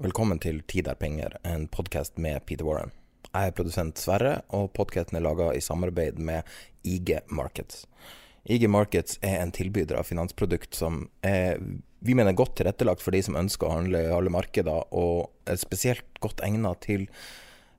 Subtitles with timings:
[0.00, 2.88] Velkommen til Tid er penger, en podkast med Peter Warren.
[3.34, 6.48] Jeg er produsent Sverre, og podkasten er laga i samarbeid med
[6.88, 7.82] IG Markets.
[8.48, 11.60] IG Markets er en tilbyder av finansprodukt som er,
[12.00, 15.60] vi mener godt tilrettelagt for de som ønsker å handle i alle markeder, og er
[15.60, 17.04] spesielt godt egnet til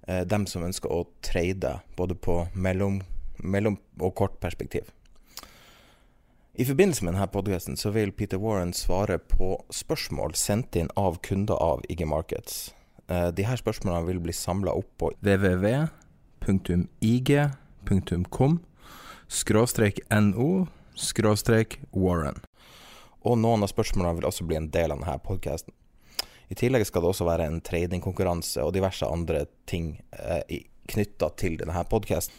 [0.06, 3.02] eh, dem som ønsker å trade både på mellom,
[3.42, 4.94] mellom og kort perspektiv.
[6.54, 11.16] I forbindelse med denne podcasten så vil Peter Warren svare på spørsmål sendt inn av
[11.24, 12.74] kunder av IG Markets.
[13.08, 15.88] Eh, de her spørsmålene vil bli samla opp på www.ig.com
[19.32, 20.68] skråstrek no
[21.00, 22.44] skråstrek Warren.
[23.24, 25.72] Og noen av spørsmålene vil også bli en del av denne podcasten.
[26.52, 31.56] I tillegg skal det også være en tradingkonkurranse og diverse andre ting eh, knytta til
[31.64, 32.36] denne podcasten.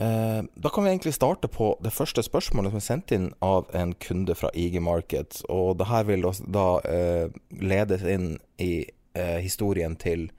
[0.00, 3.66] Eh, da kan vi egentlig starte på det første spørsmålet som er sendt inn av
[3.76, 5.42] en kunde fra IG Markets.
[5.52, 7.26] Og det her vil da eh,
[7.60, 10.30] ledes inn i eh, historien til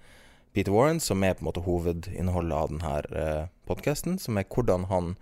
[0.55, 3.35] Peter Warren, som er på en måte hovedinnholdet av denne
[3.69, 4.17] podkasten.
[4.17, 5.13] Som er hvordan han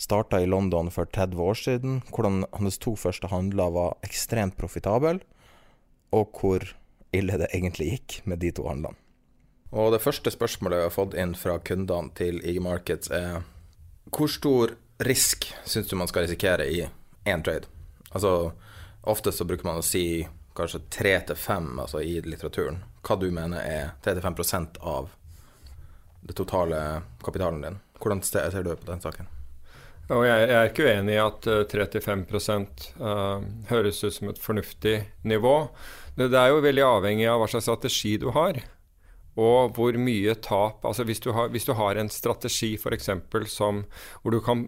[0.00, 2.00] starta i London for 30 år siden.
[2.08, 5.20] Hvordan hans to første handler var ekstremt profitable,
[6.08, 6.64] og hvor
[7.12, 8.96] ille det egentlig gikk med de to handlene.
[9.76, 13.42] Og det første spørsmålet vi har fått inn fra kundene til IG Markets er
[14.14, 16.82] hvor stor risk syns du man skal risikere i
[17.24, 17.68] én trade?
[18.10, 18.52] Altså,
[19.02, 20.26] ofte så bruker man å si
[20.58, 22.82] kanskje tre til fem altså i litteraturen.
[23.06, 25.12] Hva du mener er 3-5% av
[26.26, 27.78] det totale kapitalen din.
[27.98, 29.28] Hvordan ser du på den saken?
[30.08, 32.24] Og jeg, er ikke uenig i at 3-5
[32.96, 34.96] uh, høres ut som et fornuftig
[35.28, 35.54] nivå.
[36.16, 38.62] Det er jo veldig avhengig av hva slags strategi du har
[39.38, 43.10] og hvor mye tap Altså hvis du har, hvis du har en strategi f.eks.
[43.52, 43.84] som
[44.22, 44.66] hvor du kan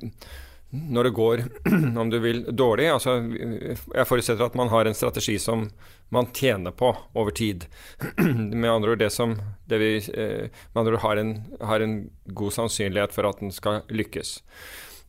[0.70, 1.40] når det går,
[2.00, 5.66] om du vil, dårlig altså Jeg forutsetter at man har en strategi som
[6.14, 7.66] man tjener på over tid.
[8.54, 9.34] Med andre ord det som
[9.70, 10.46] det vi, eh,
[10.78, 14.40] ord har en, har en god sannsynlighet for at den skal lykkes.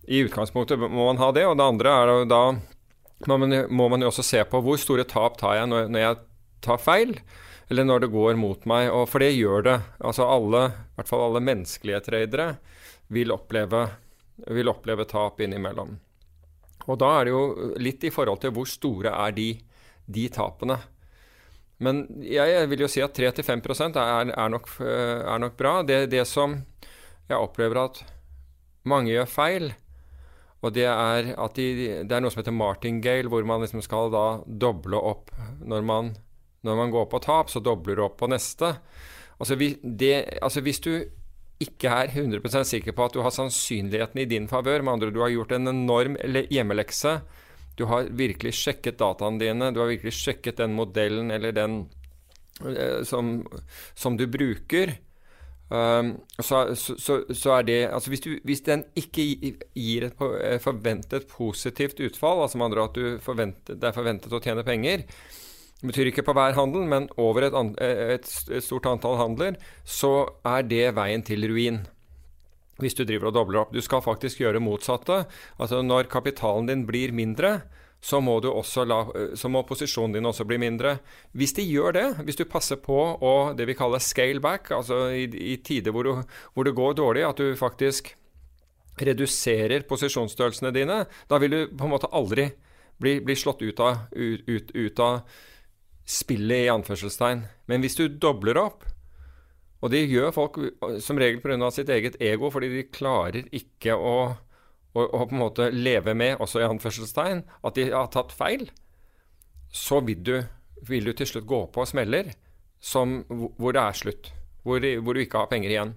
[0.10, 2.44] I utgangspunktet må man ha det, og det andre er da
[3.30, 6.02] må man, må man jo også se på hvor store tap tar jeg når, når
[6.02, 6.22] jeg
[6.66, 7.14] tar feil
[7.72, 8.90] eller når det går mot meg.
[8.92, 9.78] Og for det gjør det.
[10.04, 12.48] Altså alle, i hvert fall alle menneskelige tradere,
[13.12, 13.86] vil oppleve,
[14.52, 15.94] vil oppleve tap innimellom.
[16.90, 17.44] Og da er det jo
[17.80, 19.54] litt i forhold til hvor store er de,
[20.04, 20.82] de tapene.
[21.82, 25.78] Men jeg vil jo si at 3-5% er, er, nok, er nok bra.
[25.88, 26.60] Det, det som
[27.30, 28.02] jeg opplever at
[28.84, 29.72] mange gjør feil,
[30.62, 31.70] og det er at de,
[32.04, 35.32] det er noe som heter martingale, hvor man liksom skal da doble opp
[35.64, 36.12] når man
[36.66, 38.76] når man går på tap, så dobler du opp på neste.
[39.42, 40.94] Altså, vi, det, altså Hvis du
[41.62, 45.22] ikke er 100% sikker på at du har sannsynligheten i din favør, med andre du
[45.22, 46.18] har gjort en enorm
[46.50, 47.20] hjemmelekse,
[47.78, 51.78] du har virkelig sjekket dataene dine, du har virkelig sjekket den modellen eller den
[52.66, 53.40] eh, som,
[53.94, 54.96] som, du bruker,
[55.70, 59.26] um, så, så, så, er det Altså hvis, du, hvis den ikke
[59.78, 63.00] gir et forventet positivt utfall, altså med andre at
[63.70, 65.06] det er forventet å tjene penger,
[65.82, 68.28] det betyr ikke på hver handel, men over et, eh, et,
[68.62, 71.88] stort antall handler, så er det veien til ruin.
[72.78, 73.74] Hvis du driver og dobler opp.
[73.74, 75.26] Du skal faktisk gjøre motsatte.
[75.60, 77.64] Altså Når kapitalen din blir mindre,
[78.02, 81.00] så må, la, eh, så må, posisjonen din også bli mindre.
[81.34, 85.10] Hvis de gjør det, hvis du passer på å det vi kaller scale back, altså
[85.14, 86.24] i, i tider hvor, du,
[86.54, 88.16] hvor, det går dårlig, at du faktisk
[89.02, 92.52] reduserer posisjonsstørrelsene dine, da vil du på en måte aldri
[93.02, 95.22] bli, bli slått ut av, ut, ut, ut av
[96.08, 97.46] spillet i anførselstegn.
[97.70, 98.86] Men hvis du dobler opp,
[99.82, 100.60] og det gjør folk
[101.02, 101.72] som regel pga.
[101.74, 104.36] sitt eget ego, fordi de klarer ikke å,
[104.94, 108.70] å, å, på en måte leve med, også i anførselstegn, at de har tatt feil,
[109.72, 110.36] så vil du,
[110.86, 112.34] vil du til slutt gå på smeller
[112.82, 114.32] som, hvor det er slutt.
[114.62, 115.96] Hvor, hvor, du ikke har penger igjen.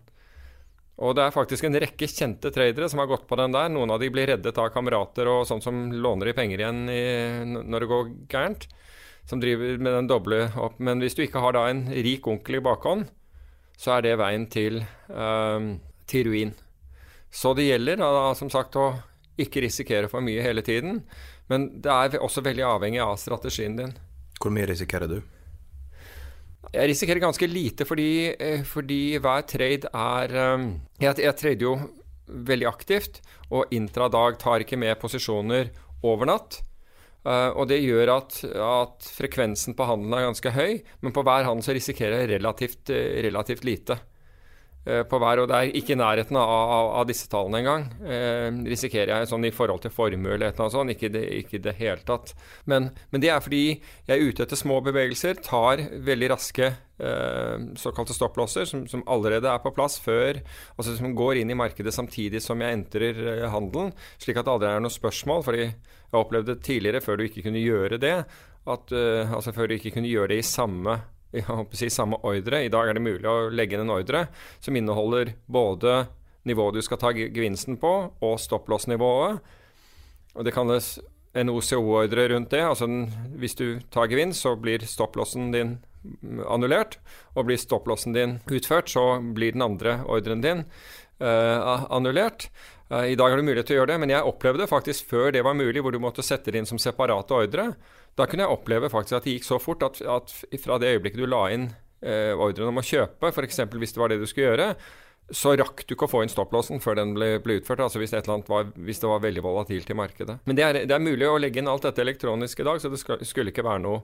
[1.04, 3.68] Og det er faktisk en rekke kjente tradere som har gått på den der.
[3.72, 7.02] Noen av de blir reddet av kamerater og sånn som låner de penger igjen i,
[7.44, 8.68] når det går gærent.
[9.28, 10.76] Som driver med den doble opp.
[10.78, 13.06] Men hvis du ikke har da en rik onkel i bakhånd,
[13.80, 15.74] så er det veien til, uh,
[16.10, 16.52] til ruin.
[17.34, 18.92] Så det gjelder da, som sagt å
[19.40, 21.00] ikke risikere for mye hele tiden.
[21.50, 23.96] Men det er også veldig avhengig av strategien din.
[24.40, 25.18] Hvor mye risikerer du?
[26.74, 30.64] Jeg risikerer ganske lite fordi, eh, fordi hver trade er eh,
[31.00, 31.74] Jeg, jeg trader jo
[32.26, 33.20] veldig aktivt,
[33.52, 35.68] og intradag tar ikke med posisjoner
[36.02, 36.62] over natt.
[37.24, 41.46] Uh, og det gjør at, at, frekvensen på handelen er ganske høy, men på hver
[41.48, 42.92] handel så risikerer jeg relativt,
[43.24, 43.96] relativt lite.
[44.84, 47.84] Eh, på hver, og det er ikke i nærheten av, av, av disse tallene engang.
[48.04, 50.92] Eh, risikerer jeg sånn i forhold til formue eller noe sånt.
[50.92, 52.34] Ikke i det, ikke det hele tatt.
[52.68, 57.64] Men, men, det er fordi jeg er ute etter små bevegelser, tar veldig raske eh,
[57.80, 60.42] såkalte stopplåser som, som, allerede er på plass før
[60.76, 64.52] Altså som går inn i markedet samtidig som jeg entrer eh, handelen, slik at det
[64.58, 65.46] aldri er noe spørsmål.
[65.48, 68.18] fordi jeg opplevde tidligere, før du ikke kunne gjøre det,
[68.68, 71.00] at, eh, altså før du ikke kunne gjøre det i samme
[71.78, 72.64] si, samme ordre.
[72.64, 74.26] I dag er det mulig å legge inn en ordre
[74.62, 76.04] som inneholder både
[76.44, 79.40] nivået du skal ta gevinsten på, og stopplåsnivået.
[80.34, 80.98] Og det kalles
[81.34, 82.62] en OCO-ordre rundt det.
[82.62, 83.08] Altså den,
[83.40, 85.78] hvis du tar gevinst, så blir stopplåsen din
[86.46, 86.98] annullert.
[87.34, 90.64] Og blir stopplåsen din utført, så blir den andre ordren din
[91.18, 92.50] eh, annullert.
[92.92, 95.32] Uh, I dag har du mulighet til å gjøre det, men jeg opplevde faktisk før
[95.32, 97.70] det var mulig, hvor du måtte sette det inn som separate ordre.
[98.14, 101.24] Da kunne jeg oppleve faktisk at det gikk så fort at, at fra det øyeblikket
[101.24, 101.70] du la inn
[102.04, 103.64] eh, ordren om å kjøpe, f.eks.
[103.72, 104.68] hvis det var det du skulle gjøre,
[105.32, 107.80] så rakk du ikke å få inn stopplåsen før den ble, ble utført.
[107.80, 110.36] altså hvis, var, hvis, det var veldig volatilt i markedet.
[110.44, 112.92] Men det er, det er, mulig å legge inn alt dette elektronisk i dag, så
[112.92, 114.02] det skal, skulle ikke være noe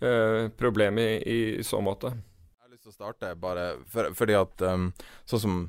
[0.00, 2.14] eh, problem i, i, så måte.
[2.16, 4.88] Jeg har lyst til å starte bare for, fordi at um,
[5.28, 5.62] sånn som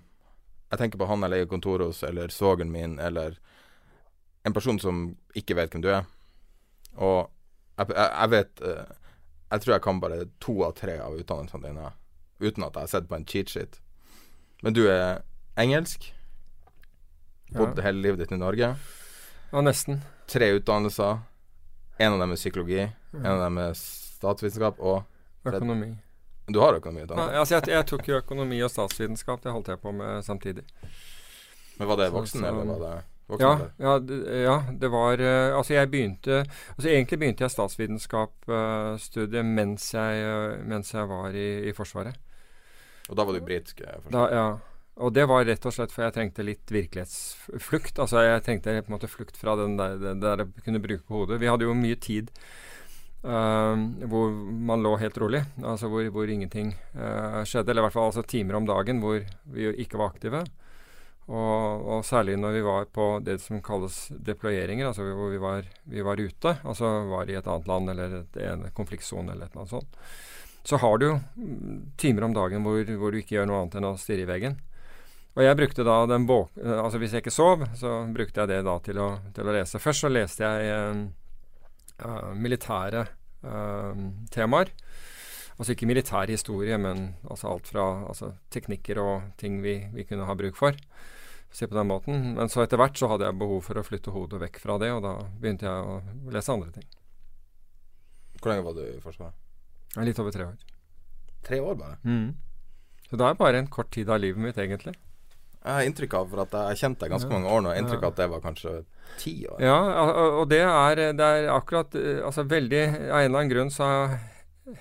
[0.74, 3.38] jeg tenker på han jeg leier kontor hos, eller svogeren min, eller
[4.44, 5.06] en person som
[5.38, 6.08] ikke vet hvem du er.
[6.98, 7.30] Og
[7.78, 8.92] jeg, jeg, jeg vet uh,
[9.50, 11.88] Jeg tror jeg kan bare to av tre av utdannelsene dine
[12.44, 13.78] uten at jeg har sett på en cheat sheet.
[14.66, 15.22] Men du er
[15.62, 16.10] engelsk.
[17.54, 17.86] Bodd ja.
[17.86, 18.74] hele livet ditt i Norge.
[19.54, 20.02] Ja, nesten.
[20.28, 21.22] Tre utdannelser.
[22.02, 23.20] En av dem er psykologi, ja.
[23.20, 25.04] en av dem er statsvitenskap og
[25.46, 25.92] Økonomi.
[26.48, 27.06] Du har økonomi?
[27.08, 29.44] Ja, altså jeg, jeg, tok jo økonomi og statsvitenskap.
[29.44, 30.66] Det holdt jeg på med samtidig.
[31.78, 32.98] Men var det voksen, så, så, eller var det
[33.32, 33.48] voksen?
[33.48, 33.54] Ja,
[33.86, 39.48] ja, det, ja, det var uh, Altså, jeg begynte Altså, egentlig begynte jeg statsvitenskapsstudiet uh,
[39.48, 42.20] mens, uh, mens, jeg var i, i, Forsvaret.
[43.10, 43.82] Og da var du britisk?
[44.12, 44.60] Ja.
[45.02, 47.98] Og det var rett og slett for jeg trengte litt virkelighetsflukt.
[48.04, 51.08] Altså, jeg trengte på en måte flukt fra den der, det der jeg kunne bruke
[51.08, 51.42] på hodet.
[51.42, 52.30] Vi hadde jo mye tid
[53.24, 53.80] Uh,
[54.12, 57.72] hvor man lå helt rolig, altså hvor, hvor ingenting uh, skjedde.
[57.72, 59.24] Eller i hvert fall altså timer om dagen hvor
[59.54, 60.44] vi ikke var aktive.
[61.32, 65.70] Og, og, særlig når vi var på det som kalles deployeringer, altså hvor vi var,
[65.88, 69.64] vi var ute, altså var i et annet land eller en konfliktsone eller et eller
[69.64, 70.04] annet sånt.
[70.68, 73.88] Så har du mm, timer om dagen hvor, hvor, du ikke gjør noe annet enn
[73.88, 74.60] å stirre i veggen.
[75.34, 76.52] Og jeg brukte da den bok...
[76.60, 79.82] Altså hvis jeg ikke sov, så brukte jeg det da til å, til å lese.
[79.82, 81.00] Først så leste jeg uh,
[82.04, 83.08] uh, militære
[83.44, 84.72] uh, temaer.
[85.58, 90.26] Altså ikke militær historie, men altså alt fra altså teknikker og ting vi, vi, kunne
[90.26, 90.78] ha bruk for.
[91.54, 92.34] Se på den måten.
[92.38, 94.90] Men så etter hvert så hadde jeg behov for å flytte hodet vekk fra det,
[94.96, 96.88] og da begynte jeg å lese andre ting.
[98.42, 99.38] Hvor lenge var du i Forsvaret?
[100.04, 100.58] Litt over tre år.
[101.46, 102.00] Tre år bare?
[102.04, 102.34] Mm.
[103.10, 104.96] Så det er bare en kort tid av livet mitt, egentlig.
[105.64, 108.04] Jeg har inntrykk av, for at jeg har kjent deg ganske mange år nå, inntrykk
[108.04, 108.74] av at det var kanskje
[109.22, 109.62] ti år.
[109.64, 109.78] Ja,
[110.42, 113.88] og det er, det er akkurat Altså veldig Av en eller annen grunn så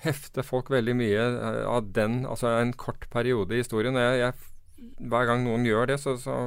[0.03, 3.97] hefter folk veldig mye eh, av den, altså en kort periode i historien.
[3.99, 6.37] Jeg, jeg, hver gang noen gjør det, så, så,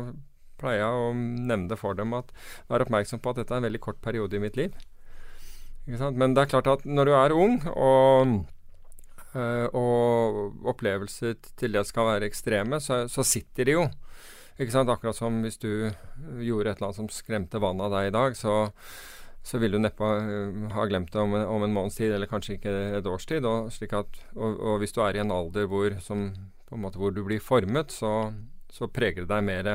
[0.56, 2.30] pleier jeg å nevne det for dem at
[2.70, 4.72] vær oppmerksom på at dette er en veldig kort periode i mitt liv.
[5.84, 8.32] Men det er klart at når du er ung, og,
[9.36, 13.84] øh, og opplevelser til det skal være ekstreme, så, så sitter de jo.
[14.56, 14.90] Ikke sant?
[14.92, 15.68] Akkurat som hvis du
[16.40, 18.54] gjorde et eller annet som skremte vannet av deg i dag, så,
[19.44, 20.08] så vil du neppe
[20.72, 23.44] ha glemt det om en, om en, måneds tid, eller kanskje ikke et års tid.
[23.44, 26.30] Og, at, og, og, hvis du er i en alder hvor, som,
[26.72, 28.32] måte, hvor du blir formet, så,
[28.72, 29.72] så, preger det deg mer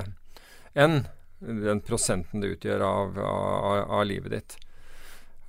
[0.74, 1.04] enn
[1.42, 4.58] den prosenten det utgjør av, av, av livet ditt.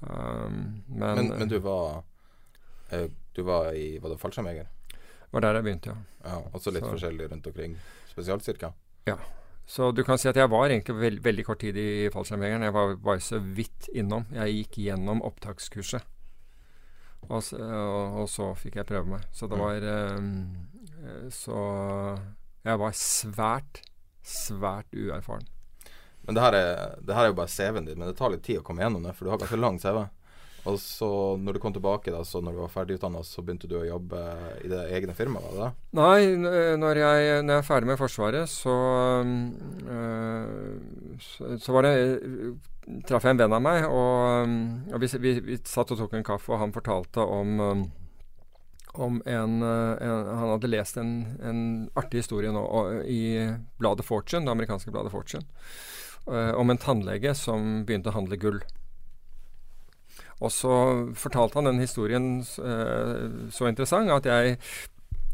[0.02, 2.02] Um, men, men, men, du var
[3.32, 4.66] Du var i Var det fallskjermjeger?
[5.32, 6.00] var der jeg begynte, ja.
[6.26, 6.90] ja også litt så.
[6.92, 7.76] forskjellig rundt omkring
[8.10, 8.74] spesialstyrker?
[9.08, 9.18] Ja.
[9.66, 12.66] Så du kan si at jeg var egentlig veld, veldig kort tid i fallskjermjegeren.
[12.66, 14.26] Jeg var bare så vidt innom.
[14.34, 16.08] Jeg gikk gjennom opptakskurset.
[17.28, 19.26] Og, så, og, og så fikk jeg prøve meg.
[19.32, 19.84] Så det var
[20.18, 20.32] um,
[21.30, 21.56] Så
[22.66, 23.82] jeg var svært,
[24.26, 25.46] svært uerfaren.
[26.26, 28.44] Men det her, er, det her er jo bare CV-en din, men det tar litt
[28.46, 30.04] tid å komme gjennom det, for du har ganske lang CV.
[30.68, 31.08] Og så
[31.42, 34.18] når du kom tilbake, da, så når du var ferdigutdanna, så begynte du å jobbe
[34.62, 35.70] i det egne firmaet, det?
[35.98, 38.74] Nei, når jeg, når jeg er ferdig med Forsvaret, så,
[39.96, 42.52] øh, så, så var det øh,
[43.08, 44.54] traff jeg en venn av meg, og,
[44.92, 47.88] og vi, vi, vi satt og tok en kaffe, og han fortalte om
[48.92, 51.60] om en, en Han hadde lest en, en
[51.96, 52.62] artig historie nå
[53.08, 53.22] i
[53.80, 55.46] bladet Fortune, det amerikanske bladet Fortune,
[56.28, 58.60] øh, om en tannlege som begynte å handle gull.
[60.42, 60.74] Og så
[61.18, 64.58] fortalte han den historien øh, så interessant at jeg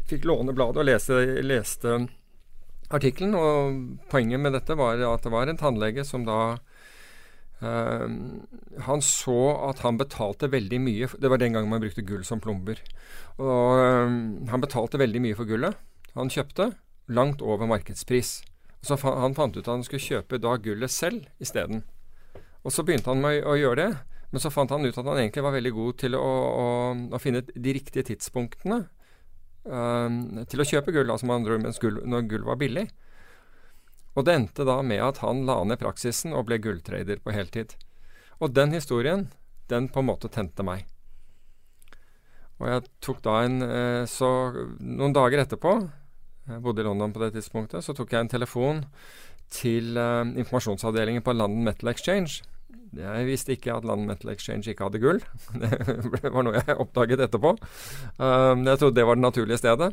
[0.09, 1.95] fikk låne bladet og lese, leste
[2.93, 3.33] artikkelen.
[3.37, 3.79] Og
[4.11, 6.57] poenget med dette var at det var en tannlege som da
[7.59, 8.07] Uh,
[8.87, 9.35] Han så
[9.67, 12.79] at han betalte veldig mye Det var den gangen man brukte gull som plomber.
[13.35, 14.13] Og uh,
[14.47, 15.75] han betalte veldig mye for gullet
[16.17, 16.71] han kjøpte,
[17.07, 18.39] langt over markedspris.
[18.81, 21.83] Så fa han fant ut at han skulle kjøpe da gullet selv isteden.
[22.63, 24.18] Og så begynte han med å gjøre det.
[24.29, 26.65] Men så fant han ut at han egentlig var veldig god til å, å,
[27.17, 28.83] å finne de riktige tidspunktene
[29.65, 30.19] um,
[30.49, 32.85] til å kjøpe gull, altså med andre mens gull, når gull var billig.
[34.17, 37.73] Og det endte da med at han la ned praksisen og ble gulltrader på heltid.
[38.39, 39.27] Og den historien,
[39.71, 40.85] den på en måte tente meg.
[42.59, 44.27] Og jeg tok da en eh, Så
[44.83, 45.77] noen dager etterpå,
[46.49, 48.81] jeg bodde i London på det tidspunktet, så tok jeg en telefon
[49.53, 52.41] til eh, informasjonsavdelingen på London Metal Exchange.
[52.99, 55.19] Jeg visste ikke at London Metal Exchange ikke hadde gull.
[55.61, 57.55] Det var noe jeg oppdaget etterpå.
[58.17, 59.91] Um, jeg trodde det var det naturlige stedet.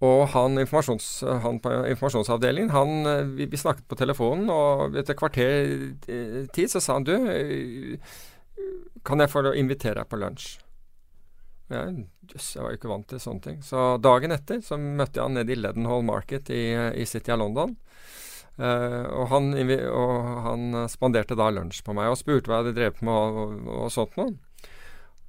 [0.00, 1.06] Og han, informasjons,
[1.42, 5.74] han på informasjonsavdelingen, han, eh, vi, vi snakket på telefonen, og etter kvarter
[6.08, 7.98] eh, tid så sa han du, eh,
[9.04, 10.54] kan jeg få invitere deg på lunsj?
[11.70, 13.60] Jeg, jøss, jeg var jo ikke vant til sånne ting.
[13.62, 16.64] Så dagen etter så møtte jeg han nede i Leadenhall Market i,
[16.96, 17.76] i City av London.
[18.60, 19.54] Eh, og, han,
[19.88, 20.14] og
[20.44, 23.88] han spanderte da lunsj på meg og spurte hva jeg hadde drevet med og, og,
[23.94, 24.34] sånt noe.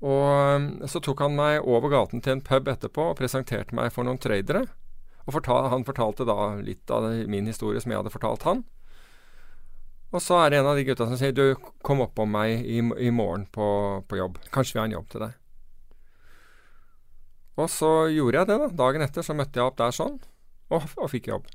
[0.01, 3.91] Og um, så tok han meg over gaten til en pub etterpå og presenterte meg
[3.93, 4.65] for noen tradere.
[5.27, 8.63] Og fortal, han fortalte da litt av min historie som jeg hadde fortalt han.
[10.11, 11.53] Og så er det en av de gutta som sier du,
[11.85, 13.67] kom opp om meg i, i morgen på,
[14.09, 14.41] på jobb.
[14.51, 15.38] Kanskje vi har en jobb til deg.
[17.61, 18.69] Og så gjorde jeg det, da.
[18.81, 20.17] Dagen etter så møtte jeg opp der sånn,
[20.73, 21.47] og, og fikk jobb.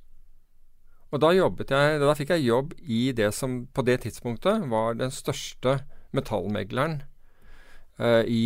[1.15, 5.13] Og da jeg Da fikk jeg jobb i det som på det tidspunktet var den
[5.15, 5.81] største
[6.17, 7.03] metallmegleren
[7.99, 8.45] eh, i,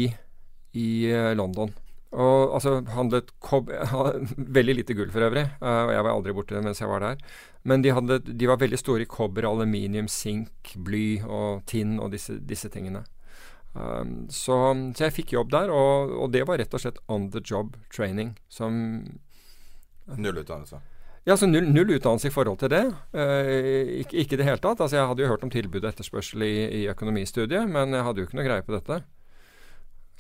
[0.75, 1.73] i eh, London.
[2.11, 3.71] Og altså handlet kob
[4.59, 7.23] Veldig lite gull for øvrig, eh, og jeg var aldri borte mens jeg var der.
[7.63, 12.13] Men de, hadde, de var veldig store i kobber, aluminium, sink, bly og tinn og
[12.15, 13.05] disse, disse tingene.
[13.71, 14.57] Um, så,
[14.97, 17.77] så jeg fikk jobb der, og, og det var rett og slett on the job
[17.93, 18.33] training.
[18.51, 18.81] Som
[20.11, 20.81] Null utdannelse.
[21.29, 22.83] Ja, så null, null utdannelse i forhold til det.
[23.13, 24.81] Eh, ikke, ikke det hele tatt.
[24.81, 28.23] Altså, jeg hadde jo hørt om tilbud og etterspørsel i, i økonomistudiet, men jeg hadde
[28.23, 29.01] jo ikke noe greie på dette.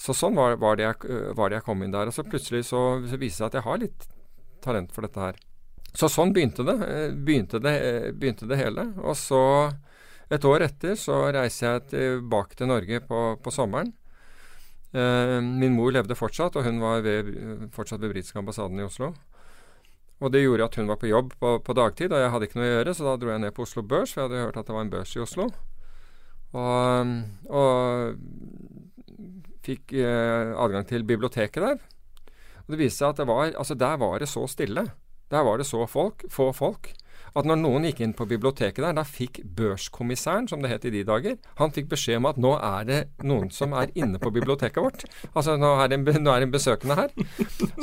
[0.01, 2.09] Så sånn var, var, det jeg, øh, var det jeg kom inn der.
[2.09, 4.09] Og så plutselig så, så viser det seg at jeg har litt
[4.65, 5.41] talent for dette her.
[5.97, 6.77] Så sånn begynte det.
[6.87, 8.87] eh, Begynte det, eh, begynte det hele.
[9.03, 9.41] Og så,
[10.31, 13.91] et år etter, så reiser jeg tilbake til Norge på, på sommeren.
[14.93, 17.33] Eh, min mor levde fortsatt, og hun var ved,
[17.75, 19.15] fortsatt ved britiske ambassaden i Oslo.
[20.21, 22.61] Og det gjorde at hun var på jobb på, på dagtid, og jeg hadde ikke
[22.61, 24.59] noe å gjøre, så da dro jeg ned på Oslo Børs, for jeg hadde hørt
[24.61, 25.47] at det var en børs i Oslo.
[26.51, 27.15] Og,
[27.49, 27.71] og
[29.65, 31.79] fikk eh, adgang til biblioteket der.
[32.67, 34.91] Og det viste seg at det var, altså der var det så stille.
[35.31, 36.93] Der var det så folk, få folk.
[37.39, 40.93] At når noen gikk inn på biblioteket der, da fikk børskommissæren, som det het i
[40.95, 44.33] de dager, han fikk beskjed om at nå er det noen som er inne på
[44.35, 45.05] biblioteket vårt.
[45.31, 47.15] Altså nå er det en, nå er det en besøkende her.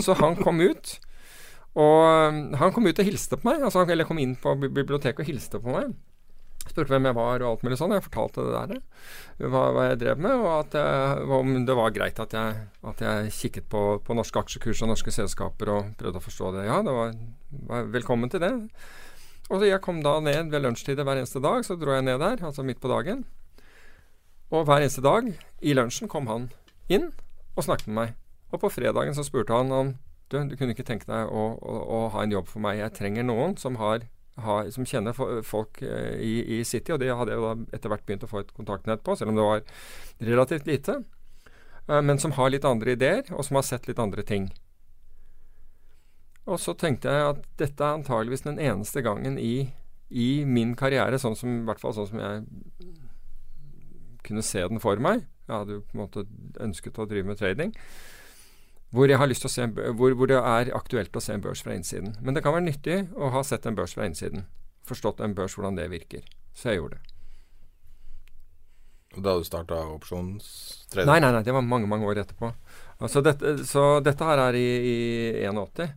[0.04, 0.98] Så han kom ut.
[1.78, 3.64] Og um, han kom ut og hilste på meg.
[3.64, 5.94] Altså, eller kom inn på biblioteket og hilste på meg.
[6.68, 7.94] Spurte hvem jeg var og alt mulig sånn.
[7.96, 8.82] Jeg fortalte det der,
[9.48, 13.34] hva, hva jeg drev med, og jeg, om det var greit at jeg, at jeg
[13.38, 16.66] kikket på, på norske aksjekurs og norske selskaper og prøvde å forstå det.
[16.68, 17.14] Ja, det var,
[17.72, 18.52] var velkommen til det.
[19.48, 21.64] Og jeg kom da ned ved lunsjtider hver eneste dag.
[21.64, 23.24] Så dro jeg ned der, altså midt på dagen.
[24.52, 25.30] Og hver eneste dag
[25.64, 26.50] i lunsjen kom han
[26.92, 27.14] inn
[27.56, 28.18] og snakket med meg.
[28.52, 29.96] Og på fredagen så spurte han om
[30.28, 32.82] du, du kunne ikke tenke deg å, å, å ha en jobb for meg.
[32.82, 34.06] Jeg trenger noen som, har,
[34.44, 35.16] har, som kjenner
[35.48, 38.44] folk eh, i, i City, og det hadde jo da etter hvert begynt å få
[38.44, 39.66] et kontaktnett på, selv om det var
[40.32, 41.00] relativt lite.
[41.88, 44.50] Eh, men som har litt andre ideer, og som har sett litt andre ting.
[46.48, 49.70] Og så tenkte jeg at dette er antageligvis den eneste gangen i,
[50.08, 52.46] i min karriere, sånn som, i hvert fall sånn som jeg
[54.28, 56.22] kunne se den for meg, Jeg hadde jo på en måte
[56.60, 57.70] ønsket å drive med trading.
[58.98, 59.68] Hvor, jeg har lyst til å se,
[60.00, 62.16] hvor, hvor det er aktuelt å se en børs fra innsiden.
[62.26, 64.48] Men det kan være nyttig å ha sett en børs fra innsiden.
[64.90, 66.26] Forstått en børs, hvordan det virker.
[66.58, 67.14] Så jeg gjorde det.
[69.18, 71.10] Da du starta opsjonstrading?
[71.10, 72.52] Nei, nei, nei, det var mange mange år etterpå.
[73.02, 75.94] Altså dette, så dette her er i, i 81.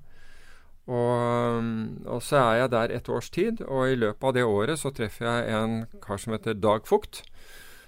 [0.91, 1.69] Og,
[2.09, 4.91] og, så er jeg der et års tid, og i løpet av det året så
[4.95, 7.23] treffer jeg en kar som heter Dag Fugt,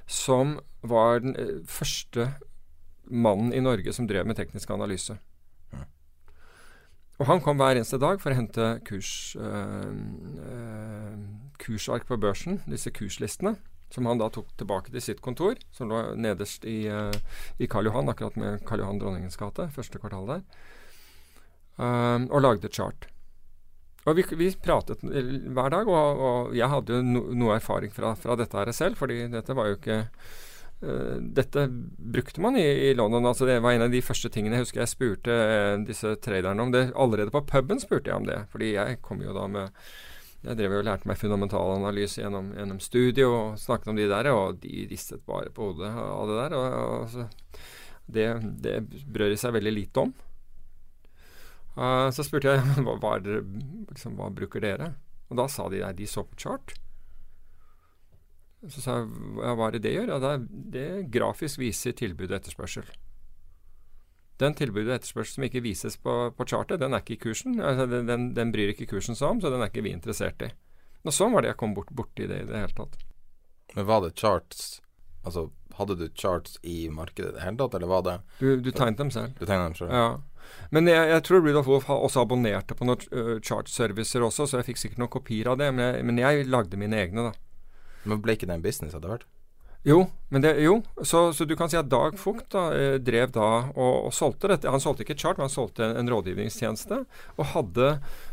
[0.07, 2.29] som var den eh, første
[3.13, 5.19] mannen i Norge som drev med teknisk analyse.
[7.21, 9.93] Og han kom hver eneste dag for å hente kurs, øh,
[10.43, 11.21] øh,
[11.63, 13.55] kursark på børsen, disse kurslistene,
[13.93, 17.15] som han da tok tilbake til sitt kontor, som lå nederst i, øh,
[17.63, 20.45] i Karl Johan, akkurat med Karl Johan Dronningens gate, første kvartal der,
[21.83, 23.07] og lagde chart.
[24.03, 28.17] Og vi, vi, pratet hver dag, og, og jeg hadde jo no, noe erfaring fra,
[28.19, 29.99] fra, dette her selv, fordi dette var jo ikke
[30.83, 33.27] Dette brukte man i, i, London.
[33.31, 36.65] altså Det var en av de første tingene jeg husker jeg spurte uh, disse traderne
[36.65, 36.73] om.
[36.75, 39.71] det Allerede på puben spurte jeg om det, fordi jeg kom jo da med
[40.43, 44.29] jeg drev jo og lærte meg fundamentalanalyse gjennom, gjennom studiet og snakket om de der,
[44.35, 46.57] og de ristet bare på hodet av det der.
[46.59, 47.27] Og, og så,
[48.11, 48.27] det,
[48.65, 48.75] det
[49.07, 50.11] brød de seg veldig lite om.
[51.77, 54.93] Uh, så spurte jeg hva, hva, liksom, hva, bruker dere?
[55.31, 56.75] Og da sa de der, de så på chart.
[58.71, 59.09] Så sa jeg
[59.43, 60.13] ja, hva er det det gjør?
[60.15, 60.35] Ja, det,
[60.75, 62.87] det grafisk viser tilbud og etterspørsel.
[64.43, 67.59] Den tilbudet og etterspørsel som ikke vises på, på chartet, den er ikke i kursen.
[67.61, 70.43] Altså, den, den, den, bryr ikke kursen seg om, så den er ikke vi interessert
[70.47, 70.53] i.
[71.03, 72.97] Og sånn var det jeg kom bort borti det i det hele tatt.
[73.75, 74.81] Men var det charts
[75.23, 75.45] Altså,
[75.79, 78.99] hadde du charts i markedet i det hele tatt, eller var det Du, du tegnet
[78.99, 79.37] dem selv.
[79.39, 79.93] Du tegnet dem selv?
[79.95, 80.09] Ja.
[80.75, 84.73] Men jeg, jeg tror Rudolf Wolff også abonnerte på noen uh, chart-servicer også, så jeg
[84.73, 85.71] fikk sikkert noen kopier av det.
[85.71, 87.52] Men jeg, men jeg lagde mine egne, da.
[88.09, 89.29] Men ble ikke det en business etter hvert?
[89.83, 90.77] Jo, men det, jo.
[91.03, 94.53] Så, så, du kan si at Dag Fugt da, eh, drev da og, og, solgte
[94.53, 94.71] dette.
[94.71, 97.01] Han solgte ikke chart, men han solgte en, en rådgivningstjeneste.
[97.35, 97.89] Og hadde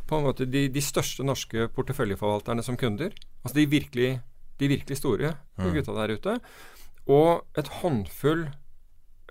[0.09, 3.17] på en måte de, de største norske porteføljeforvalterne som kunder.
[3.41, 4.11] Altså de virkelig,
[4.61, 5.71] de virkelig store mm.
[5.73, 6.37] gutta der ute.
[7.09, 8.45] Og et håndfull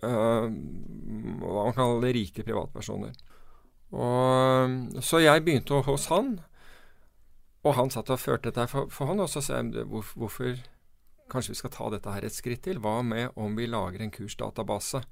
[0.02, 3.14] øh, hva man kaller rike privatpersoner.
[3.94, 6.40] Og, så jeg begynte hos han,
[7.66, 10.58] og han satt og førte dette for, for han, og så sa jeg hvor, hvorfor
[11.28, 12.78] Kanskje vi skal ta dette her et skritt til.
[12.80, 15.02] Hva med om vi lager en kursdatabase?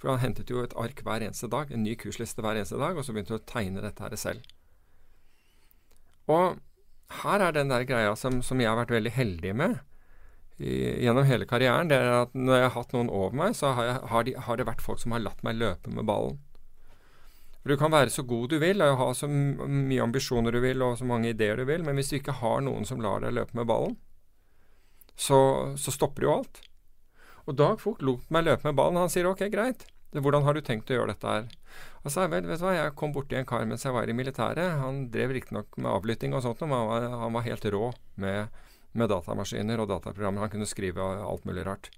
[0.00, 2.96] For han hentet jo et ark hver eneste dag, en ny kursliste hver eneste dag,
[2.96, 4.46] og så begynte han å tegne dette her selv.
[6.32, 6.56] Og
[7.22, 9.76] her er den der greia som, som jeg har vært veldig heldig med
[10.58, 10.72] i,
[11.04, 13.88] gjennom hele karrieren, det er at når jeg har hatt noen over meg, så har,
[13.90, 16.40] jeg, har, de, har, det vært folk som har latt meg løpe med ballen.
[17.66, 20.84] For Du kan være så god du vil og ha så mye ambisjoner du vil
[20.86, 23.34] og så mange ideer du vil, men hvis du ikke har noen som lar deg
[23.34, 23.96] løpe med ballen,
[25.18, 26.60] så, så stopper jo alt.
[27.50, 29.00] Og Dag Vogt lot meg løpe med ballen.
[29.02, 29.82] Han sier ok, greit,
[30.14, 31.50] hvordan har du tenkt å gjøre dette her?
[32.06, 34.78] Og så vet du hva, Jeg kom borti en kar mens jeg var i militæret.
[34.78, 38.62] Han drev riktignok med avlytting og sånt, men han var, han var helt rå med
[38.96, 40.46] med datamaskiner og dataprogrammer.
[40.46, 41.90] Han kunne skrive alt mulig rart.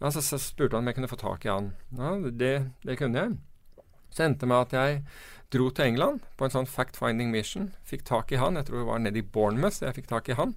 [0.00, 1.72] Ja, så, så, spurte han om jeg kunne få tak i han.
[1.96, 3.38] Ja, det, det kunne jeg.
[4.10, 5.02] Så endte det med at jeg
[5.50, 7.72] dro til England på en sånn fact-finding mission.
[7.88, 8.58] Fikk tak i han.
[8.58, 10.54] Jeg tror det var nede i Bournemouth jeg fikk tak i han.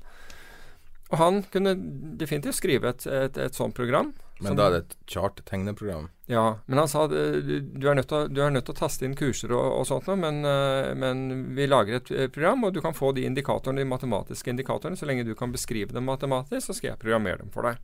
[1.13, 1.75] Og han kunne
[2.17, 4.13] definitivt skrive et, et, et sånt program.
[4.41, 6.07] Men da er det et chart-tegneprogram?
[6.31, 7.15] Ja, men han sa du,
[7.61, 11.53] du, er nødt til å taste inn kurser og, og sånt noe, men, uh, men,
[11.55, 14.97] vi lager et program, og du kan få de indikatorene, de matematiske indikatorene.
[14.99, 17.81] Så lenge du kan beskrive dem matematisk, så skal jeg programmere dem for deg.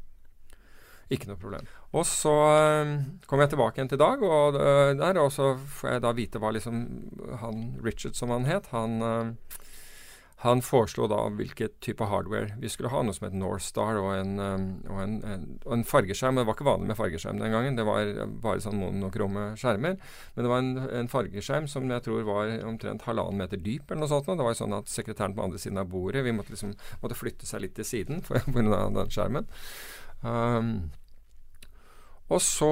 [1.09, 1.65] Ikke noe problem.
[1.97, 2.91] Og så uh,
[3.25, 6.53] kommer jeg tilbake igjen til Dag, og, uh, der, og får jeg da vite hva
[6.53, 6.83] liksom
[7.41, 9.01] han Richard, som han het, han
[10.39, 14.37] han foreslo da hvilket type hardware vi skulle ha, noe som het Northstar og en,
[14.39, 15.17] og en,
[15.65, 16.39] og en fargeskjerm.
[16.39, 19.97] Det var ikke vanlig med fargeskjerm den gangen, det var bare sånn monokromme skjermer.
[20.37, 24.05] Men det var en, en, fargeskjerm som jeg tror var omtrent halvannen meter dyp, eller
[24.05, 24.31] noe sånt.
[24.31, 26.71] Det var sånn at sekretæren på andre siden av bordet vi måtte, liksom,
[27.03, 28.85] måtte flytte seg litt til siden pga.
[28.95, 29.51] den skjermen.
[30.23, 30.71] Um,
[32.29, 32.71] og så,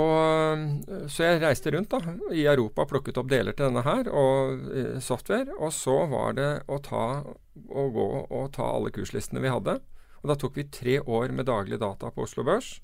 [1.09, 4.67] så jeg reiste rundt da, i Europa og plukket opp deler til denne her, og
[4.69, 5.49] eh, software.
[5.57, 9.79] Og så var det å ta og gå og ta alle kurslistene vi hadde.
[10.21, 12.75] Og da tok vi tre år med daglig data på Oslo Børs.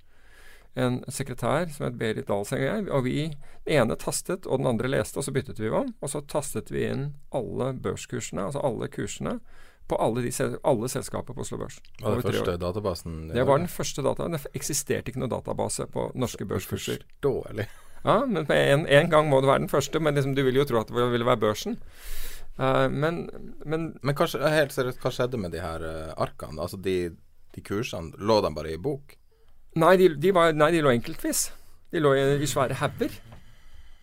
[0.73, 2.87] En sekretær som het Berit Dahlseng og jeg.
[2.89, 3.17] Og vi
[3.67, 5.93] den ene tastet, og den andre leste, og så byttet vi om.
[6.01, 9.37] Og så tastet vi inn alle børskursene, altså alle kursene,
[9.87, 10.31] på alle, de,
[10.63, 11.79] alle selskaper på Oslo Børs.
[12.01, 13.15] Var det første databasen?
[13.27, 14.37] Det, det var den første databasen.
[14.37, 17.03] Det eksisterte ikke noen database på norske børskurser.
[17.03, 17.67] Forståelig.
[18.03, 19.99] Ja, men en, en, gang må det være den første.
[19.99, 21.77] Men liksom, du ville jo tro at det ville være børsen.
[22.59, 23.25] Uh, men,
[23.65, 26.61] men, men kanskje, helt seriøst, hva skjedde med de her uh, arkene?
[26.61, 26.97] Altså de,
[27.55, 29.15] de, kursene, lå de bare i bok?
[29.81, 31.47] Nei, de, de var, nei, de lå enkeltvis.
[31.93, 33.15] De lå i, i svære hauger.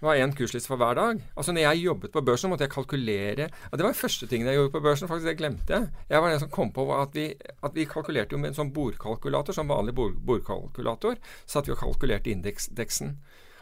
[0.01, 1.19] Det var én kursliste for hver dag.
[1.37, 4.57] Altså når jeg jobbet på børsen, måtte jeg kalkulere ja, Det var første tingen jeg
[4.57, 5.09] gjorde på børsen.
[5.09, 5.89] faktisk Det glemte jeg.
[6.09, 8.73] Jeg var den som kom på at vi, at vi kalkulerte jo med en sånn
[8.73, 11.21] bordkalkulator, sånn vanlig bord, bordkalkulator.
[11.45, 13.19] Satt vi og kalkulerte indeksdeksen.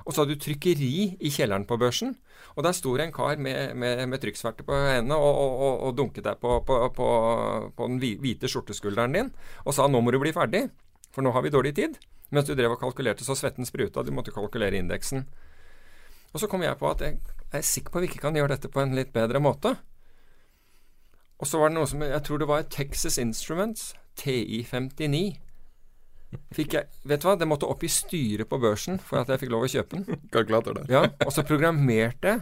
[0.07, 2.15] Og så hadde du trykkeri i kjelleren på børsen.
[2.55, 5.75] Og der sto det en kar med, med, med trykksverte på hendene og, og, og,
[5.89, 7.09] og, dunket deg på, på, på,
[7.75, 10.71] på den hvite skjorteskulderen din og sa 'nå må du bli ferdig',
[11.11, 11.99] for nå har vi dårlig tid.
[12.31, 14.05] Mens du drev og kalkulerte så svetten spruta.
[14.05, 15.27] Du måtte kalkulere indeksen.
[16.35, 18.37] Og så kom jeg på at jeg, jeg er sikker på at vi ikke kan
[18.37, 19.75] gjøre dette på en litt bedre måte.
[21.39, 25.39] Og så var det noe som Jeg tror det var Texas Instruments, TI59.
[26.53, 29.45] Fikk jeg, vet du hva, Det måtte opp i styret på børsen for at jeg
[29.45, 30.23] fikk lov å kjøpe den.
[30.35, 30.89] Kalkulator der.
[30.93, 32.41] Ja, Og så programmerte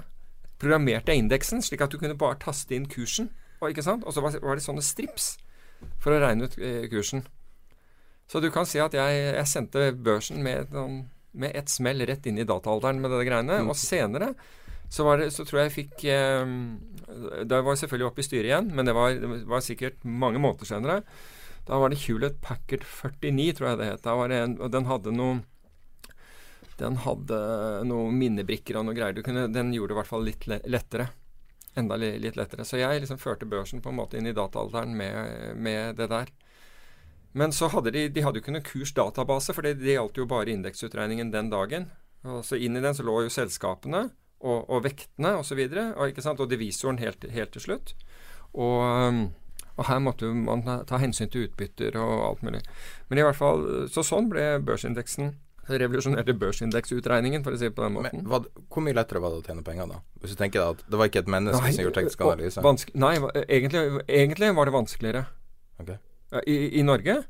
[0.57, 3.29] Programmerte jeg indeksen, slik at du kunne bare taste inn kursen.
[3.61, 4.05] Og, ikke sant?
[4.05, 5.35] og så var, det sånne strips
[6.01, 7.27] for å regne ut eh, kursen.
[8.27, 12.27] Så du kan si at jeg, jeg sendte børsen med, noen, med et smell rett
[12.29, 13.61] inn i dataalderen med det greiene.
[13.67, 14.33] Og senere
[14.89, 16.45] så, var det, så tror jeg jeg fikk eh,
[17.49, 20.69] Da var selvfølgelig oppe i styret igjen, men det var, det var, sikkert mange måneder
[20.69, 21.01] senere.
[21.67, 24.07] Da var det Hewlett Packard 49, tror jeg det het.
[24.07, 25.43] En, og den hadde noe
[26.77, 27.37] den hadde
[27.89, 29.23] noen minnebrikker og noe greier.
[29.25, 31.09] Kunne, den gjorde det i hvert fall litt lettere.
[31.77, 32.67] Enda litt lettere.
[32.69, 36.33] Så jeg liksom førte børsen på en måte inn i dataalderen med, med det der.
[37.37, 40.29] Men så hadde de, de hadde jo ikke noen kursdatabase, for det, det gjaldt jo
[40.31, 41.91] bare indeksutregningen den dagen.
[42.27, 44.07] Og så Inn i den så lå jo selskapene
[44.41, 45.61] og, og vektene osv.
[45.69, 47.93] Og, så og, og divisoren helt, helt, til slutt.
[48.57, 49.27] Og, um,
[49.77, 52.63] og her måtte man ta hensyn til utbytter og alt mulig.
[53.11, 55.35] Men i hvert fall, så sånn ble børsindeksen
[55.67, 58.23] revolusjonerte børsindeksutregningen, for å si det på den måten.
[58.23, 60.01] Men, hva, hvor mye lettere var det å tjene penger, da?
[60.23, 62.67] Hvis du tenker at det var ikke et menneske nei, som gjorde teknisk analyse?
[62.95, 63.15] Nei,
[63.47, 65.25] egentlig, egentlig, var det vanskeligere.
[65.83, 65.99] Okay.
[66.47, 67.21] I, I, Norge?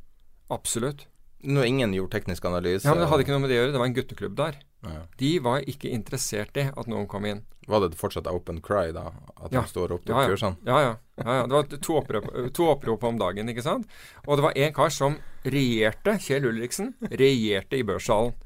[0.52, 1.06] Absolutt.
[1.46, 2.87] Når ingen gjorde teknisk analyse?
[2.87, 3.74] Ja, men Det hadde ikke noe med det å gjøre.
[3.74, 4.56] Det var en gutteklubb der.
[4.87, 5.02] Ja.
[5.20, 7.44] De var ikke interessert i at noen kom inn.
[7.66, 9.11] Var det fortsatt open cry, da?
[9.35, 9.61] At ja.
[9.61, 10.30] de står opp til ja, ja.
[10.30, 10.56] kursene?
[10.66, 10.92] Ja, ja.
[11.18, 13.90] ja, Det var to opprop, to opprop, om dagen, ikke sant?
[14.24, 18.37] Og det var en kar som regjerte, Kjell Ulriksen, regjerte i børssalen.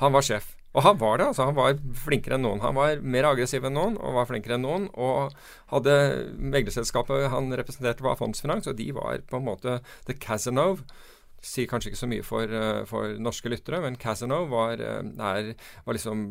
[0.00, 0.54] Han var sjef.
[0.70, 1.26] Og han var det.
[1.26, 2.62] altså Han var flinkere enn noen.
[2.62, 4.88] Han var mer aggressiv enn noen og var flinkere enn noen.
[4.94, 5.34] Og
[5.72, 5.94] hadde
[6.38, 10.86] meglerselskapet han representerte, var Fondsfinans, og de var på en måte The Casanove.
[11.42, 15.54] Sier kanskje ikke så mye for, uh, for norske lyttere, men Casanove var, er,
[15.86, 16.26] var liksom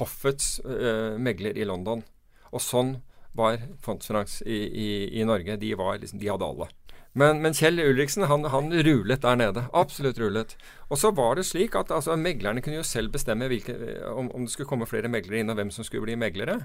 [0.00, 2.02] hoffets uh, megler i London.
[2.50, 2.96] Og sånn
[3.36, 4.88] var Fondsfinans i, i,
[5.20, 5.56] i Norge.
[5.62, 6.68] De, var liksom, de hadde alle.
[7.16, 9.62] Men, men, Kjell Ulriksen han, han, rulet der nede.
[9.72, 10.52] Absolutt rulet.
[10.92, 13.72] Og så var det slik at altså, meglerne kunne jo selv bestemme hvilke,
[14.10, 16.58] om, om, det skulle komme flere meglere inn, og hvem som skulle bli meglere.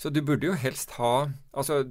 [0.00, 1.82] Så du burde jo helst ha altså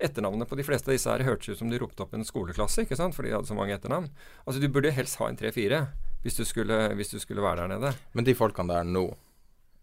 [0.00, 2.86] Etternavnet på de fleste av disse her hørtes ut som du ropte opp en skoleklasse,
[2.86, 3.12] ikke sant?
[3.12, 4.08] fordi de hadde så mange etternavn.
[4.46, 5.82] Altså Du burde helst ha en tre-fire
[6.22, 7.92] hvis, hvis, du skulle være der nede.
[8.16, 9.04] Men de folkene der nå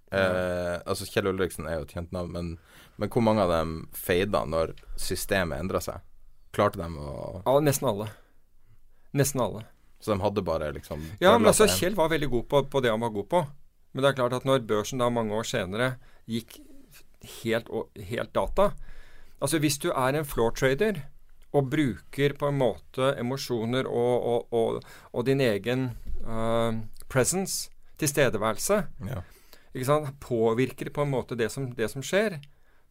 [0.10, 2.52] eh, altså Kjell Ulriksen er jo et kjent navn, men,
[2.98, 6.02] men hvor mange av dem feida når systemet endra seg?
[6.56, 8.10] Klarte de å Ja, nesten alle.
[9.15, 9.65] Nesten alle.
[10.00, 12.94] Så de hadde bare liksom Ja, men altså Kjell var veldig god på, på, det
[12.94, 13.44] han var god på.
[13.91, 15.96] Men det er klart at når børsen da mange år senere
[16.30, 16.60] gikk
[17.41, 17.70] helt,
[18.10, 18.74] helt data
[19.41, 21.02] Altså hvis du er en floor trader
[21.56, 25.89] og bruker på en måte emosjoner og, og, og, og din egen
[26.26, 26.76] uh,
[27.12, 27.70] presence,
[28.02, 29.22] tilstedeværelse, ja.
[29.72, 30.10] ikke sant?
[30.24, 32.39] påvirker på en måte det som, det som, skjer,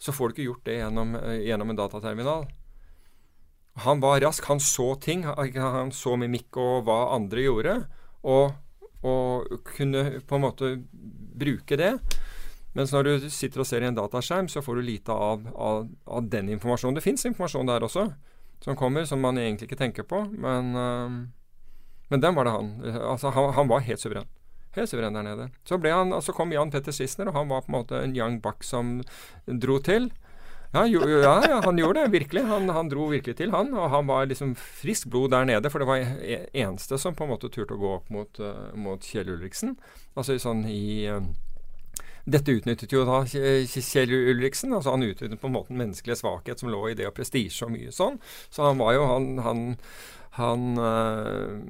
[0.01, 2.47] så får du ikke gjort det gjennom, uh, gjennom en dataterminal.
[3.83, 4.45] Han var rask.
[4.45, 5.25] Han så ting.
[5.25, 7.79] Han så mimikk og hva andre gjorde,
[8.23, 8.55] og,
[9.03, 10.77] og kunne på en måte
[11.35, 11.97] bruke det.
[12.75, 15.85] Mens når du sitter og ser i en dataskjerm, så får du lite av, av,
[16.11, 16.97] av den informasjonen.
[16.99, 18.09] Det fins informasjon der også
[18.65, 20.25] som kommer, som man egentlig ikke tenker på.
[20.33, 22.73] Men, uh, men den var det han.
[22.97, 24.31] Altså, han, han var helt suveren.
[24.75, 25.49] Helt suveren der nede.
[25.69, 28.41] Så, han, så kom Jan Petter Sissener, og han var på en måte en young
[28.43, 28.97] buck som
[29.47, 30.11] dro til.
[30.75, 32.43] Ja, jo, ja, ja, han gjorde det virkelig.
[32.51, 33.71] Han, han, dro virkelig til, han.
[33.79, 37.27] Og han var liksom friskt blod der nede, for det var e, eneste som på
[37.27, 39.77] en måte turte å gå opp mot, uh, mot Kjell Ulriksen.
[40.19, 41.23] Altså sånn i uh,
[42.27, 44.75] dette utnyttet jo da Kjell Ulriksen.
[44.75, 47.69] altså Han utnyttet på en måte en menneskelig svakhet som lå i det og prestisje
[47.69, 48.19] og mye sånn.
[48.51, 49.65] Så han var jo han, han
[50.35, 51.61] han, øh,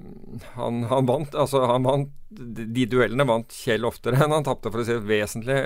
[0.55, 4.81] han, han, vant altså han vant, De duellene vant Kjell oftere enn han tapte, for
[4.81, 5.59] å si vesentlig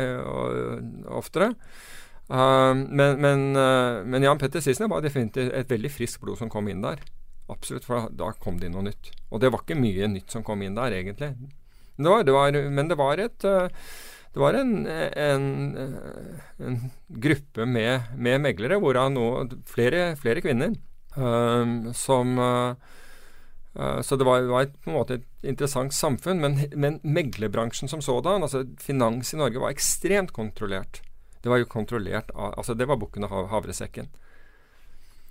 [1.06, 1.52] oftere.
[2.28, 6.50] Uh, men, men, uh, men, Jan Petter Sissener var definitivt et veldig friskt blod som
[6.52, 7.00] kom inn der.
[7.48, 9.10] Absolutt, for da kom det inn noe nytt.
[9.32, 11.32] Og det var ikke mye nytt som kom inn der, egentlig.
[11.98, 13.66] Det var, det var, men det var et uh,
[14.34, 15.46] det var en, en,
[16.60, 16.74] en
[17.08, 19.24] gruppe med, med, meglere, hvorav nå
[19.66, 20.76] flere, flere kvinner,
[21.96, 22.36] som
[23.78, 26.40] Uh, så det var, var et, på en måte et interessant samfunn.
[26.42, 31.02] Men, men meglerbransjen som sådan, altså finans i Norge, var ekstremt kontrollert.
[31.42, 34.08] Det var jo kontrollert av Altså, det var bukken og havresekken.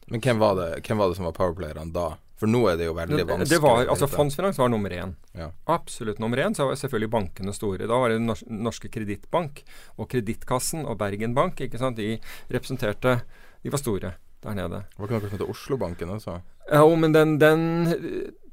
[0.07, 2.13] Men hvem var det, hvem var det som var powerplayerne da?
[2.37, 3.49] For nå er det jo veldig vanskelig.
[3.49, 5.15] Det var, altså Fondsfinans var nummer én.
[5.33, 5.49] Ja.
[5.73, 6.53] Absolutt nummer én.
[6.53, 7.89] Så var selvfølgelig bankene store.
[7.89, 9.63] Da var det Nors Norske Kredittbank
[9.97, 11.59] og Kredittkassen og Bergen Bank.
[11.65, 11.97] ikke sant?
[11.97, 12.19] De
[12.53, 13.21] representerte
[13.63, 14.13] De var store
[14.45, 14.83] der nede.
[14.85, 16.37] Det Var ikke noe som het Oslobanken også?
[16.69, 17.63] Ja, men den, den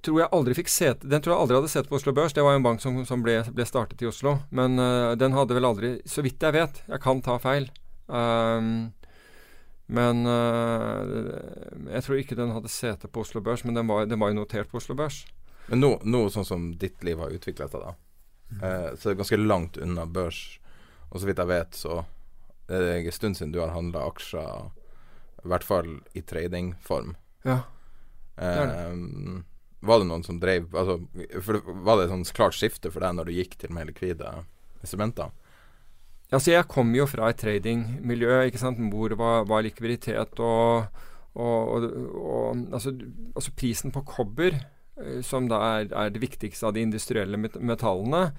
[0.05, 2.35] tror jeg aldri fikk set, Den tror jeg aldri hadde sett på Oslo Børs.
[2.37, 4.37] Det var jo en bank som, som ble, ble, startet i Oslo.
[4.55, 7.71] Men uh, den hadde vel aldri Så vidt jeg vet, jeg kan ta feil.
[8.07, 8.93] Um,
[9.87, 14.21] men uh, jeg tror ikke den hadde sete på Oslo Børs, men den var, den
[14.21, 15.25] var jo notert på Oslo Børs.
[15.69, 17.93] Men nå, nå sånn som ditt liv har utviklet seg, da,
[18.53, 18.59] mm.
[18.61, 20.41] uh, så det er ganske langt unna børs.
[21.11, 22.03] Og så vidt jeg vet, så
[22.69, 24.73] er det en stund siden du har handla aksjer,
[25.45, 27.15] i hvert fall i tradingform.
[27.45, 27.61] Ja.
[28.37, 28.93] Eh,
[29.85, 33.29] var det noen som drev altså, Var det et sånn klart skifte for deg når
[33.29, 34.31] du gikk til mer likvide
[34.83, 35.33] instrumenter?
[36.33, 38.39] Altså, jeg kom jo fra et tradingmiljø
[38.91, 40.87] hvor det var, var likviditet og,
[41.35, 42.95] og, og, og altså,
[43.35, 48.33] altså, prisen på kobber eh, som da er, er, det viktigste av de industrielle metallene.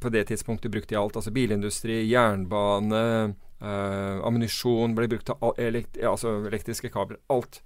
[0.00, 1.16] På det tidspunktet brukte de alt.
[1.16, 7.20] altså Bilindustri, jernbane, eh, ammunisjon ble brukt til elekt, altså elektriske kabler.
[7.28, 7.60] Alt.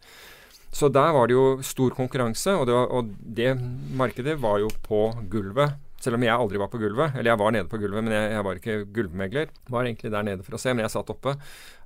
[0.74, 3.52] Så der var det jo stor konkurranse, og det, var, og det
[3.96, 7.16] markedet var jo på gulvet selv om jeg aldri var på gulvet.
[7.18, 9.50] Eller jeg var nede på gulvet, men jeg, jeg var ikke gulvmegler.
[9.72, 11.35] Var egentlig der nede for å se, men jeg satt oppe.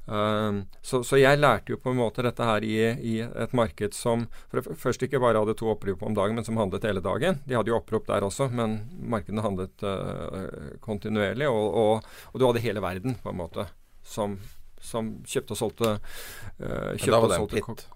[0.02, 2.74] Uh, så, så, jeg lærte jo på en måte dette her i,
[3.06, 6.88] i, et marked som først ikke bare hadde to opprop om dagen, men som handlet
[6.88, 7.38] hele dagen.
[7.46, 11.48] De hadde jo opprop der også, men markedene handlet uh, kontinuerlig.
[11.48, 13.68] Og, og, og, du hadde hele verden, på en måte,
[14.04, 14.36] som,
[14.82, 17.88] som kjøpte og solgte uh, kjøpte Da var det en pit?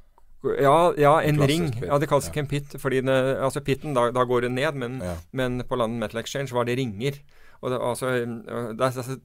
[0.42, 1.70] Ja, ja en ring.
[1.72, 1.86] Pit.
[1.88, 2.76] Ja, Det kalles ikke en pit.
[2.80, 3.10] fordi den,
[3.42, 5.16] altså Pitten, da, da, går den ned, men, ja.
[5.32, 7.18] men på London Metal Exchange var det ringer.
[7.64, 8.10] Og det, altså,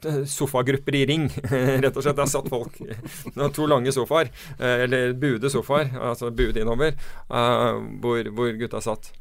[0.02, 1.28] det er sofagrupper i ring,
[1.84, 2.18] rett og slett.
[2.18, 2.78] Der satt folk
[3.58, 6.96] to lange sofaer, eh, eller buede sofaer, altså buede innover,
[7.28, 9.12] hvor, hvor, gutta satt.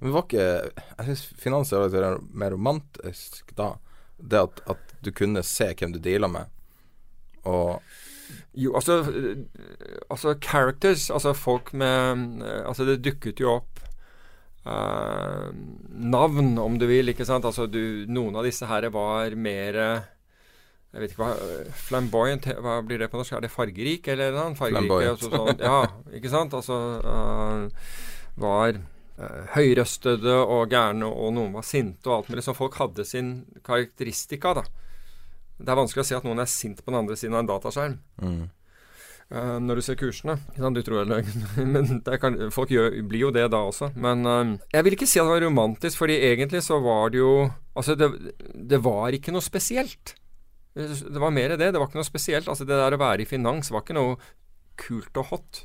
[0.00, 3.72] Men var ikke Jeg syns finans er mer romantisk da.
[4.20, 6.50] Det at, at du kunne se hvem du deala med,
[7.48, 7.80] og
[8.54, 9.00] jo, altså,
[10.10, 13.82] altså characters, altså folk med Altså, det dukket jo opp
[14.66, 15.50] uh,
[15.90, 17.46] navn, om du vil, ikke sant.
[17.46, 19.78] Altså, du, noen av disse her var mer
[20.90, 21.34] jeg vet ikke hva
[21.86, 23.36] Flamboyant, hva blir det på norsk?
[23.36, 24.56] Er det fargerik, eller noe?
[24.58, 25.84] Fargerike, altså, sånn, ja,
[26.18, 26.56] ikke sant?
[26.58, 28.00] Altså uh,
[28.42, 32.42] var uh, høyrøstede og gærne, og noen var sinte og alt mulig.
[32.46, 33.36] Så folk hadde sin
[33.66, 34.66] karakteristika, da.
[35.60, 37.50] Det er vanskelig å si at noen er sint på den andre siden av en
[37.50, 37.98] dataskjerm.
[38.24, 38.40] Mm.
[39.30, 40.34] Uh, når du ser kursene.
[40.58, 43.92] Du tror det er men kan, folk gjør, blir jo det da også.
[43.94, 47.22] Men uh, jeg vil ikke si at det var romantisk, fordi egentlig så var det
[47.22, 47.34] jo
[47.78, 48.10] Altså, det,
[48.66, 50.16] det var ikke noe spesielt.
[50.74, 51.70] Det var mer det.
[51.70, 52.48] Det var ikke noe spesielt.
[52.50, 54.18] Altså, det der å være i finans var ikke noe
[54.80, 55.60] kult og hot.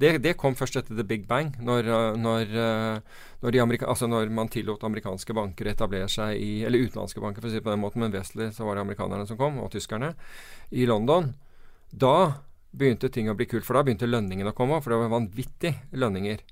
[0.00, 4.48] Det, det, kom først etter the big bang, når, når, eh, når, altså når, man
[4.52, 7.74] tillot amerikanske banker å etablere seg i Eller utenlandske banker, for å si det på
[7.74, 10.14] den måten, men vesentlig så var det amerikanerne som kom, og tyskerne,
[10.70, 11.34] i London.
[11.90, 12.14] Da
[12.70, 15.76] begynte ting å bli kult, for da begynte lønningene å komme, for det var vanvittige
[15.92, 16.42] lønninger.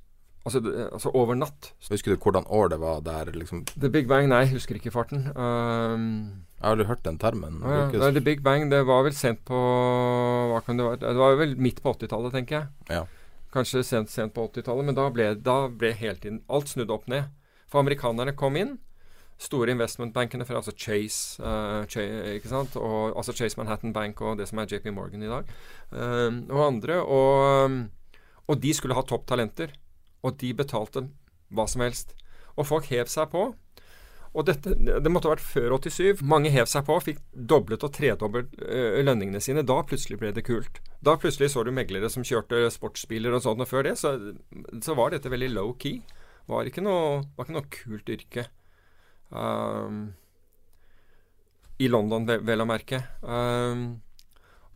[0.49, 1.73] Altså, altså, over natt.
[1.91, 3.33] Husker du hvordan år det var der?
[3.37, 3.67] liksom?
[3.75, 5.27] The Big Bang, nei, husker ikke farten.
[5.37, 7.61] Um, jeg har aldri hørt den termen.
[7.63, 9.59] Ja, nei, The Big Bang, det var vel sent på
[10.53, 11.03] hva kan Det være?
[11.05, 12.97] Det var vel midt på 80-tallet, tenker jeg.
[12.97, 13.05] Ja.
[13.55, 17.31] Kanskje sent, sent på 80-tallet, men da ble, da ble tiden alt snudd opp ned.
[17.69, 18.77] For amerikanerne kom inn.
[19.39, 22.81] Store investmentbankene fra altså Chase, uh, Chase?
[22.81, 25.53] Og, altså Chase Manhattan Bank og det som er JP Morgan i dag,
[25.95, 26.99] uh, og andre.
[27.05, 27.79] Og,
[28.49, 29.73] og de skulle ha topp talenter.
[30.27, 31.07] Og de betalte
[31.55, 32.17] hva som helst.
[32.59, 33.53] Og folk hev seg på.
[34.39, 36.23] Og dette, Det måtte ha vært før 87.
[36.23, 39.65] Mange hev seg på, fikk doblet og tredoblet øh, lønningene sine.
[39.67, 40.79] Da plutselig ble det kult.
[41.03, 43.65] Da plutselig så du meglere som kjørte sportsbiler og sånt.
[43.65, 44.15] Og før det så,
[44.85, 46.05] så var dette veldig low key.
[46.49, 48.47] Var ikke noe, var ikke noe kult yrke.
[49.35, 50.13] Um,
[51.83, 53.03] I London, vel, vel å merke.
[53.27, 53.99] Um,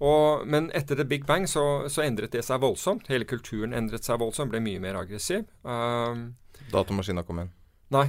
[0.03, 3.07] og, men etter The Big Bang så, så, endret det seg voldsomt.
[3.13, 5.47] Hele kulturen endret seg voldsomt, ble mye mer aggressiv.
[5.63, 6.33] Um,
[6.75, 7.55] Datamaskina kom inn?
[7.95, 8.09] Nei.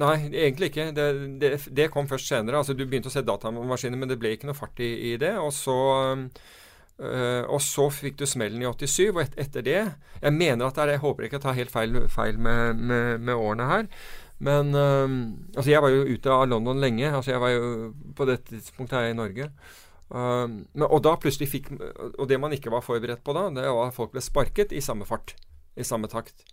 [0.00, 0.88] Nei, egentlig ikke.
[0.94, 1.06] Det,
[1.40, 2.58] det, det, kom først senere.
[2.58, 5.36] Altså, du begynte å se datamaskiner, men det ble ikke noe fart i, i det.
[5.38, 5.76] Og så,
[6.98, 10.74] øh, og så fikk du smellen i 87, og et, etter det Jeg mener at
[10.74, 10.96] det er.
[10.96, 13.88] Jeg håper ikke jeg tar helt feil, feil med, med, med, årene her.
[14.42, 15.08] Men øh,
[15.54, 17.06] altså, jeg var jo ute av London lenge.
[17.12, 19.50] Altså, jeg var jo på det tidspunktet her i Norge.
[20.14, 21.70] Uh, men, og da plutselig fikk
[22.20, 24.82] Og det man ikke var forberedt på da, det var at folk ble sparket i
[24.84, 25.32] samme fart.
[25.80, 26.44] I samme takt.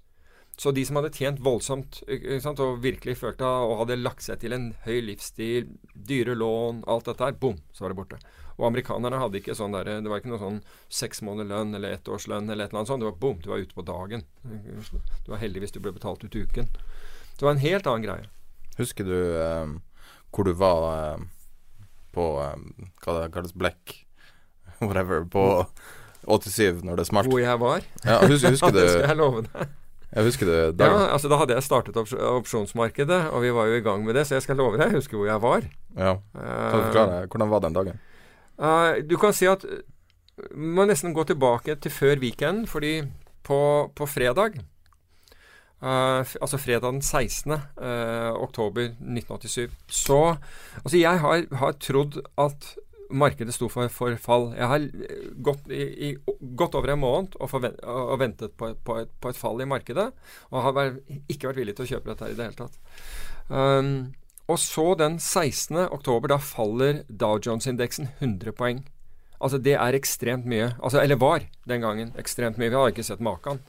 [0.60, 2.02] Så de som hadde tjent voldsomt
[2.44, 7.08] sant, og virkelig følte og hadde lagt seg til en høy livsstil, dyre lån, alt
[7.10, 8.20] dette her, bom, så var det borte.
[8.60, 10.60] Og amerikanerne hadde ikke sånn der, det var ikke noe sånn
[10.92, 13.02] seks måneder lønn eller ett års lønn eller et eller annet sånt.
[13.02, 14.26] Det var bom, du var ute på dagen.
[14.44, 16.70] Du var heldig hvis du ble betalt ut uken.
[17.40, 18.30] Det var en helt annen greie.
[18.78, 19.74] Husker du eh,
[20.30, 21.26] hvor du var eh,
[22.14, 23.96] på eh, hva det kalles Black
[24.82, 25.46] Whatever på
[26.28, 27.32] 87 når det smalt?
[27.32, 27.86] Hvor jeg var?
[28.06, 29.78] Ja, husker, husker du det skal jeg love deg.
[30.12, 33.70] Jeg husker det da, ja, altså Da hadde jeg startet ops opsjonsmarkedet, og vi var
[33.70, 35.68] jo i gang med det, så jeg skal love deg, jeg husker hvor jeg var.
[35.96, 37.22] Ja, Kan du forklare?
[37.32, 38.02] Hvordan var den dagen?
[38.60, 43.02] Uh, du kan si at Du må nesten gå tilbake til før weekenden, fordi
[43.44, 43.62] på,
[43.96, 44.60] på fredag
[45.82, 47.52] Uh, altså fredag den 16.
[47.52, 49.72] Uh, oktober 1987.
[49.90, 50.36] Så
[50.86, 52.76] Altså, jeg har, har trodd at
[53.12, 54.50] markedet sto for fall.
[54.58, 54.86] Jeg har
[55.44, 56.12] gått, i, i,
[56.58, 59.70] gått over en måned og, forvent, og ventet på, på, et, på, et, fall i
[59.70, 60.08] markedet,
[60.52, 62.82] og har vært, ikke vært villig til å kjøpe dette her i det hele tatt.
[63.52, 63.94] Um,
[64.52, 65.78] og så den 16.
[65.88, 68.84] oktober, da faller Dow Jones-indeksen 100 poeng.
[69.42, 70.74] Altså det er ekstremt mye.
[70.84, 72.70] Altså, eller var den gangen ekstremt mye.
[72.70, 73.62] Vi har ikke sett maken.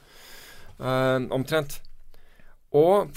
[0.78, 1.78] Um, omtrent.
[2.74, 3.14] Og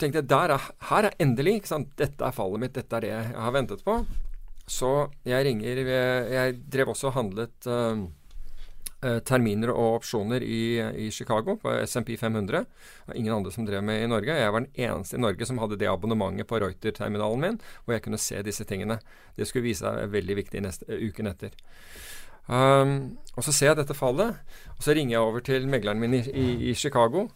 [0.00, 1.62] tenkte jeg, er, her er endelig?
[1.98, 2.76] Dette er fallet mitt.
[2.76, 4.00] Dette er det jeg har ventet på.
[4.66, 8.06] Så jeg ringer Jeg drev også og handlet uh,
[9.28, 12.64] terminer og opsjoner i, i Chicago på SMP 500.
[12.64, 14.34] Det var ingen andre som drev med i Norge.
[14.34, 18.02] Jeg var den eneste i Norge som hadde det abonnementet på Reuter-terminalen min, hvor jeg
[18.02, 18.98] kunne se disse tingene.
[19.36, 21.54] Det skulle vise seg veldig viktig neste, uken etter.
[22.46, 24.38] Um, og så ser jeg dette fallet,
[24.76, 27.28] og så ringer jeg over til megleren min i, i, i Chicago.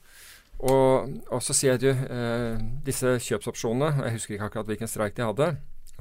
[0.60, 5.16] Og, og, så sier jeg du, uh, disse kjøpsopsjonene Jeg husker ikke akkurat hvilken streik
[5.16, 5.54] de hadde.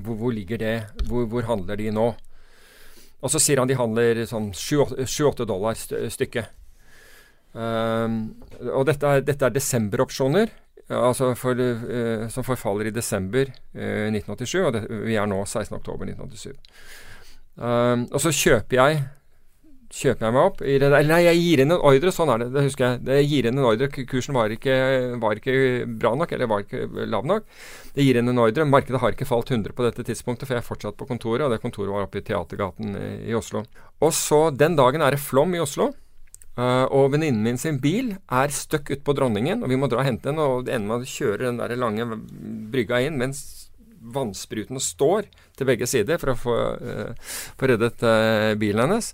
[0.03, 0.75] Hvor, hvor ligger det?
[1.07, 2.07] Hvor, hvor, handler de nå?
[3.19, 6.55] Og så sier han de handler sånn 7-8 dollar stykket.
[7.51, 10.51] Um, og dette er, dette er desemberopsjoner,
[10.93, 14.57] altså for, uh, som forfaller i desember uh, 1987.
[14.61, 16.53] Og det, vi er nå 16.10.1987.
[17.59, 19.01] Um, og så kjøper jeg
[19.89, 21.05] kjøper jeg meg opp det der.
[21.09, 22.11] Nei, jeg gir inn en ordre.
[22.13, 22.49] Sånn er det.
[22.53, 23.01] Det husker jeg.
[23.19, 23.89] Jeg gir inn en ordre.
[24.09, 24.75] Kursen var ikke,
[25.21, 25.55] var ikke
[25.89, 27.47] bra nok, eller var ikke lav nok.
[27.95, 28.67] Jeg gir inn en ordre.
[28.69, 31.55] Markedet har ikke falt 100 på dette tidspunktet, for jeg er fortsatt på kontoret, og
[31.55, 32.93] det kontoret var oppe i Teatergaten
[33.25, 33.65] i Oslo.
[34.05, 35.91] Og så, den dagen er det flom i Oslo.
[36.59, 40.01] Uh, og venninnen min sin bil er støkk ute på Dronningen, og vi må dra
[40.01, 40.41] og hente den.
[40.43, 42.07] Og det ender med å kjøre den der lange
[42.73, 45.27] brygga inn mens vannsprutene står
[45.59, 47.31] til begge sider for å få, uh,
[47.63, 49.13] reddet uh, bilen hennes.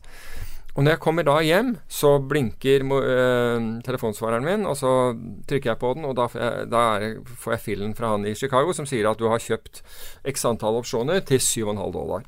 [0.75, 4.91] Og når jeg kommer da hjem, så blinker uh, telefonsvareren min, og så
[5.47, 8.35] trykker jeg på den, og da, jeg, da er, får jeg fillen fra han i
[8.35, 9.79] Chicago som sier at du har kjøpt
[10.27, 12.27] x antall opsjoner til 7,5 dollar.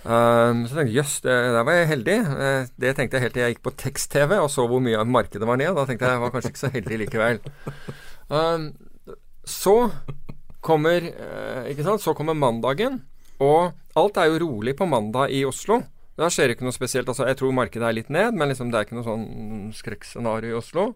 [0.00, 2.18] Um, så tenkte jeg jøss, der var jeg heldig.
[2.26, 5.06] Uh, det tenkte jeg helt til jeg gikk på tekst-TV og så hvor mye av
[5.06, 5.74] markedet var ned.
[5.76, 7.40] Da tenkte jeg jeg var kanskje ikke så heldig likevel.
[8.32, 8.66] Um,
[9.46, 9.76] så
[10.64, 13.02] kommer uh, ikke sant, så kommer mandagen,
[13.38, 15.82] og alt er jo rolig på mandag i Oslo.
[16.20, 17.08] Da skjer det ikke noe spesielt.
[17.08, 19.24] Altså, jeg tror markedet er litt ned, men liksom, det er ikke noe sånn
[19.76, 20.90] skrekkscenario i Oslo.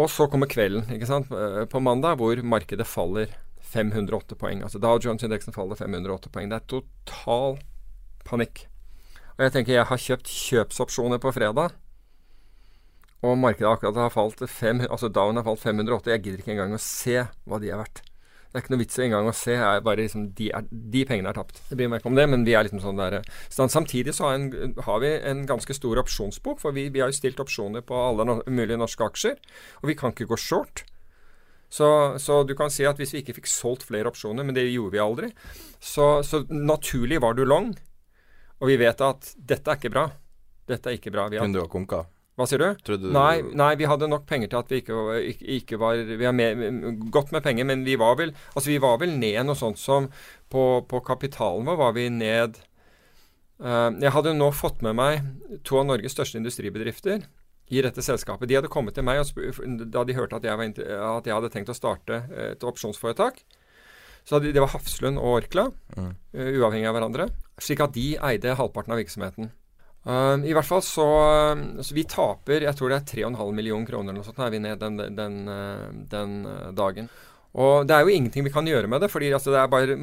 [0.00, 3.30] Og så kommer kvelden, ikke sant, eh, på mandag, hvor markedet faller
[3.70, 4.64] 508 poeng.
[4.66, 6.50] Altså Dow Jones-indeksen faller 508 poeng.
[6.50, 7.60] Det er total
[8.26, 8.64] panikk.
[9.36, 11.76] Og jeg tenker jeg har kjøpt kjøpsopsjoner på fredag,
[13.20, 16.10] og markedet akkurat har falt 5, altså Down har falt 508.
[16.10, 18.02] Jeg gidder ikke engang å se hva de er verdt.
[18.50, 19.54] Det er ikke noe vits i engang å se.
[19.54, 21.60] Er bare liksom, de, er, de, pengene er tapt.
[21.70, 24.40] Det meg ikke om det, men vi er liksom sånn der så Samtidig så har,
[24.40, 27.94] en, har, vi en ganske stor opsjonsbok, for vi, vi har jo stilt opsjoner på
[27.94, 29.38] alle no mulige norske aksjer.
[29.84, 30.82] Og vi kan ikke gå short.
[31.70, 31.86] Så,
[32.18, 34.96] så, du kan si at hvis vi ikke fikk solgt flere opsjoner, men det gjorde
[34.96, 35.30] vi aldri,
[35.78, 37.70] så, så naturlig var du long.
[38.58, 40.08] Og vi vet at dette er ikke bra.
[40.66, 41.30] Dette er ikke bra.
[41.30, 42.08] Kunne du ha konka?
[42.38, 42.94] Hva sier du?
[42.96, 43.08] du?
[43.12, 44.96] Nei, nei, vi hadde nok penger til at vi ikke,
[45.32, 48.78] ikke, ikke var Vi har med, godt med penger, men vi var vel Altså, vi
[48.82, 50.08] var vel ned noe sånt som
[50.52, 52.56] På, på kapitalen vår var vi ned
[53.60, 57.26] uh, Jeg hadde nå fått med meg to av Norges største industribedrifter
[57.70, 58.48] i dette selskapet.
[58.50, 59.20] De hadde kommet til meg
[59.94, 60.72] da de hørte at jeg, var,
[61.20, 63.44] at jeg hadde tenkt å starte et opsjonsforetak.
[64.26, 66.10] Så det var Hafslund og Orkla, mm.
[66.34, 67.28] uh, uavhengig av hverandre.
[67.62, 69.52] Slik at de eide halvparten av virksomheten.
[70.00, 71.04] Uh, I hvert fall så,
[71.52, 74.54] uh, så Vi taper jeg tror det er 3,5 millioner kroner eller noe sånt er
[74.54, 77.10] vi ned den, den, uh, den uh, dagen.
[77.60, 79.10] Og det er jo ingenting vi kan gjøre med det.
[79.12, 79.96] fordi altså, det er bare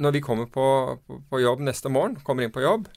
[0.00, 2.88] Når vi kommer på, på, på, jobb neste morgen, kommer inn på jobb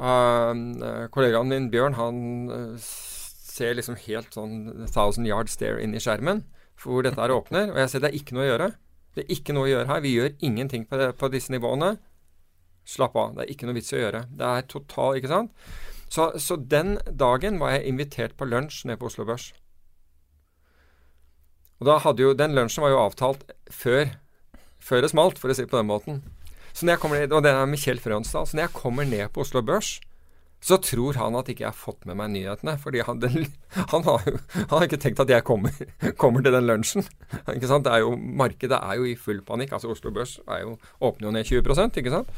[0.00, 2.20] Kollegaen min Bjørn han
[2.80, 6.40] ser liksom helt sånn thousand yard stare inn i skjermen
[6.80, 7.68] hvor dette her åpner.
[7.74, 8.70] Og jeg sier det er ikke noe å gjøre.
[9.16, 10.02] Det er ikke noe å gjøre her.
[10.04, 11.90] Vi gjør ingenting på, det, på disse nivåene.
[12.90, 13.36] Slapp av.
[13.36, 14.24] Det er ikke noe vits å gjøre.
[14.34, 15.54] Det er total Ikke sant?
[16.10, 19.52] Så, så den dagen var jeg invitert på lunsj nede på Oslo Børs.
[21.78, 24.10] Og da hadde jo, Den lunsjen var jo avtalt før,
[24.82, 26.22] før det smalt, for å si det på den måten.
[26.74, 28.46] Så når jeg kommer og den er med Kjell Frønsdal.
[28.46, 29.98] Så når jeg kommer ned på Oslo Børs,
[30.60, 32.76] så tror han at ikke jeg har fått med meg nyhetene.
[32.78, 33.46] fordi han, den,
[33.92, 35.72] han, har jo han har ikke tenkt at jeg kommer,
[36.20, 37.06] kommer til den lunsjen.
[37.54, 37.86] ikke sant?
[37.86, 39.72] Det er jo, markedet er jo i full panikk.
[39.72, 42.36] altså Oslo Børs er jo, åpner jo ned 20% ikke sant?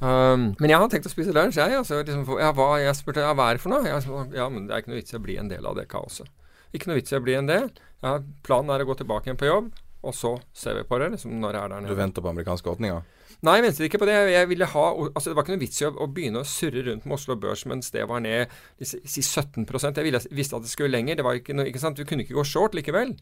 [0.00, 1.76] Um, men jeg har tenkt å spise lunsj, jeg.
[1.76, 3.84] Altså, liksom, ja, hva, jeg spurte ja, hva er det for noe.
[3.84, 4.04] Jeg,
[4.36, 6.30] ja, men Det er ikke noe vits i å bli en del av det kaoset.
[6.76, 7.70] Ikke noe vits i å bli en del.
[8.00, 9.72] Ja, planen er å gå tilbake igjen på jobb,
[10.06, 11.92] og så ser vi på det liksom, når jeg er der nede.
[11.92, 13.02] Du venter på amerikanske åpninger?
[13.40, 14.16] Nei, jeg ventet ikke på det.
[14.34, 16.82] Jeg ville ha, altså Det var ikke noe vits i å, å, begynne å surre
[16.84, 18.52] rundt med Oslo Børs mens det var ned
[18.84, 21.16] si 17% Jeg ville, visste at det skulle lenger.
[21.20, 21.96] Det var ikke noe, ikke sant?
[21.96, 23.14] Du kunne ikke gå short likevel.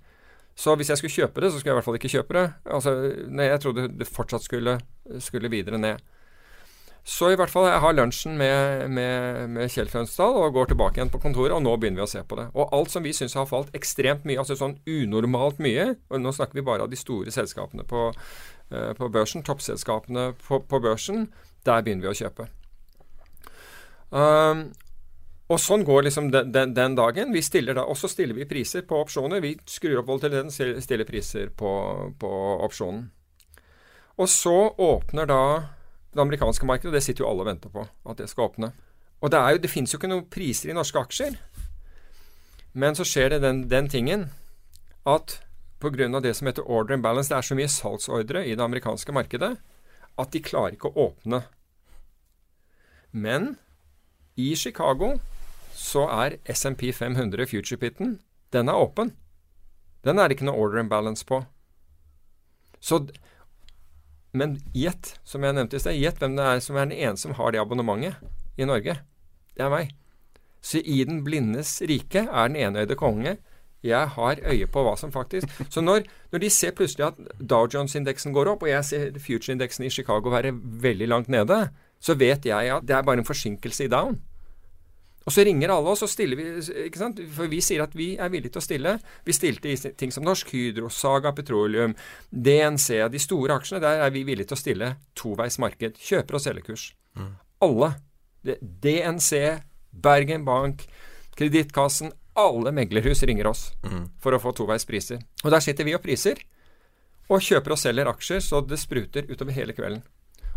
[0.58, 2.46] Så hvis jeg skulle kjøpe det, så skulle jeg i hvert fall ikke kjøpe det.
[2.78, 2.94] Altså,
[3.30, 4.78] nei, Jeg trodde det fortsatt skulle,
[5.22, 6.02] skulle videre ned.
[7.08, 11.00] Så i hvert fall, jeg har lunsjen med, med, med Kjell Fønsdal og går tilbake
[11.00, 12.50] igjen på kontoret, og nå begynner vi å se på det.
[12.52, 16.34] Og alt som vi syns har falt ekstremt mye, altså sånn unormalt mye, og nå
[16.36, 21.30] snakker vi bare av de store selskapene på, uh, på børsen, toppselskapene på, på, børsen,
[21.64, 22.50] der begynner vi å kjøpe.
[24.12, 24.62] Um,
[25.48, 27.32] og sånn går liksom den, den, den, dagen.
[27.32, 29.40] Vi stiller da, Og så stiller vi priser på opsjoner.
[29.40, 30.52] Vi skrur opp volatiliteten,
[30.84, 31.72] stiller priser på,
[32.20, 32.36] på
[32.68, 33.06] opsjonen.
[34.20, 35.42] Og så åpner da
[36.18, 38.72] det amerikanske markedet, og det sitter jo alle og venter på at det skal åpne.
[39.22, 41.38] Og det, er jo, det finnes jo ikke noen priser i norske aksjer.
[42.78, 44.28] Men så skjer det den, den tingen
[45.08, 45.38] at
[45.80, 46.20] pga.
[46.20, 49.56] det som heter order and balance, det er så mye salgsordre i det amerikanske markedet
[50.18, 51.42] at de klarer ikke å åpne.
[53.10, 53.56] Men
[54.36, 55.18] i Chicago
[55.74, 58.18] så er SMP 500 future-pitten
[58.52, 59.12] den er åpen.
[60.04, 61.42] Den er det ikke noe order and balance på.
[62.80, 63.06] Så
[64.36, 67.20] men gjett, som jeg nevnte i sted, gjett hvem det er som er den ene
[67.20, 68.18] som har det abonnementet
[68.60, 68.98] i Norge.
[69.56, 69.94] Det er meg.
[70.60, 73.36] Så i den blindes rike er den enøyde konge.
[73.86, 77.68] Jeg har øye på hva som faktisk Så når, når de ser plutselig at Dow
[77.70, 80.52] Jones-indeksen går opp, og jeg ser future-indeksen i Chicago være
[80.82, 81.68] veldig langt nede,
[82.00, 84.18] så vet jeg at det er bare en forsinkelse i down.
[85.28, 86.44] Og så ringer alle oss og stiller vi,
[86.86, 87.18] ikke sant?
[87.36, 88.94] for vi sier at vi er villige til å stille.
[89.26, 91.92] Vi stilte i ting som Norsk Hydro, Saga Petroleum,
[92.30, 93.82] DNC, de store aksjene.
[93.84, 96.00] Der er vi villige til å stille toveis marked.
[96.00, 96.86] Kjøper- og selgekurs.
[97.18, 97.34] Mm.
[97.66, 97.90] Alle.
[98.86, 99.42] DNC,
[99.90, 100.86] Bergen Bank,
[101.36, 102.14] Kredittkassen.
[102.38, 104.06] Alle meglerhus ringer oss mm.
[104.22, 105.20] for å få toveis priser.
[105.44, 106.40] Og der sitter vi og priser.
[107.28, 110.00] Og kjøper og selger aksjer så det spruter utover hele kvelden.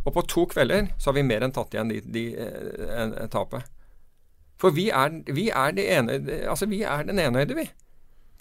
[0.05, 2.49] Og på to kvelder så har vi mer enn tatt igjen de, de, de,
[2.88, 3.67] eh, de tapet.
[4.62, 7.66] For vi er, vi er, ene, altså vi er den enøyde, vi.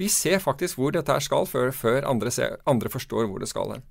[0.01, 3.49] Vi ser faktisk hvor dette her skal, før, før andre, ser, andre, forstår hvor det
[3.49, 3.87] skal hen.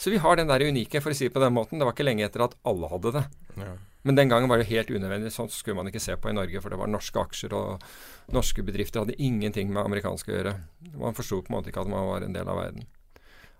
[0.00, 1.78] Så vi har den der unike, for å si det på den måten.
[1.78, 3.24] Det var ikke lenge etter at alle hadde det.
[3.60, 3.74] Ja.
[4.04, 5.30] Men den gangen var det helt unødvendig.
[5.32, 8.64] Sånn skulle man ikke se på i Norge, for det var norske aksjer, og norske
[8.66, 10.54] bedrifter hadde ingenting med amerikanske å gjøre.
[10.98, 12.84] Man forsto på en måte ikke at man var en del av verden.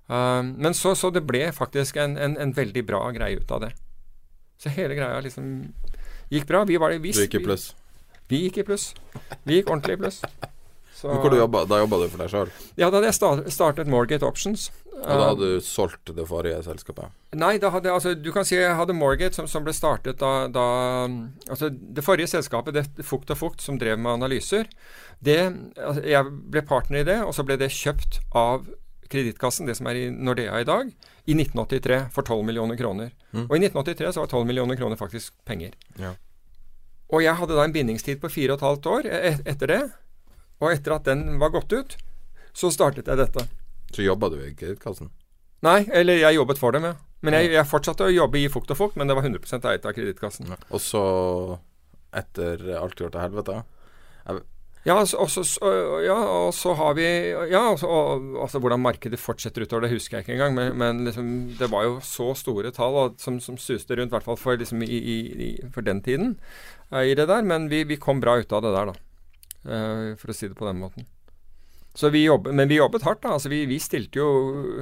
[0.04, 3.64] Uh, men så, så, det ble faktisk en, en, en veldig bra greie ut av
[3.64, 3.72] det.
[4.60, 5.46] Så hele greia liksom
[6.32, 6.64] gikk bra.
[6.68, 7.20] Vi var det, visst.
[7.20, 7.70] du gikk i pluss?
[8.28, 8.92] Vi, gikk i pluss.
[9.44, 10.22] Vi gikk ordentlig i pluss.
[10.94, 12.50] Så, jobba, Da jobba du for deg sjøl?
[12.80, 14.70] Ja, da hadde jeg startet Morgate Options.
[14.94, 17.12] Og da hadde du solgt det forrige selskapet?
[17.36, 20.46] Nei, da hadde altså, du kan si jeg hadde Morgate, som, som ble startet da,
[20.48, 20.64] da,
[21.50, 24.70] Altså, det forrige selskapet, det Fukt og Fukt, som drev med analyser,
[25.24, 25.40] det
[25.76, 28.64] altså, Jeg ble partner i det, og så ble det kjøpt av
[29.14, 30.90] Kredittkassen, det som er i Nordea i dag,
[31.24, 33.12] i 1983 for 12 millioner kroner.
[33.30, 33.46] Mm.
[33.46, 35.76] Og i 1983 så var 12 millioner kroner faktisk penger.
[36.00, 36.14] Ja.
[37.14, 39.82] Og jeg hadde da en bindingstid på fire og et halvt år et etter det.
[40.62, 41.96] Og etter at den var gått ut,
[42.56, 43.46] så startet jeg dette.
[43.94, 45.12] Så jobba du i Kredittkassen?
[45.64, 46.96] Nei, eller jeg jobbet for dem, ja.
[47.24, 49.86] Men jeg, jeg fortsatte å jobbe i Fukt og Fukt, men det var 100 eid
[49.86, 50.50] av Kredittkassen.
[50.50, 50.58] Ja.
[50.74, 51.04] Og så,
[52.12, 53.62] etter alt gjort til helvete
[54.84, 55.42] ja, og så,
[56.04, 56.16] ja,
[56.76, 57.06] har vi
[57.50, 60.54] Ja, altså, og, altså hvordan markedet fortsetter utover, det husker jeg ikke engang.
[60.58, 64.16] Men, men liksom, det var jo så store tall og, som, som, suste rundt, i
[64.16, 66.36] hvert fall for, liksom, i, i, for den tiden,
[66.92, 67.48] i det der.
[67.48, 70.14] Men vi, vi, kom bra ut av det der, da.
[70.20, 71.08] For å si det på den måten.
[71.94, 73.22] Vi jobbet, men vi jobbet hardt.
[73.22, 74.28] da, altså Vi, vi stilte jo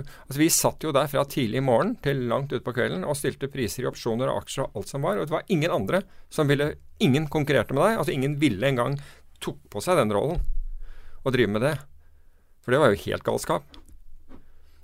[0.00, 3.50] altså vi satt jo der fra tidlig i morgen til langt utpå kvelden og stilte
[3.52, 5.20] priser i opsjoner og aksjer og alt som var.
[5.20, 7.96] Og det var ingen andre som ville Ingen konkurrerte med deg.
[7.98, 8.92] altså Ingen ville engang
[9.42, 10.42] tok på seg den rollen
[11.22, 11.76] og drive med det.
[12.62, 13.78] For det var jo helt galskap.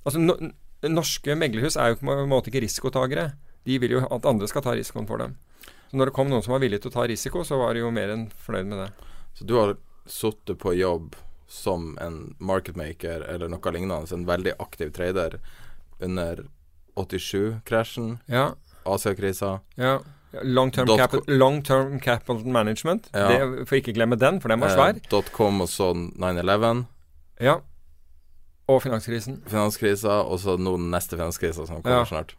[0.04, 0.36] Altså, no,
[0.86, 3.32] Norske meglerhus er jo på en måte ikke risikotagere.
[3.66, 5.36] De vil jo at andre skal ta risikoen for dem.
[5.90, 7.82] Så når det kom noen som var villig til å ta risiko, så var de
[7.82, 9.08] jo mer enn fornøyd med det.
[9.38, 9.74] Så du har
[10.08, 11.16] sittet på jobb
[11.48, 15.38] som en marketmaker eller noe lignende, en veldig aktiv trader
[16.04, 16.44] under
[16.98, 18.50] 87-krasjen, ja.
[18.88, 19.58] Asia-krisa?
[19.80, 19.98] Ja.
[20.42, 23.08] Long Term, capital, long term capital Management.
[23.14, 23.28] Ja.
[23.28, 24.96] Det for ikke glemme den, for den var svær.
[25.00, 26.84] Eh, .com og så 9-11,
[27.40, 27.54] Ja.
[28.68, 29.38] Og finanskrisen.
[29.48, 32.04] finanskrisa, og så nå den neste finanskrisa som kommer Ja.
[32.04, 32.34] snart.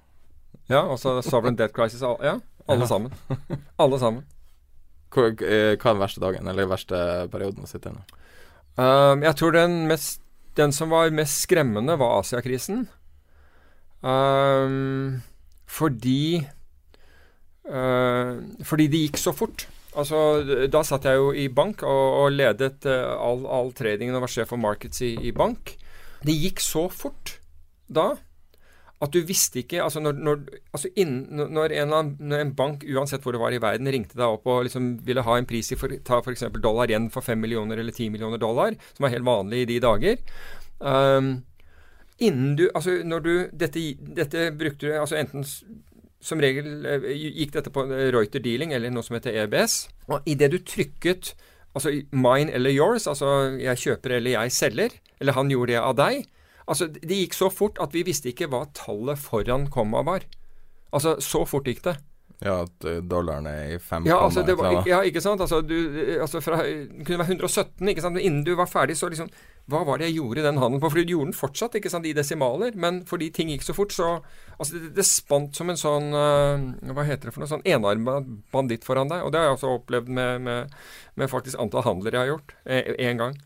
[0.69, 2.03] Ja, og så Sovereign Debt Crisis.
[2.03, 2.85] al- Ja, alle Ja.
[2.85, 3.11] sammen.
[3.79, 4.23] Alle sammen.
[5.11, 8.01] Hva, eh, hva er den verste dagen, eller den verste perioden å sitte i nå?
[8.77, 10.21] Um, jeg tror den, mest,
[10.55, 12.87] den som var mest skremmende, var Asiakrisen.
[14.03, 15.21] Um,
[15.65, 16.47] fordi
[17.66, 19.68] Fordi det gikk så fort.
[19.99, 20.20] Altså,
[20.72, 24.32] da satt jeg jo i bank og, og ledet uh, all, all tradingen og var
[24.32, 25.76] sjef for markets i, i bank.
[26.26, 27.39] Det gikk så fort
[27.89, 28.14] da
[28.99, 30.41] at du visste ikke altså når, når,
[30.76, 34.28] altså innen, når, en, når en bank, uansett hvor det var i verden, ringte deg
[34.28, 36.49] opp og liksom ville ha en pris i for, ta f.eks.
[36.60, 39.78] dollar igjen for 5 millioner eller 10 millioner dollar, som var helt vanlig i de
[39.84, 40.20] dager
[40.84, 41.38] um,
[42.20, 43.86] Innen du Altså, når du Dette,
[44.20, 45.47] dette brukte du altså enten
[46.22, 47.05] som regel eh,
[47.41, 49.82] gikk dette på eh, Reuter Dealing eller noe som heter EBS.
[50.11, 51.34] Og idet du trykket
[51.78, 55.95] altså mine eller yours, altså jeg kjøper eller jeg selger, eller han gjorde det av
[55.99, 56.28] deg
[56.70, 60.28] Altså, det gikk så fort at vi visste ikke hva tallet foran komma var.
[60.93, 61.95] Altså, så fort gikk det.
[62.39, 65.41] Ja, at eh, dollaren er i fem Ja, altså, det var, ja ikke sant?
[65.43, 65.76] Altså, du,
[66.22, 68.15] altså fra, det kunne være 117, ikke sant?
[68.15, 69.32] Men innen du var ferdig, så liksom
[69.70, 70.91] Hva var det jeg gjorde den handelen på?
[70.93, 73.95] Fordi du gjorde den fortsatt, ikke sant, i desimaler, men fordi ting gikk så fort,
[73.95, 74.20] så
[74.59, 77.47] Altså, det, det spant som en sånn uh, Hva heter det for noe?
[77.47, 78.17] Sånn enarma
[78.51, 79.24] banditt foran deg.
[79.24, 80.74] Og det har jeg også opplevd med, med,
[81.15, 82.51] med faktisk antall handler jeg har gjort.
[82.67, 83.38] Én gang.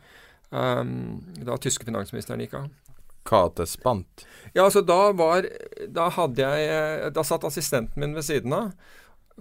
[0.50, 2.72] Um, da tyske finansministeren gikk av.
[3.30, 4.26] Hva at det spant?
[4.56, 5.46] Ja, altså da var
[5.96, 8.74] Da hadde jeg Da satt assistenten min ved siden av.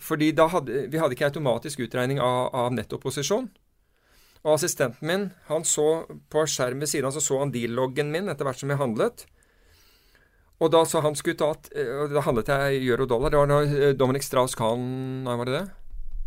[0.00, 3.50] Fordi da hadde vi hadde ikke automatisk utregning av, av nettoposisjon.
[4.42, 8.30] Og assistenten min, han så på skjermen ved siden av, så så han deal-loggen min
[8.30, 9.26] etter hvert som jeg handlet.
[10.62, 13.32] Og da så han skulle ta eh, og Da handlet jeg euro dollar.
[13.34, 14.82] Det var da eh, Dominic Strauss-Kahn
[15.26, 15.64] Nei, var det det?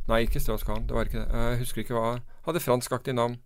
[0.09, 0.87] Nei, ikke Strauss-Kahn.
[0.89, 1.43] Det var ikke det.
[1.43, 2.07] Jeg husker ikke hva
[2.45, 3.39] Hadde franskaktig navn.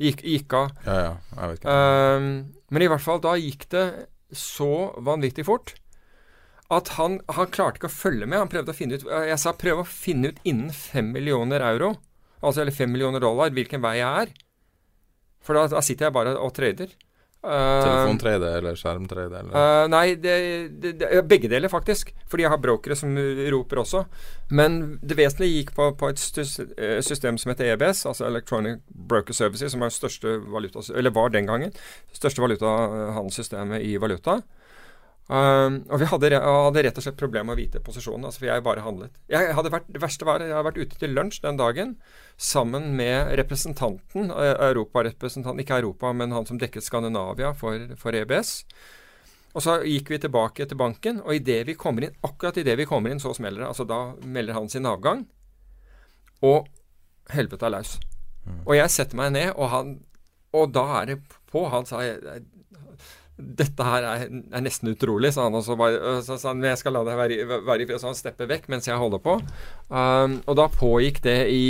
[0.00, 0.70] Gikk, gikk av.
[0.86, 1.74] Ja, ja, jeg vet ikke.
[1.74, 2.30] Um,
[2.72, 3.84] men i hvert fall, da gikk det
[4.32, 4.70] så
[5.04, 5.74] vanvittig fort
[6.72, 8.40] at han, han klarte ikke å følge med.
[8.42, 11.92] Han prøvde å finne ut Jeg sa prøv å finne ut innen fem millioner euro,
[12.46, 14.32] altså eller 5 millioner dollar, hvilken vei jeg er.
[15.44, 16.94] For da, da sitter jeg bare og trader.
[17.46, 20.34] Ehm, Telefontrade eller skjermtrade eller Uh, nei, det,
[20.82, 22.10] det, det, begge deler faktisk.
[22.30, 23.14] Fordi jeg har brokere som
[23.54, 24.02] roper også.
[24.50, 29.36] Men det vesentlige gikk på, på et eh, system som heter EBS, altså Electronic Broker
[29.36, 29.84] Services, som
[30.50, 31.74] valuta, eller var den gangen,
[32.12, 34.40] største valutahandelssystemet i valuta.
[35.26, 38.28] Uh, og vi hadde, hadde rett og slett problemer med å vite posisjonen.
[38.28, 39.14] Altså, for jeg bare handlet.
[39.30, 41.96] Jeg hadde vært, det verste var jeg hadde vært ute til lunsj den dagen
[42.36, 48.64] sammen med representanten, eh, europarepresentanten, ikke Europa, men han som dekket Skandinavia for, for EBS.
[49.56, 52.76] Og så gikk vi tilbake til banken, og i det vi kommer inn, akkurat idet
[52.76, 53.70] vi kommer inn, så smeller det.
[53.70, 55.24] Altså da melder han sin avgang,
[56.44, 56.68] og
[57.32, 57.96] helvete er løs.
[58.66, 59.96] Og jeg setter meg ned, og han
[60.56, 61.16] Og da er det
[61.50, 61.66] på.
[61.68, 61.98] Han sa
[63.36, 65.54] dette her er, er nesten utrolig, sa han.
[65.58, 68.00] Og så, bare, så sa han jeg skal la deg være, i- være i fred.
[68.00, 69.34] Så han stepper vekk mens jeg holder på.
[69.90, 71.66] Um, og da pågikk det i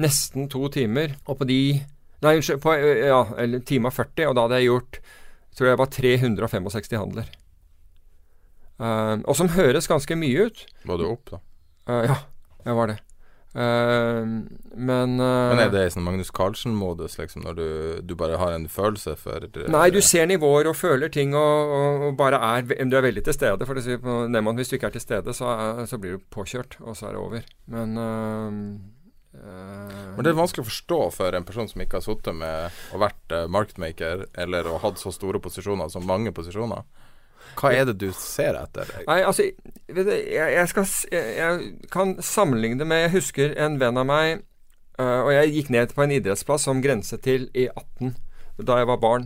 [0.00, 1.16] nesten to timer.
[1.28, 1.60] Og på de
[2.22, 4.98] Nei, unnskyld, på ja, eller time og 40, og da hadde jeg gjort
[5.58, 7.26] tror jeg var 365 handler.
[8.78, 10.62] Um, og som høres ganske mye ut.
[10.88, 11.40] Var du opp, da?
[11.90, 12.16] Uh, ja,
[12.66, 12.96] jeg var det.
[13.52, 17.66] Um, men uh, Men er det en sånn Magnus Carlsen-modus, liksom, når du,
[18.08, 22.06] du bare har en følelse for Nei, du ser nivåer og føler ting og, og,
[22.06, 23.68] og bare er Du er veldig til stede.
[23.68, 26.96] For det hvis du ikke er til stede, så, er, så blir du påkjørt, og
[26.96, 27.46] så er det over.
[27.76, 28.50] Men uh,
[30.16, 33.04] Men det er vanskelig å forstå for en person som ikke har sittet med og
[33.04, 36.88] vært uh, marketmaker, eller og hatt så store posisjoner som mange posisjoner.
[37.58, 38.88] Hva er det du ser etter?
[39.06, 39.44] Nei, altså
[39.92, 44.08] du, jeg, jeg, skal, jeg, jeg kan sammenligne det med Jeg husker en venn av
[44.08, 44.40] meg
[44.96, 48.14] uh, Og jeg gikk ned på en idrettsplass som grenset til E18
[48.62, 49.24] da jeg var barn.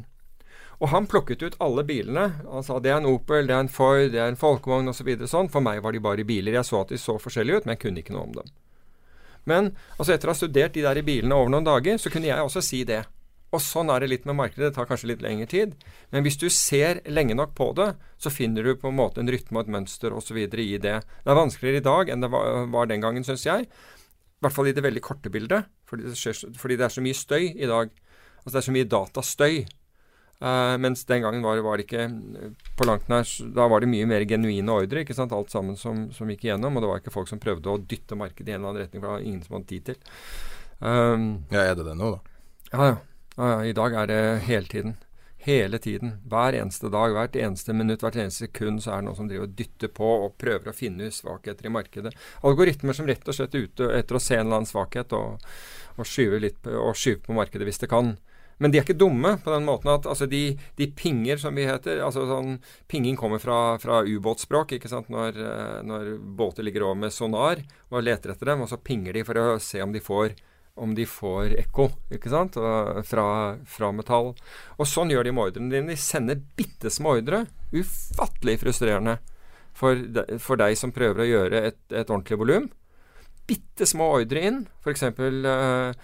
[0.79, 2.27] Og han plukket ut alle bilene.
[2.47, 5.09] Han sa det er en Opel, det er en Ford, det er en folkevogn osv.
[5.23, 5.51] Så sånn.
[5.53, 6.59] For meg var de bare biler.
[6.59, 8.55] Jeg så at de så forskjellige ut, men jeg kunne ikke noe om dem.
[9.47, 12.29] Men altså etter å ha studert de der i bilene over noen dager, så kunne
[12.29, 13.05] jeg også si det.
[13.57, 14.69] Og sånn er det litt med markedet.
[14.69, 15.73] Det tar kanskje litt lengre tid.
[16.13, 19.31] Men hvis du ser lenge nok på det, så finner du på en måte en
[19.33, 20.37] rytme og et mønster osv.
[20.37, 20.81] i det.
[20.81, 23.65] Det er vanskeligere i dag enn det var, den gangen, syns jeg.
[23.67, 25.71] I hvert fall i det veldig korte bildet.
[25.89, 27.91] Fordi det, skjer, fordi det er så mye støy i dag.
[28.43, 29.59] Altså det er så mye datastøy.
[30.37, 32.11] Uh, mens den gangen var, var det ikke
[32.77, 33.25] på langt nær
[33.57, 35.01] Da var det mye mer genuine ordre.
[35.01, 36.77] ikke sant, Alt sammen som, som gikk igjennom.
[36.77, 39.01] Og det var ikke folk som prøvde å dytte markedet i en eller annen retning,
[39.01, 40.17] for det var ingen som hadde tid til.
[40.85, 42.41] Um, Ja, er det det nå, da?
[42.75, 42.97] ja, ja.
[43.37, 44.95] I dag er det hele tiden.
[45.45, 46.15] Hele tiden.
[46.25, 49.45] Hver eneste dag, hvert eneste minutt, hvert eneste sekund så er det noen som driver
[49.45, 52.15] og dytter på og prøver å finne svakheter i markedet.
[52.49, 55.45] Algoritmer som rett og slett er ute etter å se en eller annen svakhet og,
[56.01, 56.73] og skyve, på,
[57.29, 58.15] på markedet hvis det kan.
[58.57, 61.69] Men de er ikke dumme på den måten at altså de, de pinger, som vi
[61.69, 62.57] heter altså sånn,
[62.89, 64.79] Pinging kommer fra, fra ubåtspråk.
[64.79, 67.61] ikke sant, når, eh, når, båter ligger over med sonar
[67.93, 70.39] og leter etter dem, og så pinger de for å se om de får
[70.77, 72.59] om de får ekko ikke sant,
[73.09, 73.27] fra,
[73.67, 74.35] fra, metall.
[74.77, 75.95] Og sånn gjør de med ordrene dine.
[75.95, 77.45] De sender bitte små ordre.
[77.73, 79.17] Ufattelig frustrerende
[79.77, 82.69] for, de, for, deg som prøver å gjøre et, et ordentlig volum.
[83.49, 84.63] Bitte små ordre inn.
[84.85, 85.07] F.eks.
[85.17, 85.97] Uh,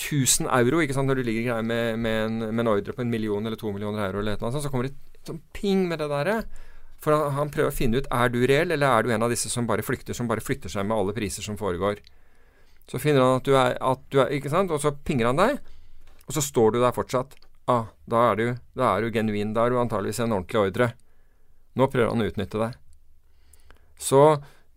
[0.00, 3.04] 1000 euro ikke sant, når du ligger greier med, med, en, med, en, ordre på
[3.04, 4.96] en million eller to millioner euro, eller noe sånt, så kommer det
[5.28, 6.38] sånn ping med det derre.
[7.00, 9.32] For han, han, prøver å finne ut er du reell, eller er du en av
[9.32, 12.00] disse som bare flykter, som bare flytter seg med alle priser som foregår.
[12.90, 14.72] Så finner han at du er, at du er Ikke sant?
[14.74, 15.60] Og så pinger han deg,
[16.26, 17.36] og så står du der fortsatt.
[17.70, 19.52] Ah, da er du, da er du genuin.
[19.54, 20.88] Da er du antageligvis en ordentlig ordre.
[21.78, 22.74] Nå prøver han å utnytte deg.
[24.00, 24.24] Så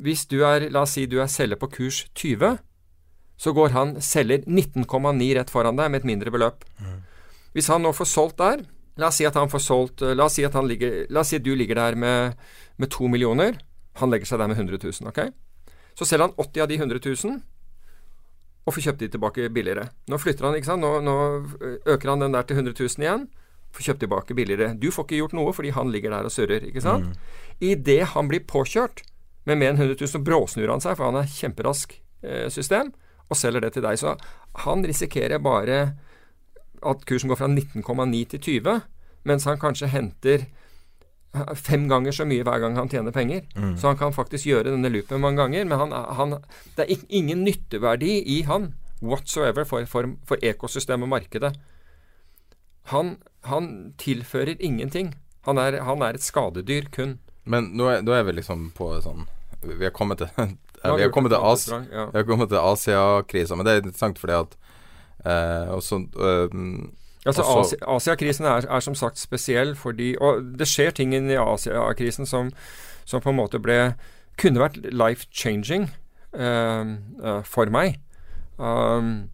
[0.04, 2.60] hvis du er La oss si du er selger på kurs 20,
[3.40, 6.68] så går han selger 19,9 rett foran deg med et mindre beløp.
[6.78, 7.00] Mm.
[7.58, 8.66] Hvis han nå får solgt der
[9.02, 11.40] La oss si at han får solgt La oss si at, ligger, la oss si
[11.40, 12.38] at du ligger der med,
[12.78, 13.58] med 2 millioner.
[14.02, 15.10] Han legger seg der med 100 000.
[15.10, 15.34] ok?
[15.98, 17.42] Så selger han 80 av de 100 000
[18.64, 19.90] og får kjøpt de tilbake billigere.
[20.12, 20.84] Nå flytter han, ikke sant.
[20.84, 21.16] Nå, nå
[21.94, 23.26] øker han den der til 100 000 igjen.
[23.76, 24.72] Får kjøpt tilbake billigere.
[24.80, 27.12] Du får ikke gjort noe fordi han ligger der og surrer, ikke sant.
[27.12, 27.42] Mm.
[27.74, 29.04] Idet han blir påkjørt
[29.50, 32.94] med mer enn 100 000, så bråsnur han seg, for han er kjemperask eh, system,
[33.28, 34.00] og selger det til deg.
[34.00, 34.16] Så
[34.64, 35.84] han risikerer bare
[36.84, 38.80] at kursen går fra 19,9 til 20,
[39.28, 40.48] mens han kanskje henter
[41.58, 43.44] fem ganger så mye hver gang han tjener penger.
[43.56, 43.76] Mm.
[43.78, 45.66] Så han kan faktisk gjøre denne loopen mange ganger.
[45.66, 46.38] Men han, han,
[46.78, 48.74] det er ingen nytteverdi i han
[49.04, 51.54] whatsoever for, for, for ekosystemet og markedet.
[52.94, 53.18] Han,
[53.50, 55.14] han, tilfører ingenting.
[55.48, 57.18] Han er, han er, et skadedyr kun.
[57.44, 59.26] Men nå er, nå er vi liksom på sånn
[59.66, 60.30] Vi har kommet til
[60.84, 62.62] vi har kommet til, As ja.
[62.62, 64.56] Asia-krisa, men det er interessant fordi at
[65.24, 66.56] eh, også, eh,
[67.24, 67.44] Altså
[67.88, 72.52] Asia-krisen er, er, som sagt spesiell fordi Og det skjer ting i Asia-krisen som,
[73.06, 73.94] som, på en måte ble
[74.40, 75.92] Kunne vært life-changing
[76.34, 78.00] uh, for meg.
[78.58, 79.30] Um,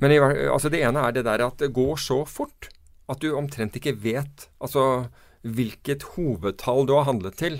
[0.00, 0.16] men i,
[0.48, 2.70] altså det ene er det der at det går så fort
[3.12, 5.10] at du omtrent ikke vet altså
[5.44, 7.58] hvilket hovedtall du har handlet til.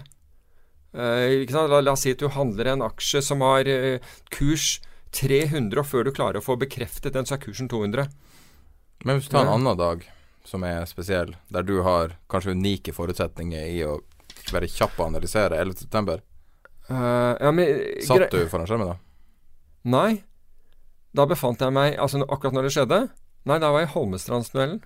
[0.96, 3.68] Uh, la, la, oss si at du handler en aksje som har
[4.32, 4.78] kurs
[5.12, 8.08] 300, og før du klarer å få bekreftet den, så er kursen 200.
[9.04, 10.06] Men hvis du tar en annen dag
[10.48, 13.98] som er spesiell, der du har kanskje unike forutsetninger i å
[14.52, 16.18] være kjapp og analysere 11.9.
[16.88, 17.52] Uh, ja,
[18.06, 18.96] Satt du foran skjermen da?
[19.88, 20.22] Nei.
[21.16, 22.98] Da befant jeg meg Altså akkurat når det skjedde?
[23.48, 24.80] Nei, da var jeg i Holmestrandsduellen.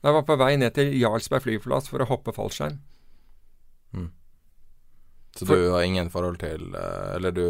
[0.00, 2.78] Jeg var på vei ned til Jarlsberg flyplass for å hoppe fallskjerm.
[3.96, 4.08] Mm.
[5.36, 7.44] Så for, du har ingen forhold til uh, Eller du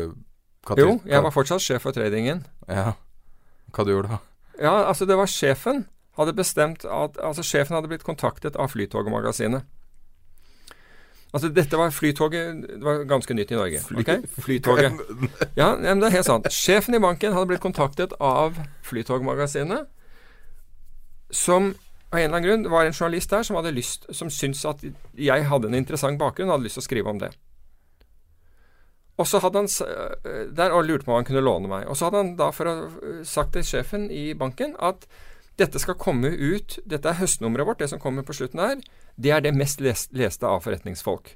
[0.77, 2.45] Jo, jeg var fortsatt sjef for tradingen.
[2.69, 2.95] Ja.
[3.75, 4.19] Hva du gjorde da?
[4.61, 5.87] Ja, altså det var sjefen
[6.21, 9.65] hadde bestemt at Altså sjefen hadde blitt kontaktet av Flytogmagasinet.
[11.31, 13.83] Altså dette var Flytoget Det var ganske nytt i Norge.
[13.87, 14.23] Fly, okay?
[14.39, 14.99] Flytoget.
[15.57, 16.49] Ja, men det er helt sant.
[16.53, 19.87] Sjefen i banken hadde blitt kontaktet av Flytogmagasinet,
[21.31, 21.75] som
[22.11, 24.81] av en eller annen grunn var en journalist der som hadde lyst Som syntes at
[25.15, 27.31] jeg hadde en interessant bakgrunn og hadde lyst til å skrive om det.
[29.21, 31.89] Og så hadde han eh, der og lurte på om han kunne låne meg.
[31.91, 35.05] Og så hadde han da for å, eh, sagt til sjefen i banken at
[35.61, 38.79] dette skal komme ut Dette er høstnummeret vårt, det som kommer på slutten her.
[39.21, 41.35] Det er det mest leste av forretningsfolk.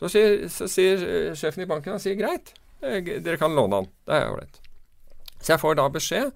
[0.00, 3.90] Så sier, så sier eh, sjefen i banken han sier greit, dere kan låne han.
[4.08, 4.62] Det er ålreit.
[5.40, 6.32] Så jeg får da beskjed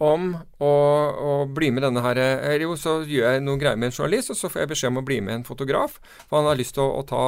[0.00, 0.30] om
[0.62, 3.96] å, å, bli med denne her Eller jo, så gjør jeg noen greier med en
[3.98, 5.98] journalist, og så får jeg beskjed om å bli med en fotograf.
[6.28, 7.24] For han har lyst til å, å ta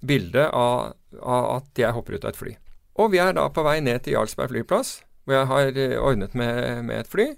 [0.00, 2.54] bilde av, av, at jeg hopper ut av et fly.
[3.00, 6.36] Og vi er da på vei ned til Jarlsberg flyplass, hvor jeg har eh, ordnet
[6.38, 7.30] med, med et fly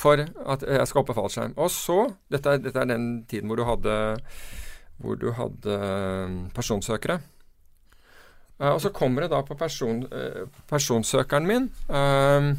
[0.00, 1.56] for at jeg skal hoppe fallskjerm.
[1.58, 1.98] Og så
[2.30, 3.96] dette er, dette er, den tiden hvor du hadde,
[5.02, 7.20] hvor du hadde eh, personsøkere.
[8.60, 12.50] Uh, og så kommer det da på person, uh, personsøkeren min uh,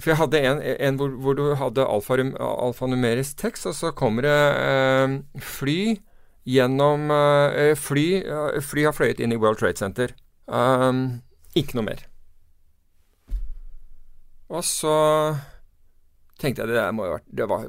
[0.00, 5.44] For jeg hadde en, en hvor, hvor, du hadde alfanumerisk tekst, og så kommer det
[5.44, 6.00] fly
[6.48, 8.06] gjennom uh, fly.
[8.24, 10.14] Uh, fly har fløyet inn i World Trade Center.
[10.46, 11.20] Um,
[11.58, 12.04] ikke noe mer.
[14.50, 14.94] Og så
[16.40, 17.66] tenkte jeg det der må jo ha vært Det var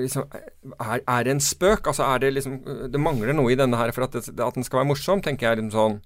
[0.00, 1.86] liksom, er, er, det en spøk?
[1.86, 2.56] Altså er det liksom
[2.90, 5.50] Det mangler noe i denne her for at, det, at den skal være morsom, tenker
[5.50, 6.00] jeg liksom sånn.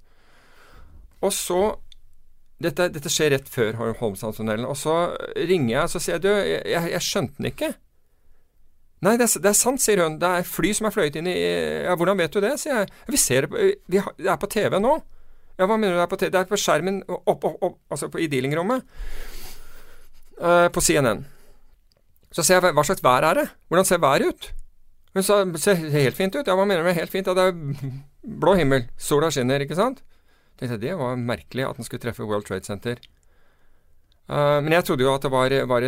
[1.25, 1.63] Og så
[2.63, 4.67] dette, dette, skjer rett før Holmestrandstunnelen.
[4.69, 4.95] Og så
[5.35, 6.31] ringer jeg og så sier jeg, du,
[6.71, 7.73] jeg, jeg skjønte den ikke.
[9.05, 10.17] Nei, det er, det er, sant, sier hun.
[10.21, 12.93] Det er fly som er fløyet inn i Ja, hvordan vet du det, sier jeg.
[13.11, 13.61] Vi ser det på,
[13.93, 14.95] vi det er på TV nå.
[15.59, 16.33] Ja, hva mener du det er på TV?
[16.35, 18.87] Det er på skjermen opp, opp, opp, altså på, i dealingrommet.
[20.41, 21.23] Uh, på CNN.
[22.35, 23.47] Så ser jeg hva slags vær er det?
[23.71, 24.49] Hvordan ser været ut?
[25.15, 26.47] Hun sa det ser helt fint ut.
[26.47, 27.29] Ja, hva mener du med helt fint?
[27.31, 28.01] Ja, det er
[28.43, 28.89] blå himmel.
[28.99, 30.03] Sola skinner, ikke sant?
[30.59, 32.99] Tenkte jeg, Det var merkelig at den skulle treffe World Trade Center.
[34.25, 35.85] Uh, men jeg trodde jo at det var, var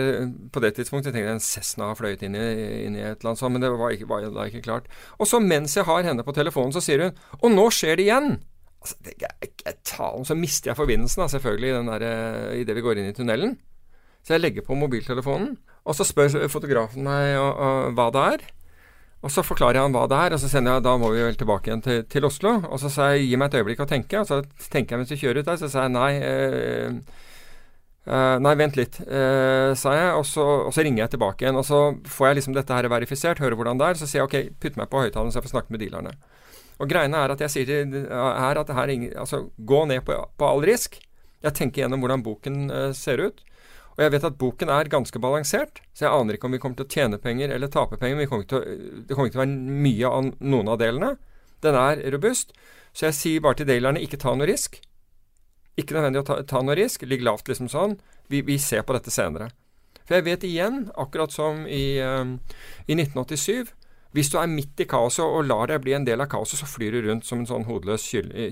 [0.53, 2.43] på det tidspunktet jeg tenkte en Cessna har fløyet inn i,
[2.85, 4.91] inn i, et eller annet sånt, men det var, ikke, var da ikke klart.
[5.17, 8.05] Og så mens jeg har henne på telefonen, så sier hun Og nå skjer det
[8.11, 8.37] igjen!
[8.85, 13.01] Altså, det, jeg, jeg, talen, så mister jeg forbindelsen, da, selvfølgelig, i idet vi går
[13.01, 13.57] inn i tunnelen.
[14.27, 15.57] Så jeg legger på mobiltelefonen,
[15.87, 18.49] og så spør fotografen meg og, og, hva det er.
[19.25, 21.25] Og så forklarer jeg han hva det er, og så sender jeg da må vi
[21.25, 22.59] vel tilbake igjen til, til Oslo.
[22.69, 25.15] Og så sa jeg gi meg et øyeblikk å tenke, og så tenker jeg mens
[25.15, 25.61] vi kjører ut der.
[25.63, 26.11] Så sa jeg nei.
[26.21, 27.25] Eh,
[28.07, 31.59] Uh, nei, vent litt, uh, sa jeg, og så, og så, ringer jeg tilbake igjen.
[31.59, 33.99] Og så får jeg liksom dette her verifisert, hører hvordan det er.
[33.99, 36.15] Så sier jeg ok, putt meg på høyttaleren så jeg får snakke med dealerne.
[36.77, 38.93] Og greiene er at jeg sier til Er at det her
[39.23, 41.01] altså, gå ned på, på, all risk.
[41.43, 43.43] Jeg tenker gjennom hvordan boken uh, ser ut.
[43.97, 46.77] Og jeg vet at boken er ganske balansert, så jeg aner ikke om vi kommer
[46.77, 48.19] til å tjene penger eller tape penger.
[48.19, 48.61] Men kommer å,
[49.09, 51.15] det kommer ikke til å være mye av noen av delene.
[51.65, 52.53] Den er robust.
[52.93, 54.79] Så jeg sier bare til dealerne ikke ta noe risk.
[55.77, 57.05] Ikke nødvendig å ta, ta noe risk.
[57.09, 57.99] Ligg lavt, liksom sånn.
[58.33, 59.51] Vi, vi, ser på dette senere.
[60.07, 62.39] For jeg vet igjen, akkurat som i, um,
[62.87, 63.75] i 1987
[64.17, 66.69] hvis du er midt i kaoset og lar deg bli en del av kaoset, så
[66.71, 68.07] flyr du rundt som en sånn hodeløs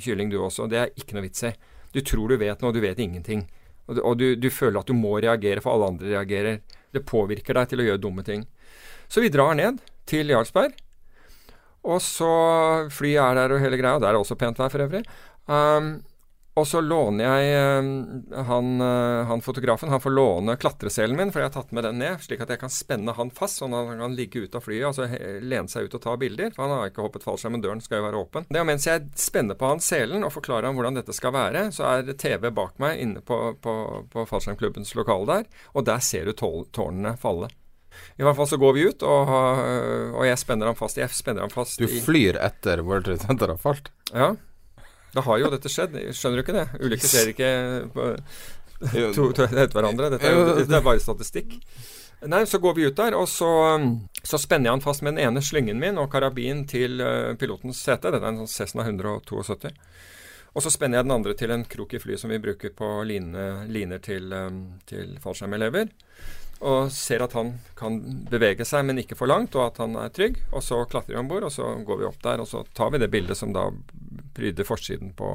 [0.05, 0.67] kylling du også.
[0.69, 1.55] Det er ikke noe vits i.
[1.95, 3.47] Du tror du vet noe, du vet ingenting.
[3.89, 6.61] Og du, du, føler at du må reagere, for alle andre reagerer.
[6.93, 8.45] Det påvirker deg til å gjøre dumme ting.
[9.09, 10.77] Så vi drar ned til Jarlsberg.
[11.85, 12.33] Og så
[12.93, 14.01] Flyet er der og hele greia.
[14.01, 15.05] Der er det også pent vær for øvrig.
[15.49, 15.95] Um,
[16.55, 21.43] og så låner jeg uh, han, uh, han, fotografen han får låne klatreselen min, for
[21.43, 23.91] jeg har tatt med den ned, slik at jeg kan spenne han fast, sånn at
[23.91, 25.09] han kan ligge ute av flyet og så
[25.43, 26.55] lene seg ut og ta bilder.
[26.55, 28.47] For han har ikke hoppet fallskjerm, men døren skal jo være åpen.
[28.47, 31.67] Det er mens jeg spenner på han selen og forklarer ham hvordan dette skal være,
[31.75, 33.75] så er TV bak meg inne på, på,
[34.15, 37.51] på fallskjermklubbens lokale der, og der ser du tårnene falle.
[38.19, 39.31] I hvert fall så går vi ut, og,
[40.15, 40.99] og jeg spenner ham fast.
[40.99, 43.91] Jeg spenner ham fast Du flyr etter World Trade Center har falt?
[44.11, 44.35] Ja.
[45.15, 45.97] Da har jo dette skjedd.
[46.15, 46.67] Skjønner du ikke det?
[46.83, 47.51] Ulykker skjer ikke
[47.95, 48.09] på,
[49.17, 50.11] to, to, etter hverandre.
[50.15, 51.59] Dette er, dette er bare statistikk.
[52.31, 53.51] Nei, så går vi ut der, og så,
[54.23, 57.83] så, spenner jeg han fast med den ene slyngen min og karabin til uh, pilotens
[57.85, 58.09] sete.
[58.09, 59.75] Dette er en sånn Cessna 172.
[60.55, 62.89] Og så spenner jeg den andre til en krok i flyet som vi bruker på
[63.07, 65.91] line, liner til, um, til fallskjermelever
[66.65, 67.99] og ser at han kan
[68.31, 70.39] bevege seg, men ikke for langt, og at han er trygg.
[70.53, 72.95] Og så klatrer vi om bord, og så går vi opp der, og så tar
[72.95, 73.69] vi det bildet som da
[74.35, 75.35] pryder forsiden på,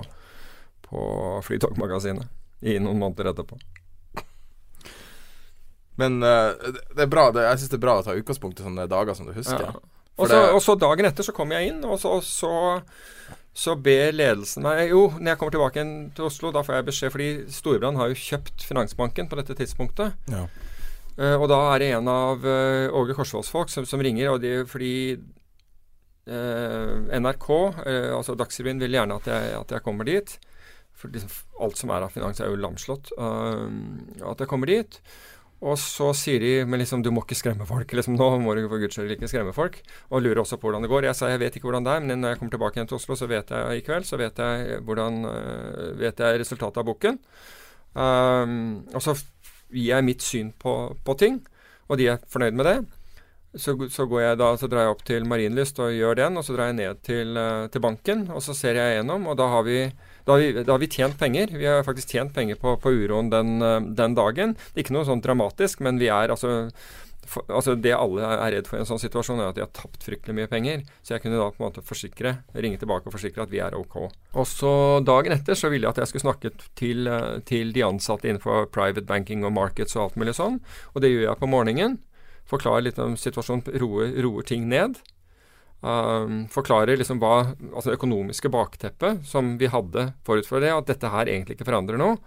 [0.87, 1.03] på
[1.45, 3.59] Flytogmagasinet i noen måneder etterpå.
[5.99, 6.55] Men uh,
[6.95, 9.17] det er bra, det, jeg syns det er bra å ta utgangspunkt i sånne dager
[9.17, 9.69] som du husker.
[9.69, 9.99] Ja.
[10.19, 12.51] Og så, og så dagen etter så kommer jeg inn, og så, så,
[13.55, 15.85] så ber ledelsen meg Jo, når jeg kommer tilbake
[16.17, 20.17] til Oslo, da får jeg beskjed, fordi Storebrand har jo kjøpt Finansbanken på dette tidspunktet.
[20.31, 20.43] Ja.
[21.19, 24.39] Uh, og da er det en av uh, Åge Korsvolds folk som, som, ringer, og
[24.43, 24.93] de, fordi
[26.29, 27.49] uh, NRK,
[28.15, 30.37] altså Dagsrevyen, vil gjerne at jeg, at jeg kommer dit.
[30.95, 33.11] For liksom, alt som er av finans, er jo lamslått.
[33.15, 34.97] at jeg kommer dit.
[35.59, 37.91] Og så sier de men liksom, du må ikke skremme folk.
[37.95, 39.79] liksom Nå må du for guds skyld ikke skremme folk.
[40.11, 41.07] Og lurer også på hvordan det går.
[41.07, 42.99] Jeg sa jeg vet ikke hvordan det er, men når jeg kommer tilbake igjen til
[42.99, 45.23] Oslo, så vet jeg i kveld så vet jeg hvordan
[46.03, 47.19] vet jeg resultatet av boken.
[47.89, 49.15] Um, og så
[49.71, 51.41] gir jeg mitt syn på, på ting,
[51.89, 52.77] og de er fornøyd med det.
[53.57, 56.53] Så, så, jeg da, så, drar jeg opp til Marienlyst og gjør den, og så
[56.53, 59.65] drar jeg ned til, uh, til banken, og så ser jeg gjennom, og da har
[59.65, 59.79] vi,
[60.27, 61.55] da har vi, da har vi tjent penger.
[61.57, 64.53] Vi har faktisk tjent penger på, på uroen den, uh, den dagen.
[64.77, 66.69] Ikke noe sånn dramatisk, men vi er altså
[67.29, 69.71] for, altså Det alle er redd for i en sånn situasjon, er at de har
[69.75, 70.81] tapt fryktelig mye penger.
[71.05, 73.77] Så jeg kunne da på en måte forsikre, ringe tilbake og forsikre at vi er
[73.77, 73.97] ok.
[74.33, 74.73] Og så
[75.05, 78.69] dagen etter så ville jeg at jeg skulle snakke til, eh, til de ansatte innenfor
[78.73, 80.59] private banking og markets og alt mulig sånn.
[80.95, 81.99] Og det gjør jeg på morgenen.
[82.49, 84.97] Forklarer litt om situasjonen, roer, roer ting ned.
[85.79, 90.89] Um, forklarer liksom hva Altså det økonomiske bakteppet som vi hadde forut for det, at
[90.89, 92.17] dette her egentlig ikke forandrer noe.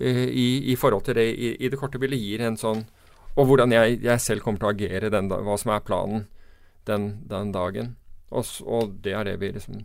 [0.00, 2.86] Uh, i, i, forhold til det i, i det korte bildet gir en sånn
[3.36, 6.26] og hvordan jeg, jeg, selv kommer til å agere, den, hva som er planen
[6.88, 7.94] den, den dagen.
[8.30, 9.84] Og, og, det er det vi liksom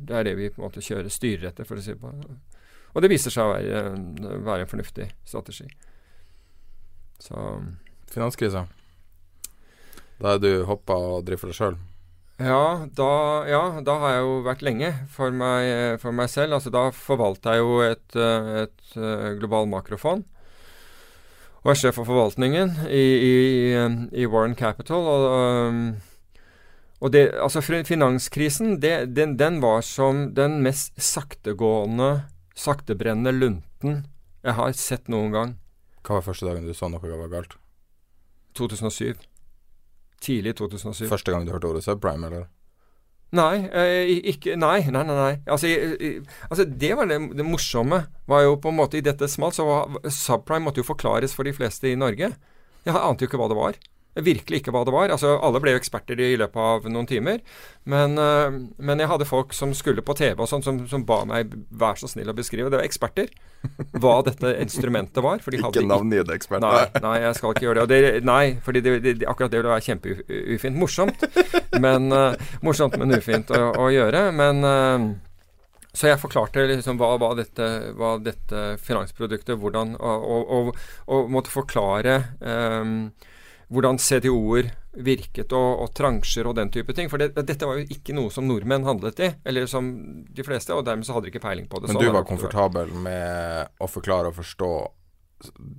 [0.00, 2.08] Det er det vi på en måte kjører styrer etter, for å si det på
[2.94, 3.82] Og det viser seg å være,
[4.46, 5.66] være en fornuftig strategi.
[7.20, 7.36] Så
[8.12, 8.66] Finanskrisa.
[10.20, 11.78] Da er du hoppa og driver for deg sjøl?
[12.42, 13.12] Ja da,
[13.46, 16.56] ja, da har jeg jo vært lenge for meg, for meg selv.
[16.58, 18.18] Altså, da forvalter jeg jo et,
[18.64, 18.96] et
[19.40, 20.26] global makrofond.
[21.62, 23.34] Er sjef for forvaltningen i, i,
[24.18, 25.06] i Warren Capital.
[25.06, 25.76] Og,
[26.98, 32.24] og det, altså finanskrisen, det, den, den, var som den mest saktegående,
[32.58, 34.02] saktebrennende lunten
[34.42, 35.52] jeg har sett noen gang.
[36.02, 37.54] Hva var første dagen du så noe var galt?
[38.58, 39.14] 2007.
[40.22, 41.06] Tidlig 2007.
[41.10, 42.50] Første gang du hørte ordet subprime, eller?
[43.32, 45.16] Nei, eh, ikke, nei, nei, nei.
[45.16, 45.36] nei.
[45.48, 45.70] Altså,
[46.50, 48.02] altså, det var det, det, morsomme.
[48.28, 51.48] var jo på en måte I dette smalt, så var subprime måtte jo forklares for
[51.48, 52.34] de fleste i Norge.
[52.84, 53.80] Jeg ante jo ikke hva det var
[54.14, 55.12] virkelig ikke hva det var.
[55.14, 57.40] Altså, alle ble jo eksperter i løpet av noen timer.
[57.88, 61.22] Men, uh, men jeg hadde folk som skulle på TV og sånn, som, som, ba
[61.28, 62.70] meg vær så snill å beskrive.
[62.70, 63.32] Det var eksperter.
[64.02, 65.40] Hva dette instrumentet var.
[65.40, 66.68] ikke navngitte eksperter.
[66.68, 68.00] Nei, nei, jeg skal ikke gjøre det.
[68.04, 70.80] det nei, fordi det, det, akkurat det ville være kjempeufint.
[70.82, 71.28] Morsomt,
[71.82, 74.28] men uh, morsomt, men ufint å, å gjøre.
[74.36, 75.12] Men uh,
[75.92, 77.66] så jeg forklarte liksom hva, hva, dette,
[77.98, 83.10] hva dette, finansproduktet hvordan, og, og, og, og måtte forklare um,
[83.72, 87.08] hvordan CDO-er virket, og, og, transjer og den type ting.
[87.12, 89.92] For det, dette var jo ikke noe som nordmenn handlet i, eller som
[90.28, 91.92] de fleste, og dermed så hadde de ikke peiling på det.
[91.92, 94.72] Men du var komfortabel med å forklare og forstå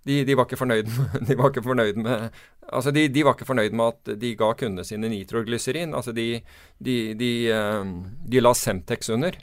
[0.09, 2.31] De, de, var ikke fornøyd med, de var ikke fornøyd med
[2.69, 5.95] Altså, de, de, var ikke fornøyd med at de ga kundene sine nitroglyserin.
[5.97, 6.43] Altså, de,
[6.85, 7.95] de, ehm,
[8.29, 9.39] de la Semtex under.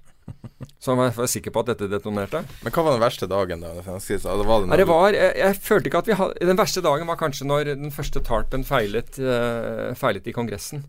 [0.81, 2.41] Så jeg var sikker på at dette detonerte.
[2.65, 3.63] Men hva var den verste dagen?
[3.63, 3.71] da?
[3.81, 7.09] Altså, var det, det var, jeg, jeg, følte ikke at vi hadde Den verste dagen
[7.09, 10.85] var kanskje når den første tarpen feilet, uh, feilet i Kongressen.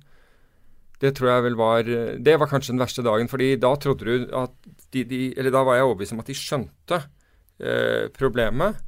[1.00, 1.88] Det tror jeg vel var
[2.24, 4.52] Det var kanskje den verste dagen, fordi da trodde du at
[4.92, 8.80] de, de Eller da var jeg overbevist om at de skjønte uh, problemet.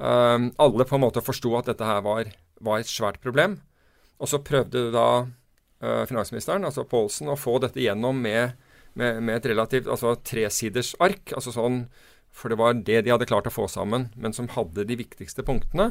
[0.00, 2.30] Um, alle på en måte forsto at dette her var,
[2.64, 3.58] var, et svært problem.
[4.20, 8.56] Og så prøvde da uh, finansministeren, altså Paulsen, å få dette gjennom med,
[8.96, 11.34] med, med et relativt altså tresiders ark.
[11.36, 11.84] altså sånn,
[12.32, 15.44] For det var det de hadde klart å få sammen, men som hadde de viktigste
[15.44, 15.90] punktene.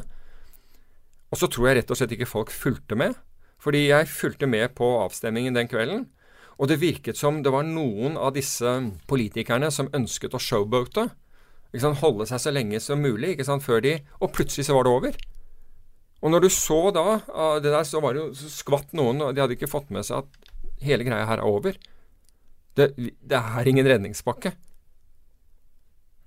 [1.30, 3.14] Og så tror jeg rett og slett ikke folk fulgte med.
[3.62, 6.08] Fordi jeg fulgte med på avstemningen den kvelden.
[6.58, 8.68] Og det virket som det var noen av disse
[9.08, 11.06] politikerne som ønsket å showboate
[12.00, 15.16] holde seg så lenge som mulig før de Og plutselig så var det over.
[16.20, 17.20] Og når du så da
[17.60, 20.04] det der, så var det jo så skvatt noen, og de hadde ikke fått med
[20.04, 20.50] seg at
[20.84, 21.78] hele greia her er over.
[22.76, 24.52] Det, det er ingen redningspakke.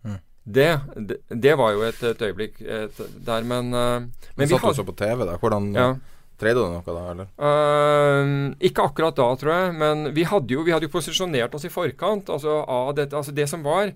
[0.04, 0.18] Mm.
[0.44, 4.82] Det, det, det, var jo et, et øyeblikk et, der, men, uh, men Satt også
[4.82, 5.38] så på TV, da?
[5.42, 5.94] Hvordan ja.
[6.42, 7.30] Dreide du noe da, eller?
[7.38, 9.76] Uh, ikke akkurat da, tror jeg.
[9.78, 13.16] Men vi hadde jo, vi hadde jo posisjonert oss i forkant altså, av dette.
[13.16, 13.94] Altså det som var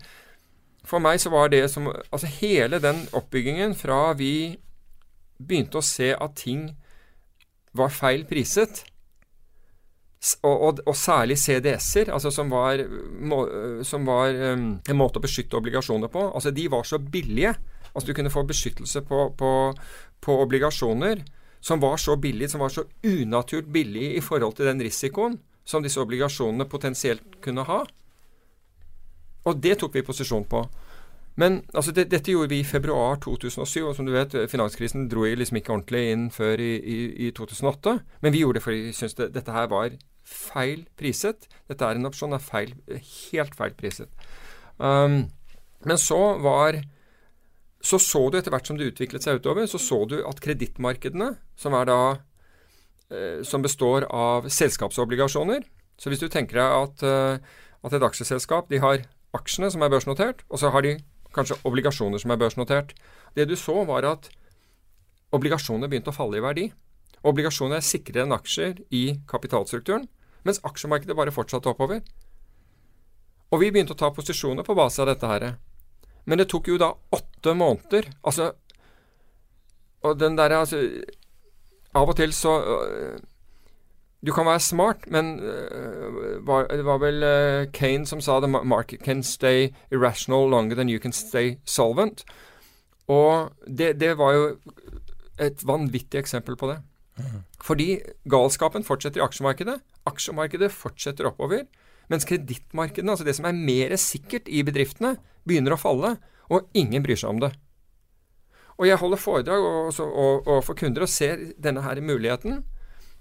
[0.88, 4.58] for meg så var det som Altså hele den oppbyggingen fra vi
[5.38, 6.70] begynte å se at ting
[7.78, 8.80] var feil priset,
[10.42, 12.82] og, og, og særlig CDS-er, altså som var,
[13.22, 13.44] må,
[13.86, 17.54] som var um, en måte å beskytte obligasjoner på, altså de var så billige.
[17.92, 19.52] Altså du kunne få beskyttelse på, på,
[20.26, 21.22] på obligasjoner
[21.62, 25.86] som var så billig, som var så unaturlig billig i forhold til den risikoen som
[25.86, 27.84] disse obligasjonene potensielt kunne ha.
[29.48, 30.66] Og det tok vi posisjon på.
[31.38, 35.28] Men altså, det, dette gjorde vi i februar 2007, og som du vet, finanskrisen dro
[35.28, 37.94] liksom ikke ordentlig inn før i, i, i 2008.
[38.26, 39.94] Men vi gjorde det fordi vi syntes det, dette her var
[40.28, 41.48] feil priset.
[41.70, 44.28] Dette er en opsjon, er feil, helt feil priset.
[44.82, 45.28] Um,
[45.86, 46.82] men så var
[47.88, 51.36] så så du etter hvert som det utviklet seg utover, så så du at kredittmarkedene,
[51.56, 52.00] som er da
[53.14, 55.64] eh, som består av selskapsobligasjoner
[55.98, 57.38] Så hvis du tenker deg at, eh,
[57.86, 60.98] at et aksjeselskap de har aksjene som er børsnotert, og så har de
[61.36, 62.94] kanskje obligasjoner som er børsnotert.
[63.36, 64.30] Det du så, var at
[65.36, 66.68] obligasjoner begynte å falle i verdi.
[67.28, 70.08] Obligasjoner er sikrere enn aksjer i kapitalstrukturen,
[70.48, 72.02] mens aksjemarkedet bare fortsatte oppover.
[73.52, 75.48] Og vi begynte å ta posisjoner på base av dette her.
[76.28, 78.10] Men det tok jo da åtte måneder.
[78.24, 78.54] Altså
[80.04, 80.78] Og den derre altså
[81.96, 82.52] Av og til så
[84.26, 88.50] du kan være smart, men uh, var, det var vel uh, Kane som sa the
[88.50, 92.26] market can stay irrational longer than you can stay solvent.
[93.08, 94.48] Og det, det var jo
[95.40, 96.80] et vanvittig eksempel på det.
[97.18, 97.44] Mm.
[97.64, 98.00] Fordi
[98.30, 99.78] galskapen fortsetter i aksjemarkedet.
[100.10, 101.68] Aksjemarkedet fortsetter oppover.
[102.10, 105.16] Mens kredittmarkedene, altså det som er mer sikkert i bedriftene,
[105.48, 106.16] begynner å falle.
[106.50, 107.52] Og ingen bryr seg om det.
[108.78, 109.94] Og jeg holder foredrag
[110.66, 112.62] for kunder og ser denne her muligheten.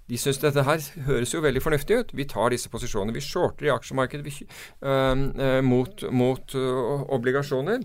[0.07, 2.13] De syns dette her høres jo veldig fornuftig ut.
[2.15, 3.15] Vi tar disse posisjonene.
[3.15, 4.47] Vi shorter i aksjemarkedet vi,
[4.87, 7.83] øh, mot, mot øh, obligasjoner.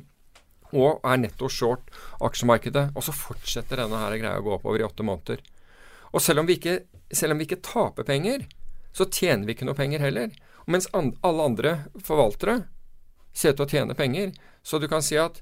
[0.72, 1.90] Og er netto short
[2.22, 2.92] aksjemarkedet.
[2.94, 5.42] Og så fortsetter denne her greia å gå oppover i åtte måneder.
[6.12, 6.78] Og selv om vi ikke,
[7.26, 8.46] om vi ikke taper penger,
[8.94, 10.30] så tjener vi ikke noe penger heller.
[10.62, 12.60] Og mens and alle andre forvaltere
[13.34, 14.30] ser ut til å tjene penger.
[14.62, 15.40] Så du kan si at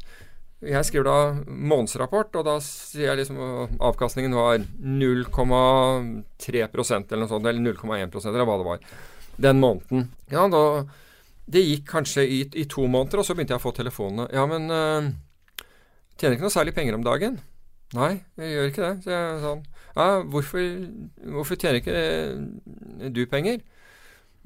[0.61, 3.40] jeg skriver da månedsrapport, og da sier jeg liksom
[3.80, 8.76] avkastningen var 0,3% eller noe sånt, eller 0,1 eller hva det var,
[9.40, 10.11] den måneden.
[10.32, 10.84] Ja, da
[11.50, 14.28] Det gikk kanskje i, i, to måneder, og så begynte jeg å få telefonene.
[14.30, 15.11] Ja, men øh,
[16.14, 17.42] tjener ikke noe særlig penger om dagen.
[17.96, 19.02] Nei, jeg gjør ikke det.
[19.02, 19.64] Så jeg sånn
[19.96, 20.62] Ja, hvorfor,
[21.34, 21.98] hvorfor tjener ikke
[23.11, 23.58] du penger?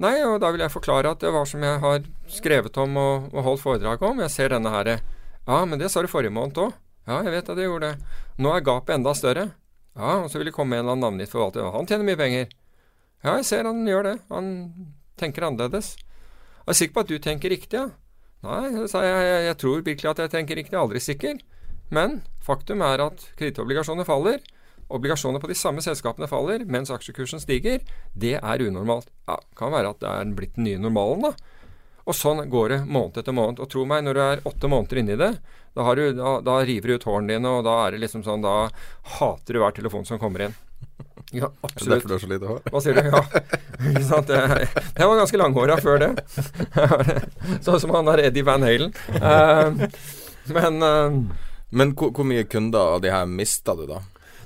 [0.01, 1.99] Nei, og da vil jeg forklare at det var som jeg har
[2.31, 4.17] skrevet om og, og holdt foredrag om.
[4.25, 4.97] Jeg ser denne herre
[5.45, 6.73] ja, men det sa du forrige måned òg.
[7.05, 8.19] Ja, jeg vet at jeg gjorde det.
[8.41, 9.49] Nå er gapet enda større.
[9.95, 11.69] Ja, og så vil det komme en eller annen navngitt forvalter.
[11.75, 12.49] Han tjener mye penger.
[13.23, 14.15] Ja, jeg ser han gjør det.
[14.33, 14.49] Han
[15.21, 15.93] tenker annerledes.
[16.65, 17.91] Jeg er sikker på at du tenker riktig, ja.
[18.45, 20.73] Nei, sa jeg, jeg, jeg tror virkelig at jeg tenker riktig.
[20.73, 21.39] Jeg er Aldri sikker.
[21.93, 24.41] Men faktum er at kredittobligasjoner faller.
[24.93, 27.81] Obligasjoner på de samme selskapene faller, mens aksjekursen stiger.
[28.13, 29.09] Det er unormalt.
[29.29, 31.54] Ja, Kan være at det er blitt den nye normalen, da.
[32.05, 33.61] Og sånn går det måned etter måned.
[33.63, 35.31] Og tro meg, når du er åtte måneder inni det,
[35.75, 38.45] da, du, da, da river du ut hårene dine, og da er det liksom sånn
[38.45, 38.69] Da
[39.17, 40.55] hater du hver telefon som kommer inn.
[41.35, 42.03] Ja, absolutt.
[42.03, 42.61] Derfor du har så lite hår?
[42.71, 43.09] Hva sier du?
[43.09, 43.23] Ja.
[43.91, 44.31] Ikke sant?
[44.31, 46.11] Jeg, jeg var ganske langhåra før det.
[47.65, 48.93] sånn som han der Eddie Van Halen.
[49.17, 49.87] Uh,
[50.53, 51.17] men uh,
[51.75, 54.03] Men hvor, hvor, mye kunder av de her mista du, da?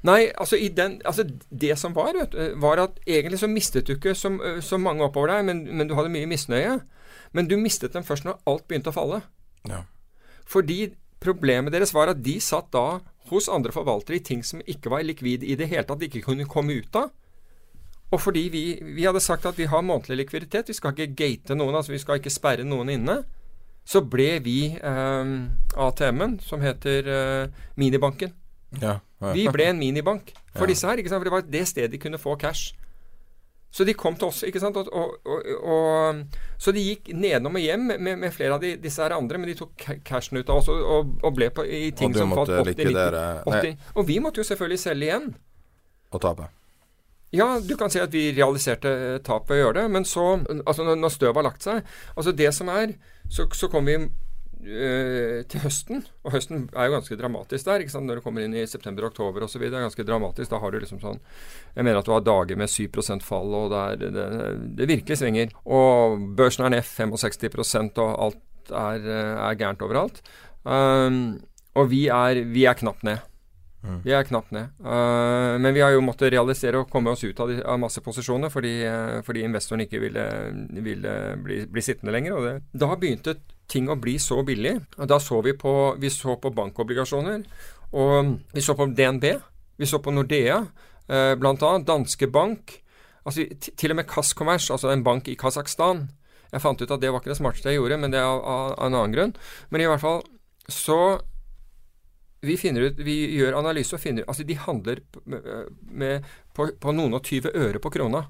[0.07, 4.16] Nei, altså, den, altså det som var, vet, var at egentlig så mistet du ikke
[4.16, 4.32] så,
[4.64, 6.78] så mange oppover deg, men, men, du hadde mye misnøye.
[7.36, 9.21] Men du mistet dem først når alt begynte å falle.
[9.69, 9.84] Ja.
[10.49, 10.89] Fordi
[11.21, 12.99] problemet deres var at de satt da
[13.30, 16.25] hos andre forvaltere i ting som ikke var likvid i det hele tatt, de ikke
[16.32, 17.11] kunne komme ut av.
[18.09, 21.57] Og fordi vi, vi, hadde sagt at vi har månedlig likviditet, vi skal ikke gate
[21.57, 23.19] noen, altså vi skal ikke sperre noen inne,
[23.86, 25.34] så ble vi eh,
[25.86, 28.34] ATM-en, som heter eh, minibanken.
[28.82, 29.34] Ja, ja.
[29.36, 32.36] Vi ble en minibank for disse her, for det var det stedet de kunne få
[32.41, 32.73] cash.
[33.72, 34.78] Så de kom til oss, ikke sant.
[34.78, 39.03] Og, og, og, så de gikk nedom og hjem med, med flere av de, disse
[39.03, 42.34] her andre, men de tok cashen ut av oss og, ble på, i ting som
[42.34, 45.30] falt 80-90 Og vi måtte jo selvfølgelig selge igjen.
[46.09, 46.49] Og tape.
[47.30, 50.32] Ja, du kan si at vi realiserte tapet ved å gjøre det, men så,
[50.65, 51.84] altså når støvet har lagt seg
[52.17, 52.95] Altså det som er,
[53.30, 54.28] så, så kom vi Eh,
[54.60, 56.01] til høsten.
[56.28, 57.84] Og høsten er jo ganske dramatisk der.
[57.84, 58.10] ikke sant?
[58.10, 59.64] Når du kommer inn i september-oktober osv.
[59.64, 60.51] Det er ganske dramatisk.
[60.51, 61.22] Da har du liksom sånn
[61.78, 64.28] Jeg mener at du har dager med 7% fall, og det, er, det,
[64.82, 65.55] det, virkelig svinger.
[65.64, 67.47] Og børsen er ned 65
[68.03, 70.22] og alt er, er gærent overalt.
[70.64, 71.39] Um,
[71.78, 73.26] og vi er, vi er knapt ned.
[73.80, 73.99] Mm.
[74.03, 74.74] Vi er knapt ned.
[74.84, 78.03] Uh, men vi har jo måttet realisere og komme oss ut av, de, av masse
[78.03, 80.26] posisjoner fordi, uh, fordi investoren ikke ville,
[80.84, 82.36] ville bli, bli, sittende lenger.
[82.36, 83.38] Og det, da begynte
[83.70, 84.76] ting å bli så billig.
[84.97, 87.43] Og da så vi på, vi så på bankobligasjoner.
[87.93, 89.32] Og vi så på DNB.
[89.80, 90.59] Vi så på Nordea,
[91.39, 91.78] blant bl.a.
[91.88, 92.76] Danske Bank.
[93.24, 93.45] Altså,
[93.78, 96.07] til og med Kaskommers, altså en bank i Kasakhstan.
[96.49, 98.41] Jeg fant ut at det var ikke det smarteste jeg gjorde, men det er av,
[98.41, 99.34] av, av en annen grunn.
[99.70, 100.24] Men i hvert fall
[100.70, 101.20] så
[102.41, 105.49] vi, ut, vi gjør analyse og finner Altså, de handler med,
[105.82, 108.24] med, på, på, noen og tyve øre på krona.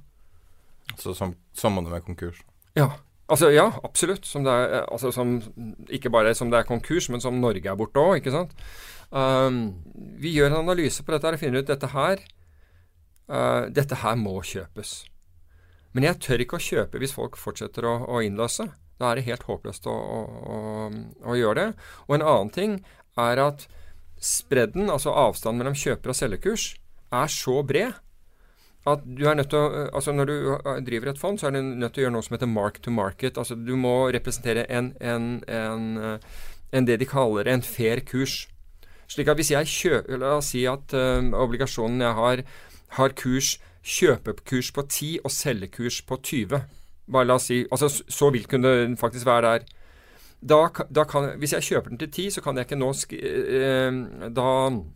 [0.97, 2.41] Så som, sammen med konkurs?
[2.77, 2.89] Ja.
[3.29, 4.25] Altså, ja, absolutt.
[4.25, 5.37] Som er, altså, som,
[5.89, 8.25] ikke bare som det er konkurs, men som Norge er borte òg.
[9.09, 9.61] Um,
[10.21, 12.19] vi gjør en analyse på dette og finner ut dette her
[13.25, 14.91] uh, Dette her må kjøpes.
[15.97, 18.67] Men jeg tør ikke å kjøpe hvis folk fortsetter å, å innløse.
[18.99, 20.59] Da er det helt håpløst å, å,
[21.23, 21.69] å, gjøre det.
[22.07, 22.75] Og en annen ting
[23.19, 23.65] er at
[24.19, 26.73] spredden, altså avstanden mellom kjøper- og selgerkurs,
[27.15, 27.95] er så bred
[28.87, 30.35] at du er nødt til å, altså Når du
[30.87, 32.91] driver et fond, så er du nødt til å gjøre noe som heter mark to
[32.91, 33.37] market.
[33.37, 36.19] Altså Du må representere en, en, en,
[36.71, 38.47] en det de kaller en fair kurs.
[39.09, 42.43] Slik at hvis jeg kjøper La oss si at uh, obligasjonen jeg har,
[42.99, 46.61] har kurs kjøpekurs på 10 og selgekurs på 20.
[47.09, 49.67] Bare la oss si, altså Så vil kunne det faktisk være der.
[50.39, 53.91] Da, da kan, hvis jeg kjøper den til 10, så kan jeg ikke nå eh,
[54.31, 54.45] da,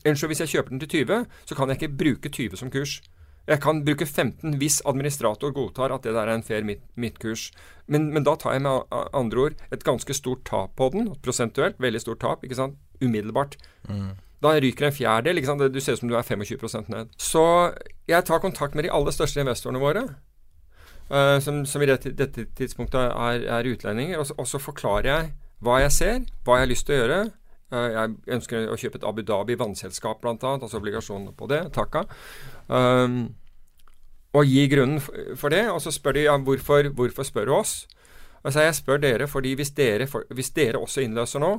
[0.08, 3.02] Unnskyld, hvis jeg kjøper den til 20, så kan jeg ikke bruke 20 som kurs.
[3.48, 7.50] Jeg kan bruke 15 hvis administrator godtar at det der er en fair midtkurs.
[7.92, 11.76] Men, men da tar jeg med andre ord et ganske stort tap på den, prosentuelt.
[11.84, 12.80] Veldig stort tap, ikke sant?
[13.04, 13.58] Umiddelbart.
[13.90, 14.14] Mm.
[14.44, 15.38] Da ryker en fjerdedel.
[15.38, 15.74] ikke sant?
[15.74, 17.12] Du ser ut som du er 25% ned.
[17.20, 17.44] Så
[18.08, 20.08] jeg tar kontakt med de aller største investorene våre.
[21.12, 24.20] Uh, som, som, i dette, dette tidspunktet er, er utlendinger.
[24.20, 25.32] Og så, og så, forklarer jeg
[25.64, 27.20] hva jeg ser, hva jeg har lyst til å gjøre.
[27.74, 31.64] Uh, jeg ønsker å kjøpe et Abu Dhabi vannselskap, bl.a., altså obligasjoner på det.
[31.74, 32.06] Takka.
[32.70, 33.34] Um,
[34.34, 35.66] og gi grunnen for det.
[35.72, 37.76] Og så spør de ja, hvorfor, hvorfor spør du oss?
[38.44, 41.54] Altså Jeg spør dere fordi hvis dere, hvis dere også innløser nå,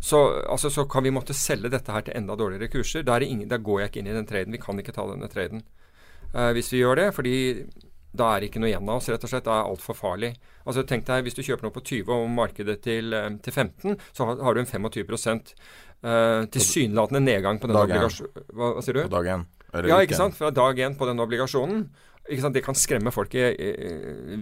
[0.00, 3.02] så, altså, så, kan vi måtte selge dette her til enda dårligere kurser.
[3.02, 4.52] Da, da, går jeg ikke inn i den traden.
[4.52, 5.64] Vi kan ikke ta denne traden
[6.34, 7.14] uh, hvis vi gjør det.
[7.14, 7.36] fordi
[8.18, 9.46] da er det ikke noe igjen av oss, rett og slett.
[9.46, 10.32] Det er altfor farlig.
[10.66, 13.98] Altså Tenk deg hvis du kjøper noe på 20 og markedet til, uh, til 15,
[14.16, 18.48] så har, har, du en 25% uh, tilsynelatende nedgang på den obligasjonen.
[18.52, 19.04] Hva, hva, sier du?
[19.06, 19.46] På dag én.
[19.86, 20.36] Ja, ikke sant.
[20.38, 21.88] Fra dag én på den obligasjonen.
[22.26, 23.34] Det kan skremme folk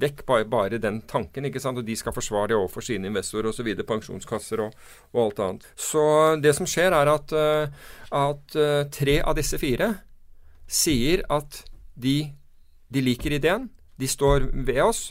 [0.00, 1.44] vekk, bare, bare, den tanken.
[1.44, 1.78] ikke sant?
[1.78, 4.78] Og de skal forsvare det overfor sine investorer osv., pensjonskasser og,
[5.12, 5.66] og, alt annet.
[5.76, 6.04] Så
[6.40, 7.68] det som skjer, er at, eh,
[8.16, 9.92] at eh, tre av disse fire
[10.64, 11.60] sier at
[11.94, 12.32] de,
[12.94, 13.68] de liker ideen.
[14.00, 15.08] De står ved oss.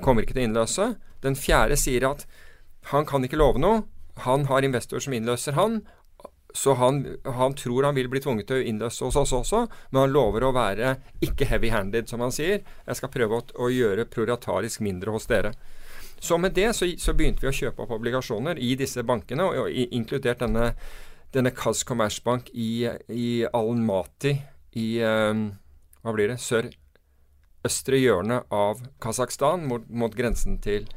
[0.00, 0.90] Kommer ikke til å innløse.
[1.24, 2.26] Den fjerde sier at
[2.90, 3.84] han kan ikke love noe.
[4.24, 5.80] Han har investorer som innløser han,
[6.54, 10.00] så han, han, tror han vil bli tvunget til å innløse hos oss også, men
[10.02, 12.64] han lover å være ikke heavy-handed, som han sier.
[12.86, 15.54] Jeg skal prøve å, å gjøre proratarisk mindre hos dere.
[16.20, 19.70] Så med det så, så, begynte vi å kjøpe opp obligasjoner i disse bankene, og,
[19.70, 20.72] og inkludert denne,
[21.32, 22.84] denne Kaz Commercebank i,
[23.14, 24.36] i Al-Mati
[24.80, 25.48] i um,
[26.02, 26.40] Hva blir det?
[27.60, 30.88] Sør-østre hjørne av Kasakhstan, mot, mot grensen til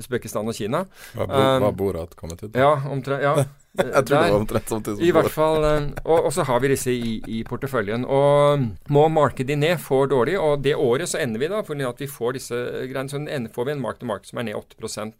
[0.00, 0.84] Usbekistan og Kina.
[1.14, 2.56] Hva, um, hva Borat kommet ut?
[2.56, 3.22] Ja, omtrent.
[3.22, 3.44] Ja.
[3.78, 6.72] jeg tror det var omtrent samtidig I hvert fall, um, og, og, så har vi
[6.72, 8.06] disse i, i, porteføljen.
[8.08, 12.02] Og må markedet ned for dårlig, og det året så ender vi da, for at
[12.02, 14.58] vi får disse greiene, så ender, får vi en mark to mark som er ned
[14.58, 15.10] 8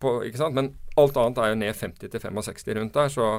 [0.00, 0.14] på?
[0.56, 3.34] Men alt annet er jo ned 50-65 rundt der, så,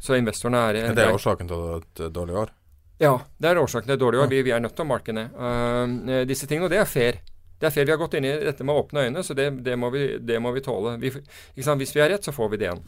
[0.00, 2.54] så investorene er Det Er årsaken til et dårlig år?
[2.98, 4.30] Ja, det er årsaken til dårlig vær.
[4.32, 7.18] Vi, vi er nødt til å marke ned uh, disse tingene, og det er fair.
[7.60, 7.84] Det er fair.
[7.88, 10.38] Vi har gått inn i dette med åpne øyne, så det, det, må, vi, det
[10.40, 10.96] må, vi, tåle.
[11.02, 11.12] Vi,
[11.56, 12.82] Hvis vi har rett, så får vi det igjen.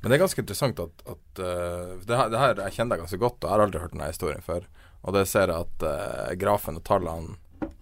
[0.00, 3.06] Men det er ganske interessant at, at uh, det, her, det, her, Jeg kjenner deg
[3.06, 4.68] ganske godt, og jeg har aldri hørt denne historien før.
[5.02, 7.38] Og det ser jeg at uh, grafen og tallene,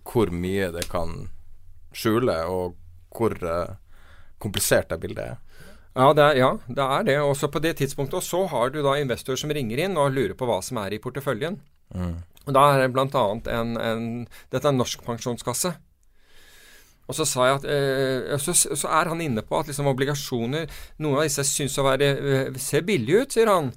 [0.08, 1.26] hvor mye det kan
[1.92, 2.78] skjule, og
[3.12, 3.36] hvor
[4.40, 5.40] komplisert det bildet er.
[5.92, 7.16] Ja det, er, ja, det er det.
[7.20, 8.16] Også på det tidspunktet.
[8.20, 10.96] Og så har du da investorer som ringer inn og lurer på hva som er
[10.96, 11.60] i porteføljen.
[11.92, 12.18] Mm.
[12.46, 13.24] Og Da er det bl.a.
[13.54, 14.06] En, en
[14.50, 15.74] Dette er Norsk pensjonskasse.
[17.10, 20.70] Og så, sa jeg at, eh, så, så, er han inne på at liksom obligasjoner
[21.02, 23.72] Noen av disse syns å være eh, ser billige ut, sier han.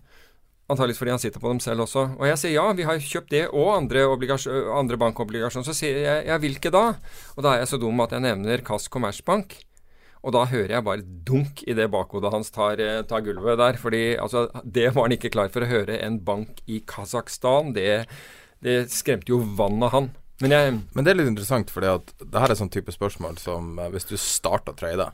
[0.69, 2.07] Antakeligvis fordi han sitter på dem selv også.
[2.15, 4.07] Og jeg sier ja, vi har kjøpt det og andre,
[4.77, 5.67] andre bankobligasjoner.
[5.67, 6.87] Så sier jeg ja, hvilke da?
[7.35, 9.59] Og da er jeg så dum at jeg nevner Kass Kommersbank.
[10.25, 13.77] Og da hører jeg bare dunk i det bakhodet hans tar, eh, tar gulvet der.
[13.77, 15.99] fordi altså, det var han ikke klar for å høre.
[16.01, 18.07] En bank i Kasakhstan, det,
[18.65, 20.09] det skremte jo vannet av han.
[20.41, 23.77] Men, jeg, Men det er litt interessant, for det her er sånn type spørsmål som
[23.79, 25.11] eh, hvis du starter å trade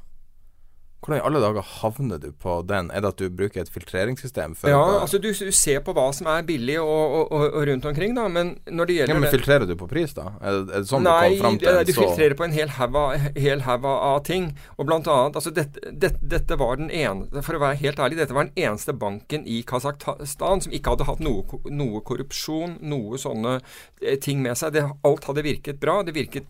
[1.02, 2.92] hvordan i alle dager havner du på den?
[2.94, 4.54] Er det at du bruker et filtreringssystem?
[4.70, 7.66] ja, å, altså du, du, ser på hva som er billig og, og, og, og,
[7.72, 8.28] rundt omkring, da.
[8.30, 10.28] Men når det gjelder ja, Men filtrerer du på pris, da?
[10.38, 12.76] Er, er det sånn Nei, du kommer fram til Nei, du filtrerer på en hel
[12.78, 14.52] haug av, av, ting.
[14.78, 18.22] Og blant annet altså dette, dette, dette, var den ene For å være helt ærlig,
[18.22, 23.18] dette var den eneste banken i Kasakhstan som ikke hadde hatt noe, noe korrupsjon, noe
[23.22, 24.78] sånne eh, ting med seg.
[24.78, 26.04] Det, alt hadde virket bra.
[26.06, 26.46] Det virket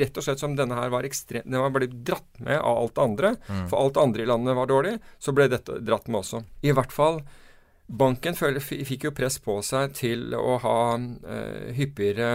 [0.00, 2.94] rett og slett som denne her var ekstrem, den var blitt dratt med av alt
[2.96, 3.32] det andre.
[3.48, 3.64] Mm.
[3.70, 6.44] For alt det andre i landet var dårlig, så ble dette dratt med også.
[6.66, 7.20] I hvert fall
[7.86, 12.30] Banken fikk jo press på seg til å ha uh, hyppigere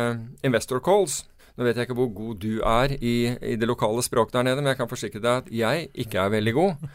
[0.47, 1.25] investor calls.
[1.59, 4.63] Nå vet jeg ikke hvor god du er i, i det lokale språket der nede,
[4.63, 6.85] men jeg kan forsikre deg at jeg ikke er veldig god.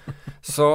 [0.40, 0.70] Så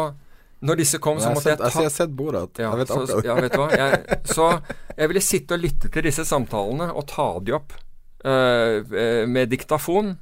[0.61, 2.59] når disse kom, så måtte jeg ta Jeg har sett Borat.
[2.61, 3.69] ja, jeg vet så, akkurat ja, vet du hva.
[3.81, 4.49] Jeg, så
[4.93, 7.90] jeg ville sitte og lytte til disse samtalene og ta de opp eh, eh,
[8.23, 10.15] med diktafon.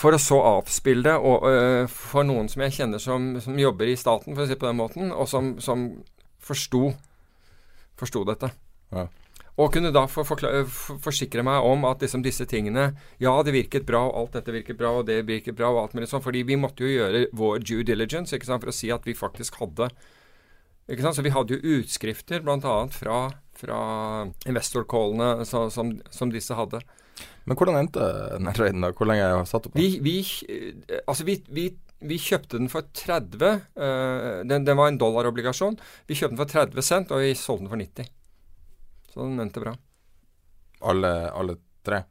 [0.00, 3.90] For å så avspille det og, eh, for noen som jeg kjenner som, som jobber
[3.90, 5.88] i staten, for å si det på den måten, og som, som
[6.40, 6.92] forsto,
[7.98, 8.52] forsto dette.
[8.94, 9.08] Ja.
[9.60, 13.52] Og kunne da for, forkla- for, forsikre meg om at liksom disse tingene Ja, det
[13.52, 16.24] virket bra, og alt dette virket bra, og det virket bra, og alt mulig sånn.
[16.24, 19.90] Fordi vi måtte jo gjøre vår due diligence for å si at vi faktisk hadde
[20.90, 21.18] ikke sant?
[21.18, 22.78] Så vi hadde jo utskrifter bl.a.
[22.94, 23.18] fra,
[23.60, 23.80] fra
[24.48, 26.80] investorcallene som, som disse hadde.
[27.44, 28.06] Men hvordan endte
[28.36, 28.92] den traden, da?
[28.96, 29.78] Hvor lenge har jeg satt opp?
[29.78, 30.16] Vi, vi,
[30.48, 31.66] eh, altså vi, vi,
[32.00, 35.78] vi kjøpte den for 30 eh, den, den var en dollarobligasjon.
[36.08, 38.14] Vi kjøpte den for 30 cent, og vi solgte den for 90.
[39.10, 39.74] Så den endte bra.
[40.90, 42.04] Alle, alle tre?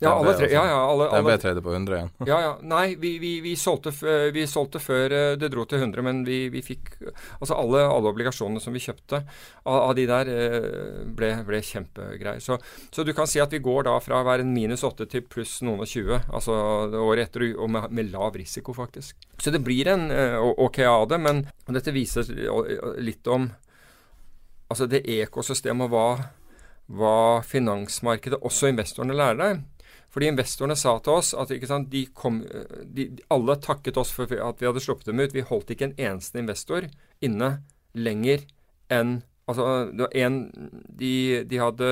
[0.00, 0.46] Ja, alle tre.
[0.52, 2.10] Ja, ja, alle, Den ble tredje på 100 igjen.
[2.28, 2.52] ja, ja.
[2.62, 6.20] Nei, vi, vi, vi, solgte, eh, vi solgte før eh, det dro til 100, men
[6.26, 6.92] vi, vi fikk
[7.40, 12.38] Altså alle, alle obligasjonene som vi kjøpte av, av de der, eh, ble, ble kjempegreier.
[12.44, 12.60] Så,
[12.94, 15.24] så du kan si at vi går da fra å være en minus 8 til
[15.26, 16.28] pluss noen og 20.
[16.30, 16.54] Altså
[17.02, 19.18] året etter, og med, med lav risiko, faktisk.
[19.42, 20.10] Så det blir en
[20.58, 21.42] ok av det, men
[21.74, 22.28] dette viser
[23.02, 23.48] litt om
[24.68, 26.06] altså det ekosystemet og hva,
[26.98, 27.16] hva
[27.46, 29.66] finansmarkedet, også investorene, lærer deg.
[30.12, 32.40] Fordi investorene sa til oss at sant, de kom,
[32.84, 35.34] de, alle takket oss for at vi hadde sluppet dem ut.
[35.36, 36.88] Vi holdt ikke en eneste investor
[37.24, 37.58] inne
[37.96, 38.46] lenger
[38.92, 40.34] enn Altså, det var en
[41.00, 41.86] De, de hadde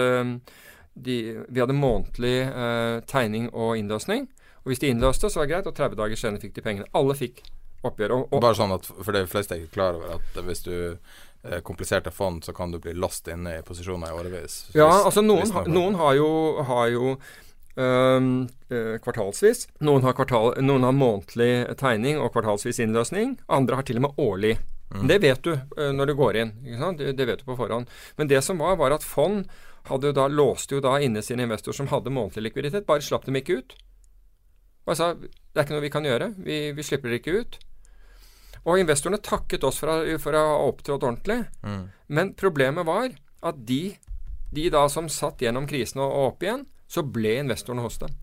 [0.93, 1.15] de,
[1.49, 4.27] Vi hadde månedlig eh, tegning og innløsning.
[4.65, 6.89] Og hvis de innløste, så var det greit, og 30 dager senere fikk de pengene.
[6.97, 7.43] Alle fikk
[7.87, 8.15] oppgjør.
[8.17, 10.75] Og, og, Bare sånn at For de fleste er ikke klar over at hvis du
[10.75, 14.59] eh, kompliserte fond, så kan du bli låst inne i posisjoner i årevis.
[14.77, 16.31] Ja, altså noen, noen har jo,
[16.67, 17.17] har jo
[17.77, 19.67] kvartalsvis.
[19.85, 23.37] Noen har, kvartal, noen har månedlig tegning og kvartalsvis innløsning.
[23.53, 24.55] Andre har til og med årlig.
[24.87, 26.53] Det vet du øh, når du går inn.
[26.97, 27.89] Det, vet du på forhånd.
[28.17, 29.45] Men det som var, var at fond
[29.91, 32.87] hadde jo da, låste jo da inne sine investorer som hadde månedlig likviditet.
[32.87, 33.77] Bare slapp dem ikke ut.
[34.87, 36.31] Og jeg sa det er ikke noe vi kan gjøre.
[36.47, 37.59] Vi, vi slipper dere ikke ut.
[38.67, 41.43] Og investorene takket oss for å, for å ha opptrådt ordentlig.
[42.07, 43.11] Men problemet var
[43.47, 43.97] at de,
[44.55, 48.15] de da som satt gjennom krisen og, og opp igjen, så ble investorene hos dem.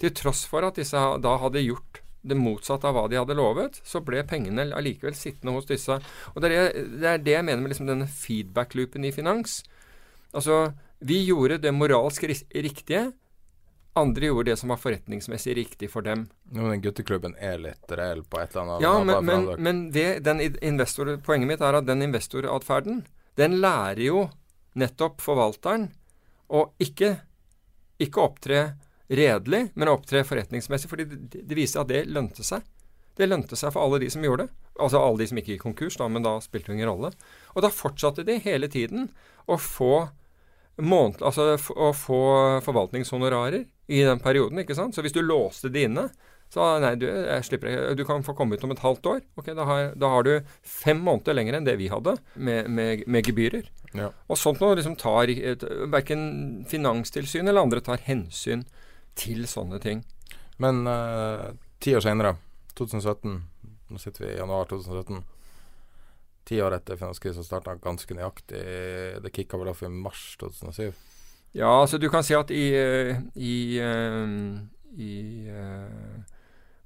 [0.00, 3.78] Til tross for at disse da hadde gjort det motsatte av hva de hadde lovet,
[3.84, 5.96] så ble pengene allikevel sittende hos disse.
[6.34, 9.62] Og Det er det, er jeg mener med liksom denne feedback-loopen i finans.
[10.36, 13.10] Altså, vi gjorde det moralsk riktige.
[13.98, 16.28] Andre gjorde det som var forretningsmessig riktig for dem.
[16.52, 20.20] Men den gutteklubben er litt reell på et eller annet Ja, men, men, men det,
[20.24, 23.02] den investor, poenget mitt er at den investoratferden,
[23.40, 24.28] den lærer jo
[24.78, 25.88] nettopp forvalteren
[26.50, 27.16] å ikke,
[28.00, 28.62] ikke opptre
[29.10, 30.90] redelig, men opptre forretningsmessig.
[30.90, 32.62] fordi det, viser at det lønte seg.
[33.18, 34.54] Det lønte seg for alle de som gjorde det.
[34.80, 37.10] Altså alle de som ikke gikk konkurs, da, men da spilte det ingen rolle.
[37.54, 39.10] Og da fortsatte de hele tiden
[39.50, 40.08] å få
[40.80, 42.20] måned, altså å få
[42.64, 44.94] forvaltningshonorarer i den perioden, ikke sant.
[44.94, 46.06] Så hvis du låste de inne,
[46.50, 47.96] så nei, du, jeg slipper, ikke.
[48.00, 49.20] du kan få komme ut om et halvt år.
[49.38, 50.32] Ok, Da har, da har du
[50.66, 53.68] fem måneder lenger enn det vi hadde med, med, med gebyrer.
[53.94, 54.10] Ja.
[54.30, 55.30] Og sånt noe liksom tar
[55.90, 58.64] Verken Finanstilsynet eller andre tar hensyn
[59.18, 60.02] til sånne ting.
[60.62, 61.50] Men uh,
[61.82, 62.36] ti år senere,
[62.78, 63.40] 2017
[63.90, 65.16] Nå sitter vi i januar 2017.
[66.46, 68.60] Ti år etter finanskrisen starta ganske nøyaktig.
[69.24, 70.92] Det kicka vel off i mars 2007.
[71.58, 72.68] Ja, altså du kan si at i,
[73.34, 74.36] i, i, eh,
[74.94, 75.10] i
[75.50, 76.38] eh,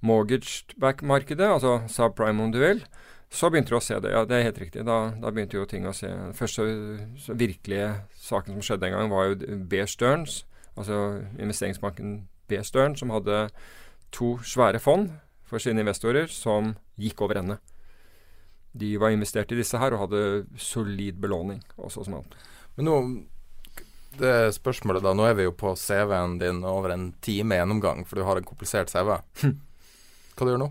[0.05, 2.85] mortgage-back-markedet, altså subprime om du vil,
[3.35, 4.13] så begynte du å se det.
[4.15, 4.85] Ja, det er helt riktig.
[4.87, 6.67] Da, da begynte jo ting å se Første
[7.35, 7.89] virkelige
[8.23, 10.45] saken som skjedde en gang, var jo Bear Stearns,
[10.79, 12.17] altså investeringsbanken
[12.51, 13.49] Bear Stearns, som hadde
[14.15, 15.11] to svære fond
[15.49, 17.59] for sine investorer som gikk over ende.
[18.75, 21.63] De var investert i disse her og hadde solid belåning.
[21.77, 22.35] også som alt.
[22.77, 22.99] Men nå
[24.15, 28.15] Det spørsmålet da Nå er vi jo på CV-en din over en time gjennomgang, for
[28.15, 29.19] du har en komplisert CV.
[30.35, 30.71] Hva du gjør nå?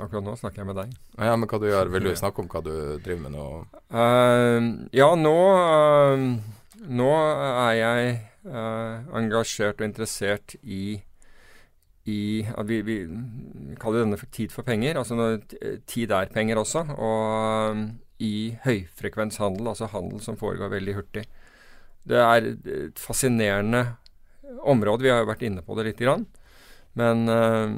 [0.00, 0.96] Akkurat nå snakker jeg med deg.
[1.18, 1.90] Ja, men hva du gjør?
[1.92, 2.72] Vil du snakke om hva du
[3.04, 3.46] driver med nå?
[3.92, 6.24] Uh, ja, nå, uh,
[6.88, 7.10] nå
[7.44, 8.14] er jeg
[8.48, 11.00] uh, engasjert og interessert i,
[12.08, 12.96] i at vi, vi
[13.80, 15.00] kaller denne for tid for penger.
[15.00, 15.40] Altså når
[15.90, 16.86] tid er penger også.
[16.96, 17.86] Og um,
[18.20, 21.24] i høyfrekvenshandel, altså handel som foregår veldig hurtig.
[22.08, 23.84] Det er et fascinerende
[24.68, 25.04] område.
[25.04, 26.28] Vi har jo vært inne på det lite grann.
[26.98, 27.74] Men, eh,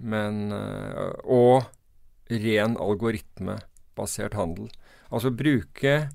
[0.00, 1.64] men eh, Og
[2.30, 4.70] ren algoritmebasert handel.
[5.12, 6.08] Altså bruke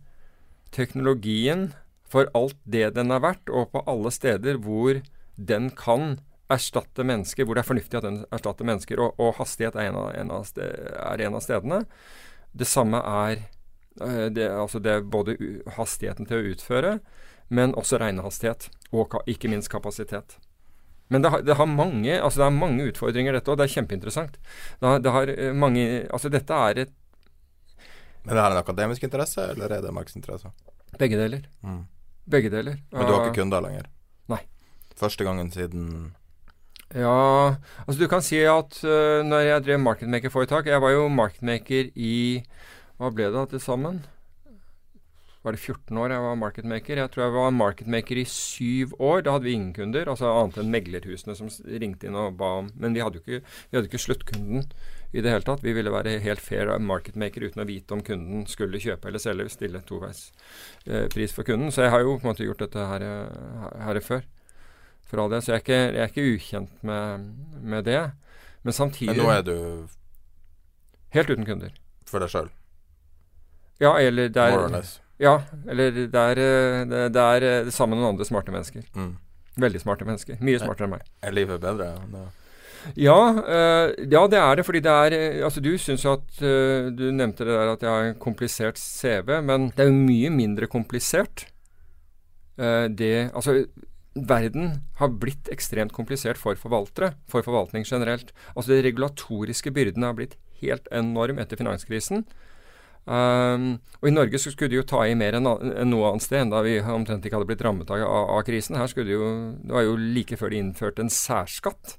[0.73, 1.69] teknologien
[2.09, 4.97] for alt det den er verdt, og på alle steder hvor
[5.37, 6.17] den kan
[6.49, 9.99] erstatte mennesker, hvor det er fornuftig at den erstatter mennesker, og, og hastighet er en,
[10.01, 11.79] av, en av sted, er en av stedene.
[12.57, 13.43] Det samme er
[14.01, 15.37] eh, det, altså det er både
[15.77, 16.97] hastigheten til å utføre,
[17.53, 20.39] men også regnehastighet, og ikke minst kapasitet.
[21.09, 23.57] Men det har, det har, mange, altså det er mange utfordringer, dette, òg.
[23.57, 24.35] det er kjempeinteressant.
[24.79, 26.91] Det har, det har eh, mange, altså dette er et
[28.27, 30.51] Men det er en akademisk interesse, eller er det markedsinteresse?
[31.01, 31.47] Begge deler.
[31.65, 31.81] Mm.
[32.29, 32.77] Begge deler.
[32.93, 33.89] Men du har ikke kunder lenger?
[34.29, 34.43] Nei.
[34.99, 36.13] Første gangen siden
[36.93, 37.55] Ja,
[37.85, 42.41] altså du kan si at uh, når jeg drev marketmaker-foretak Jeg var jo marketmaker i
[42.97, 44.01] Hva ble det til sammen?
[45.43, 46.99] Var det 14 år jeg var marketmaker.
[46.99, 49.21] Jeg tror jeg var marketmaker i syv år.
[49.23, 52.67] Da hadde vi ingen kunder, altså annet enn meglerhusene som ringte inn og ba om
[52.75, 54.67] Men vi hadde jo ikke, vi hadde ikke sluttkunden
[55.13, 55.63] i det hele tatt.
[55.63, 59.47] Vi ville være helt fair marketmaker uten å vite om kunden skulle kjøpe eller selge.
[59.55, 61.71] Stille toveispris eh, for kunden.
[61.71, 63.07] Så jeg har jo på en måte gjort dette her,
[63.63, 64.27] her, her før.
[65.07, 65.45] For all det.
[65.45, 67.29] Så jeg er ikke, jeg er ikke ukjent med,
[67.63, 68.09] med, det.
[68.67, 69.55] Men samtidig Men nå er du
[71.15, 71.71] Helt uten kunder.
[72.05, 72.51] For deg sjøl?
[73.81, 74.99] Ja, eller der More or less.
[75.19, 76.39] Ja, eller det er,
[76.87, 78.85] det, det er eh, sammen med noen andre smarte mennesker.
[78.95, 79.17] Mm.
[79.59, 80.37] Veldig smarte mennesker.
[80.43, 81.07] Mye smartere enn meg.
[81.25, 81.91] Er livet bedre?
[82.95, 84.65] Ja, øh, ja, det er det.
[84.65, 87.83] Fordi det er eh, Altså, du syns jo at øh, Du nevnte det der at
[87.83, 91.47] jeg har en komplisert CV, men det er jo mye mindre komplisert.
[92.59, 93.65] Uh, det Altså,
[94.15, 98.33] verden har blitt ekstremt komplisert for forvaltere, for forvaltning generelt.
[98.55, 102.25] Altså, de regulatoriske byrdene har blitt helt enorm etter finanskrisen.
[103.05, 106.25] Um, og I Norge så skulle de jo ta i mer enn, enn noe annet
[106.25, 108.77] sted, enda vi omtrent ikke hadde blitt rammet av, av, krisen.
[108.77, 109.29] Her skulle de jo,
[109.63, 111.95] Det var jo like før de innførte en særskatt.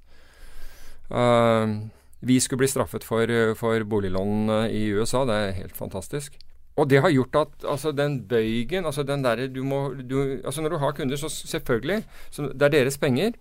[1.10, 1.90] Um,
[2.20, 5.24] vi skulle bli straffet for, for boliglån i USA.
[5.26, 6.36] Det er helt fantastisk.
[6.78, 10.62] Og det har gjort at altså, den bøygen altså den der, du må, du, altså
[10.62, 13.32] Når du har kunder, så selvfølgelig så Det er deres penger.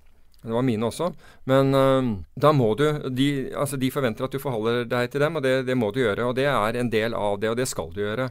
[0.41, 1.09] Det var mine også.
[1.51, 5.35] Men uh, da må du de, altså de, forventer at du forholder deg til dem,
[5.35, 6.29] og det, det, må du gjøre.
[6.29, 8.29] Og det er en del av det, og det skal du gjøre.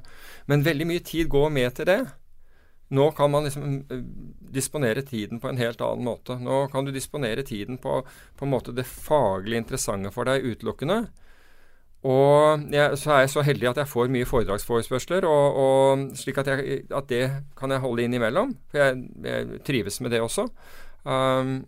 [0.48, 2.00] Men veldig mye tid går med til det.
[2.96, 4.02] Nå kan man liksom uh,
[4.56, 6.38] disponere tiden på en helt annen måte.
[6.40, 8.00] Nå kan du disponere tiden på,
[8.36, 11.02] på en måte det faglig interessante for deg utelukkende.
[12.06, 16.38] Og jeg, så er jeg så heldig at jeg får mye foredragsforespørsler, og, og slik
[16.38, 17.24] at, jeg, at, det
[17.58, 18.54] kan jeg holde innimellom.
[18.70, 20.46] For jeg, jeg trives med det også.
[21.02, 21.64] Um,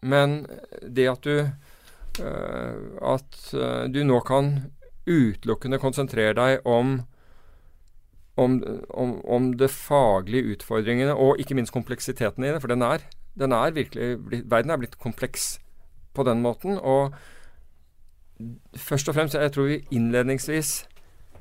[0.00, 0.46] men
[0.82, 2.74] det at du uh,
[3.14, 4.70] At uh, du nå kan
[5.08, 7.00] utelukkende konsentrere deg om
[8.38, 12.60] om, om, om det faglige utfordringene, og ikke minst kompleksiteten i det.
[12.62, 13.02] For den er,
[13.38, 14.18] den er virkelig
[14.50, 15.58] Verden er blitt kompleks
[16.14, 16.78] på den måten.
[16.78, 17.14] Og
[18.76, 20.86] først og fremst, jeg tror vi innledningsvis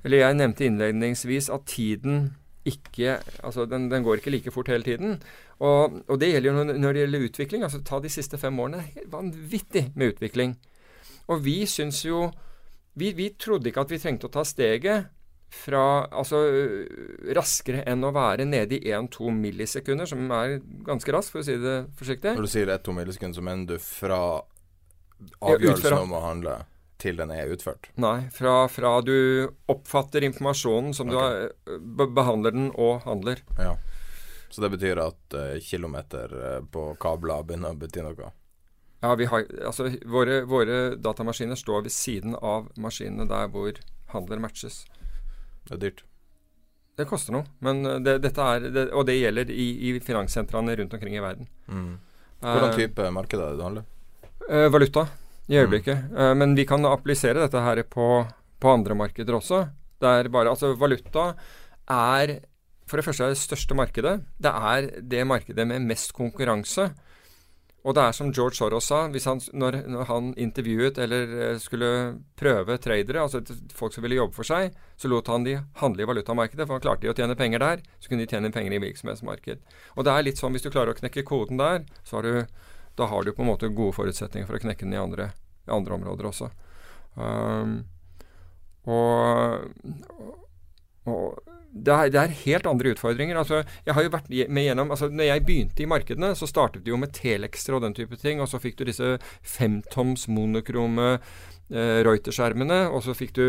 [0.03, 2.36] Eller jeg nevnte innledningsvis at tiden
[2.67, 5.17] ikke Altså, den, den går ikke like fort hele tiden.
[5.59, 7.63] Og, og, det gjelder jo når det gjelder utvikling.
[7.63, 8.83] altså Ta de siste fem årene.
[8.95, 10.57] Helt vanvittig med utvikling.
[11.27, 12.27] Og vi syns jo
[12.97, 15.13] vi, vi, trodde ikke at vi trengte å ta steget
[15.53, 16.39] fra altså
[17.37, 20.57] raskere enn å være nede i 1-2 millisekunder, som er
[20.87, 22.33] ganske raskt, for å si det forsiktig.
[22.35, 24.19] Når du sier 1-2 millisekunder, så mener du fra
[25.45, 26.57] avgjørelsen ja, om å handle
[27.01, 27.89] til den er utført?
[28.01, 31.51] Nei, fra, fra du oppfatter informasjonen som okay.
[31.65, 33.43] du behandler den og handler.
[33.59, 33.75] Ja.
[34.49, 38.31] Så det betyr at uh, kilometer uh, på kabler begynner å bety noe?
[39.03, 43.77] Ja, vi har, altså våre, våre, datamaskiner står ved siden av maskinene der hvor
[44.13, 44.85] handler matches.
[45.67, 46.01] Det er dyrt.
[46.97, 50.73] Det koster noe, men eh, det, dette er, det, og det gjelder i, i finanssentrene
[50.79, 51.45] rundt omkring i verden.
[51.69, 51.99] Mm.
[52.41, 53.85] Hvordan type marked er det du handler?
[54.47, 55.05] Uh, valuta
[55.47, 56.09] i øyeblikket.
[56.11, 56.17] Mm.
[56.17, 58.25] Uh, men vi kan applisere dette her på,
[58.59, 59.65] på andre markeder også.
[59.99, 61.31] Bare, altså Valuta
[61.89, 62.37] er
[62.87, 64.21] for det første er det største markedet.
[64.39, 66.87] Det er det markedet med mest konkurranse.
[67.87, 71.89] Og det er som George Soros sa, han, når, når, han intervjuet eller eh, skulle
[72.35, 73.39] prøve tradere, altså
[73.75, 76.83] folk som ville jobbe for seg, så lot han de handle i valutamarkedet, for han
[76.83, 77.85] klarte de å tjene penger der.
[78.01, 79.63] Så kunne de tjene penger i virksomhetsmarked.
[79.95, 82.67] Og det er litt sånn hvis du klarer å knekke koden der, så har du,
[82.97, 85.31] da har du på en måte gode forutsetninger for å knekke den i andre,
[85.67, 86.49] i andre områder også.
[87.17, 87.79] Um,
[88.87, 89.67] og,
[91.09, 91.39] og
[91.77, 93.37] det er, det er, helt andre utfordringer.
[93.37, 96.85] Altså, jeg har jo vært med gjennom, altså, når jeg begynte i markedene, så startet
[96.85, 98.41] det jo med telexer og den type ting.
[98.41, 102.85] Og så fikk du disse femtoms monokrome eh, Reuter-skjermene.
[102.89, 103.45] Og så fikk du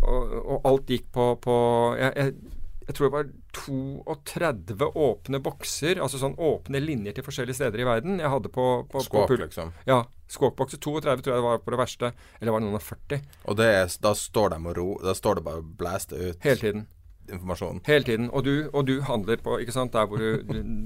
[0.00, 1.56] og, og alt gikk på, på
[2.00, 2.55] jeg, jeg,
[2.86, 7.86] jeg, tror det var 32 åpne bokser, altså sånn åpne linjer til forskjellige steder i
[7.88, 8.20] verden.
[8.22, 9.72] Jeg hadde på, på Skåk, liksom?
[9.88, 10.04] Ja.
[10.30, 12.12] Skåpbokser 32 tror jeg det var på det verste.
[12.40, 13.26] Eller var det noen av 40?
[13.46, 16.40] Og er, da står de og ro, da står det bare og blæster ut?
[16.46, 16.86] Hele tiden.
[17.32, 17.80] Informasjon.
[17.86, 18.30] Hele tiden.
[18.32, 20.44] Og du, og du handler på ikke sant, der hvor du,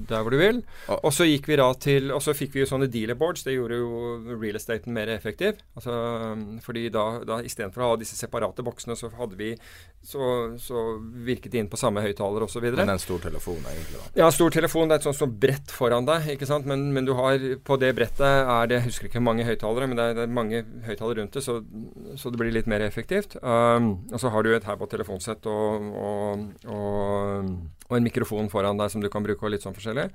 [0.09, 0.61] der hvor du vil.
[1.01, 3.45] Og så gikk vi da til Og så fikk vi jo sånne dealerboards.
[3.47, 5.61] Det gjorde jo real estaten mer effektiv.
[5.75, 5.93] Altså,
[6.65, 9.55] fordi da, da istedenfor å ha disse separate boksene, så hadde vi
[10.01, 12.63] Så, så virket de inn på samme høyttaler osv.
[12.73, 13.99] Men en stor telefon, egentlig.
[13.99, 14.23] da.
[14.23, 14.89] Ja, stor telefon.
[14.89, 16.31] Det er et sånt, sånn brett foran deg.
[16.33, 16.65] ikke sant?
[16.65, 19.99] Men, men, du har på det brettet er det Jeg husker ikke mange høyttalere, men
[19.99, 21.59] det er, det er mange høyttalere rundt det, så,
[22.17, 23.37] så, det blir litt mer effektivt.
[23.43, 27.47] Um, og så har du et her på telefonsett og, og og,
[27.89, 30.09] og, en mikrofon foran deg som du kan bruke, og litt sånn forskjellig.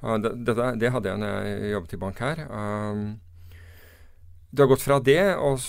[0.00, 2.46] Det, det, det, hadde jeg når jeg jobbet i bank her.
[2.48, 3.02] Um,
[4.50, 5.60] det har gått fra det og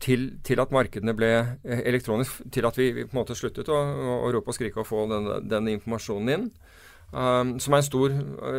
[0.00, 3.68] til, til, at markedene ble eh, elektronisk, til at vi, vi på en måte sluttet
[3.68, 6.46] å, å, å rope og skrike og få den, den informasjonen inn.
[7.12, 8.12] Um, som er en stor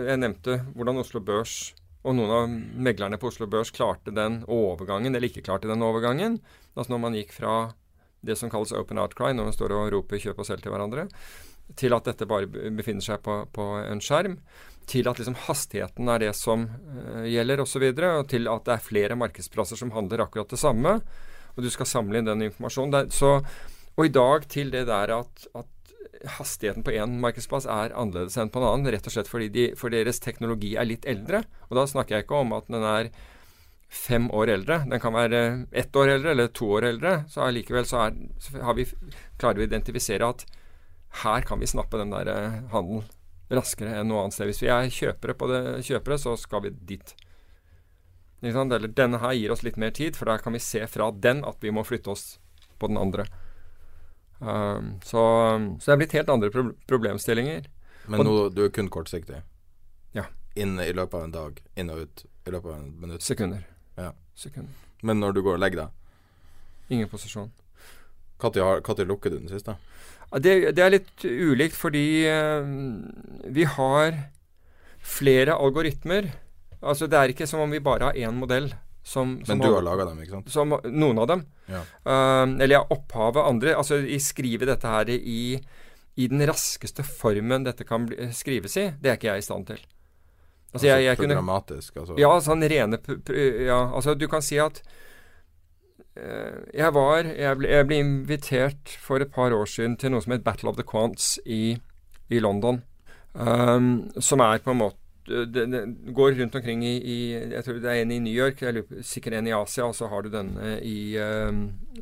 [0.06, 1.72] Jeg nevnte hvordan Oslo Børs
[2.04, 2.52] og noen av
[2.86, 6.38] meglerne på Oslo Børs klarte den overgangen, eller ikke klarte den overgangen.
[6.76, 7.54] Altså når man gikk fra
[8.24, 11.08] det som kalles open outcry, når man står og roper kjøp og selg til hverandre,
[11.80, 14.38] til at dette bare befinner seg på, på en skjerm,
[14.90, 18.50] til at liksom hastigheten er det som uh, gjelder osv., og, så videre, og til
[18.52, 20.98] at det er flere markedsplasser som handler akkurat det samme,
[21.54, 22.96] og du skal samle inn den informasjonen.
[22.96, 23.38] Der, så,
[23.94, 25.70] og i dag til det der at, at
[26.38, 29.66] hastigheten på én markedsplass er annerledes enn på en annen, rett og slett fordi de,
[29.80, 31.44] for deres teknologi er litt eldre.
[31.70, 33.12] Og da snakker jeg ikke om at den er
[33.94, 34.80] fem år eldre.
[34.90, 35.40] Den kan være
[35.72, 37.16] ett år eldre eller to år eldre.
[37.30, 38.88] Så allikevel så, er, så vi,
[39.38, 40.46] klarer vi å identifisere at
[41.24, 43.06] her kan vi snappe den der eh, handelen
[43.54, 44.50] raskere enn noe annet sted.
[44.50, 47.14] Hvis vi er kjøpere på det kjøpere, så skal vi dit.
[48.44, 51.44] Eller denne her gir oss litt mer tid, for da kan vi se fra den
[51.48, 52.26] at vi må flytte oss
[52.82, 53.28] på den andre.
[54.40, 55.22] Um, så,
[55.80, 57.70] så, det er blitt helt andre pro problemstillinger.
[58.12, 59.44] Men nå, du er kun kortsiktig?
[60.18, 60.26] Ja.
[60.60, 63.24] Inn i løpet av en dag, inn og ut i løpet av en minutt?
[63.24, 63.64] Sekunder.
[63.98, 64.12] Ja.
[64.36, 64.74] sekunder.
[65.04, 65.90] Men når du går og legger deg?
[66.94, 67.52] Ingen posisjon.
[68.44, 69.76] Når lukker du den siste?
[70.34, 72.66] Det, det, er litt ulikt fordi uh,
[73.54, 74.18] vi har
[75.04, 76.32] flere algoritmer.
[76.82, 78.72] Altså Det er ikke som om vi bare har én modell.
[79.04, 80.52] Som, som Men du har laga dem, ikke sant?
[80.52, 81.42] Som, noen av dem.
[81.68, 81.84] Ja.
[82.08, 83.76] Uh, eller ja, opphavet andre.
[83.78, 85.60] Altså jeg skriver dette her i,
[86.16, 89.68] i den raskeste formen dette kan bli, skrives i, det er ikke jeg i stand
[89.70, 89.84] til.
[90.74, 91.98] Altså, jeg, jeg programmatisk?
[92.02, 92.16] Altså.
[92.18, 92.98] Ja, sånn rene
[93.62, 94.80] Ja, altså du kan si at
[96.18, 100.26] uh, jeg var jeg ble, jeg ble, invitert for et par år siden til noe
[100.26, 101.78] som het Battle of the Quants i,
[102.34, 102.82] i London.
[103.34, 105.82] Um, som er på en måte det, det,
[106.12, 107.18] går rundt omkring i, i,
[107.54, 110.10] Jeg tror det er en i New York, eller sikkert en i Asia, og så
[110.12, 111.52] har du denne i, uh,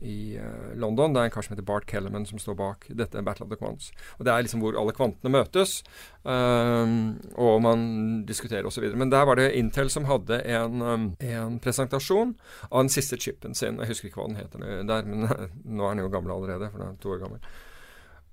[0.02, 1.14] i uh, London.
[1.14, 3.60] Det er en kar som heter Bart Kellerman som står bak dette Battle of the
[3.60, 3.92] Quants.
[4.18, 5.82] Og Det er liksom hvor alle kvantene møtes,
[6.24, 7.84] um, og man
[8.26, 8.90] diskuterer osv.
[8.98, 12.34] Men der var det Intel som hadde en, en, presentasjon
[12.72, 13.78] av den siste chipen sin.
[13.84, 15.30] Jeg husker ikke hva den heter der, men
[15.78, 17.54] nå er den jo gammel allerede, for den er to år gammel.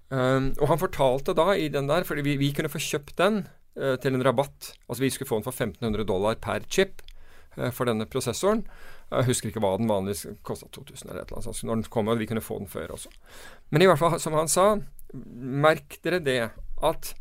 [0.09, 3.43] Um, og han fortalte da i den der, fordi vi, vi kunne få kjøpt den
[3.45, 3.58] Eh,
[4.03, 4.73] til en rabatt.
[4.89, 7.03] Altså Vi skulle få den for 1500 dollar per chip
[7.57, 8.65] eh, for denne prosessoren.
[9.09, 11.53] Jeg husker ikke hva den vanligvis kosta 2000 eller et eller annet.
[11.53, 13.13] Altså når den kom, og vi kunne få den før også.
[13.71, 14.67] Men i hvert fall, som han sa,
[15.15, 16.43] merk dere det
[16.85, 17.15] at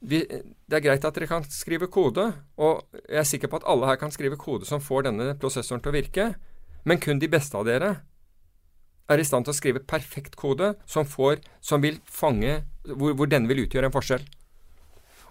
[0.00, 3.66] vi, det er greit at dere kan skrive kode, og jeg er sikker på at
[3.68, 6.30] alle her kan skrive kode som får denne prosessoren til å virke,
[6.88, 7.98] men kun de beste av dere
[9.10, 13.28] er i stand til å skrive perfekt kode som, får, som vil fange hvor, hvor
[13.28, 14.24] denne vil utgjøre en forskjell.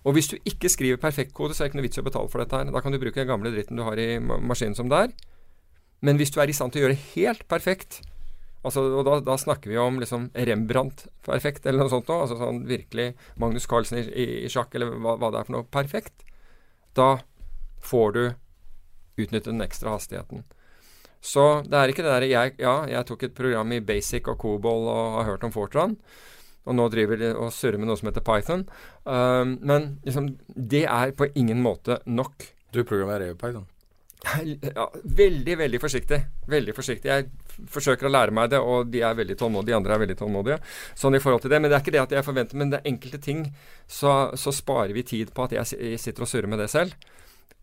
[0.08, 2.32] Og hvis du ikke skriver perfektkode, så er det ikke noe vits i å betale
[2.32, 2.72] for dette her.
[2.72, 5.16] Da kan du bruke den gamle dritten du har i maskinen som det er.
[6.06, 8.00] Men hvis du er i stand til å gjøre det helt perfekt,
[8.64, 12.62] altså, og da, da, snakker vi om liksom Rembrandt-perfekt eller noe sånt noe, altså sånn
[12.70, 13.12] virkelig
[13.42, 16.24] Magnus Carlsen i, i, i sjakk eller hva, hva, det er for noe perfekt,
[16.96, 17.10] da
[17.84, 18.24] får du
[19.20, 20.46] utnytte den ekstra hastigheten.
[21.20, 24.40] Så det er ikke det derre jeg, Ja, jeg tok et program i Basic og
[24.40, 25.98] Cobol og har hørt om Fortran
[26.68, 28.66] og nå driver de og surrer med noe som heter Python.
[29.06, 32.50] Um, men liksom, det er på ingen måte nok.
[32.76, 33.68] Du programmerer jo Python?
[34.76, 36.20] Ja, veldig, veldig forsiktig.
[36.52, 37.10] Veldig forsiktig.
[37.10, 39.72] Jeg forsøker å lære meg det, og de er veldig tålmodige.
[39.72, 40.60] De andre er veldig tålmodige.
[41.00, 41.62] Sånn i forhold til det.
[41.62, 43.46] Men det er ikke det at jeg forventer, men det er enkelte ting
[43.88, 46.96] så, så sparer vi tid på at jeg sitter og surrer med det selv.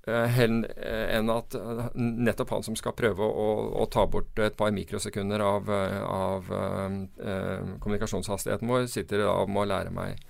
[0.07, 4.55] Eh, eh, enn at eh, nettopp han som skal prøve å, å ta bort et
[4.55, 5.71] par mikrosekunder av,
[6.07, 10.21] av uh, kommunikasjonshastigheten vår, sitter da og må lære meg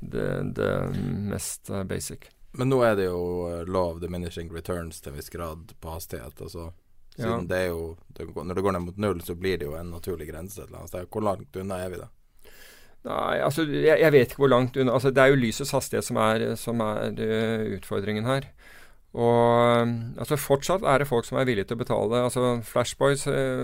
[0.00, 0.28] det,
[0.58, 0.68] det,
[1.32, 2.28] mest basic.
[2.60, 6.36] Men nå er det jo lov diminishing returns til en viss grad på hastighet.
[6.36, 6.68] Altså,
[7.16, 7.50] siden ja.
[7.54, 7.80] det jo
[8.18, 10.68] det, Når det går ned mot null, så blir det jo en naturlig grense et
[10.68, 11.08] eller annet sted.
[11.08, 12.12] Hvor langt unna er vi da?
[13.06, 16.04] Nei, altså jeg, jeg, vet ikke hvor langt unna altså, Det er jo lysets hastighet
[16.04, 18.52] som er, som er uh, utfordringen her.
[19.16, 22.18] Og altså Fortsatt er det folk som er villige til å betale.
[22.26, 23.62] altså Flashboys eh,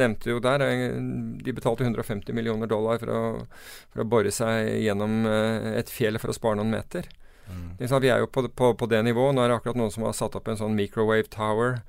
[0.00, 0.82] nevnte jo der eh,
[1.40, 3.22] De betalte 150 millioner dollar for å,
[3.94, 7.08] for å bore seg gjennom eh, et fjell for å spare noen meter.
[7.50, 7.78] Mm.
[7.80, 9.34] Vi er jo på, på, på, det nivået.
[9.34, 11.80] Nå er det akkurat noen som har satt opp en sånn microwave tower,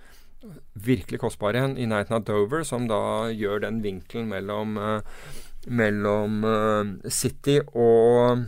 [0.74, 5.28] virkelig kostbar en, i nærheten av Dover, som da gjør den vinkelen mellom, eh,
[5.68, 8.48] mellom uh, City og,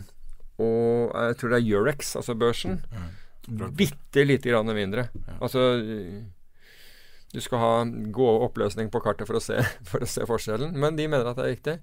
[0.58, 2.80] og jeg tror det er Eurex, altså børsen.
[2.90, 3.12] Mm.
[3.46, 5.08] Bitte lite grann mindre.
[5.40, 5.80] Altså
[7.32, 7.84] Du skal ha
[8.14, 9.58] god oppløsning på kartet for å, se,
[9.90, 11.78] for å se forskjellen, men de mener at det er riktig.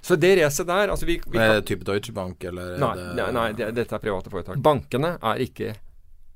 [0.00, 3.08] Så det racet der altså vi, vi Er det type Deutsche Bank, eller Nei, det,
[3.18, 4.60] nei, nei det, dette er private foretak.
[4.64, 5.74] Bankene er ikke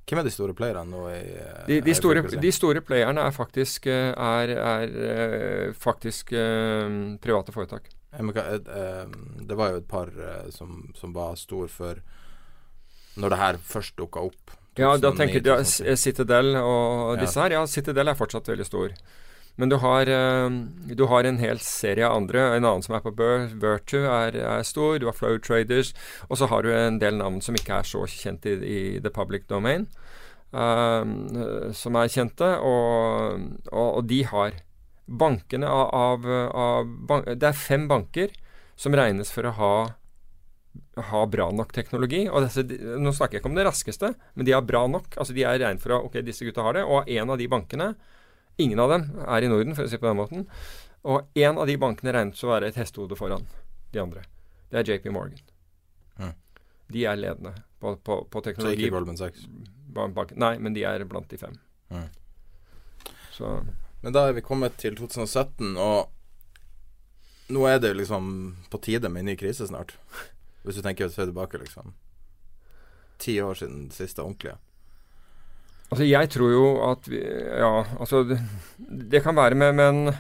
[0.05, 1.21] Hvem er de store playerne nå i
[1.71, 6.35] De, de, store, de store, playerne er faktisk, eh, er, er, er faktisk
[7.25, 7.89] private foretak.
[8.13, 10.13] Det var jo et par
[10.53, 12.05] som, som var stor for
[13.21, 14.55] når det her først dukka opp?
[14.79, 17.55] Ja, da tenker du ja, Citadel og disse her.
[17.55, 18.97] Ja, Citadel er fortsatt veldig stor.
[19.55, 20.51] Men du har, uh,
[20.99, 22.43] du har en hel serie av andre.
[22.57, 24.99] En annen som er på Virtue, er, er, stor.
[24.99, 25.93] Du har Flow Traders.
[26.29, 29.15] Og så har du en del navn som ikke er så kjent i, i the
[29.15, 29.87] public domain.
[30.55, 32.51] Uh, som er kjente.
[32.59, 34.59] Og, og, og, de har
[35.07, 38.35] bankene av, av, av bank, Det er fem banker
[38.75, 39.75] som regnes for å ha
[40.97, 42.25] ha bra nok teknologi.
[42.29, 42.63] og disse,
[43.01, 45.17] Nå snakker jeg ikke om det raskeste, men de har bra nok.
[45.17, 46.85] altså De er regnet for å ok, disse gutta har det.
[46.87, 47.95] Og en av de bankene,
[48.57, 50.47] ingen av dem er i Norden, for å si på den måten.
[51.05, 53.47] Og en av de bankene regnet for å være et hestehode foran
[53.93, 54.25] de andre.
[54.71, 55.39] Det er JP Morgan.
[56.19, 56.35] Mm.
[56.95, 58.81] De er ledende på, på, på teknologi.
[58.81, 59.47] Så ikke Goldman Sachs?
[59.95, 61.55] Bank, nei, men de er blant de fem.
[61.93, 62.09] Mm.
[63.35, 63.61] Så
[64.03, 66.11] Men da er vi kommet til 2017, og
[67.55, 68.27] nå er det liksom
[68.73, 69.95] på tide med en ny krise snart.
[70.65, 71.93] Hvis du tenker se tilbake, liksom.
[73.21, 74.57] Ti år siden det siste ordentlige.
[75.91, 77.21] Altså, jeg tror jo at vi,
[77.61, 78.41] Ja, altså det,
[79.13, 80.15] det, kan være med, men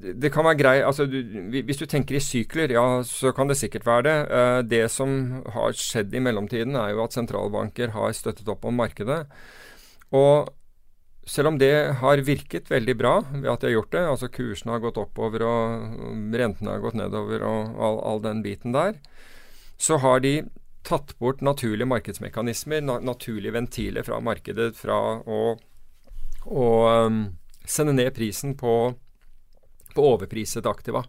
[0.00, 3.86] det, kan være grei, altså, Hvis du tenker i sykler, ja, så kan det sikkert
[3.86, 4.16] være det.
[4.28, 8.74] Uh, det som har skjedd i mellomtiden, er jo at sentralbanker har støttet opp om
[8.74, 9.26] markedet.
[10.10, 10.50] Og
[11.30, 14.74] selv om det har virket veldig bra ved at de har gjort det, altså kursene
[14.74, 18.96] har gått oppover og rentene har gått nedover og all, all den biten der,
[19.78, 20.40] så har de
[20.82, 25.40] tatt bort naturlige markedsmekanismer, na naturlige ventiler fra markedet fra å,
[26.50, 26.66] å
[27.06, 27.20] um,
[27.62, 28.74] sende ned prisen på,
[29.94, 31.04] på overpriset aktiva.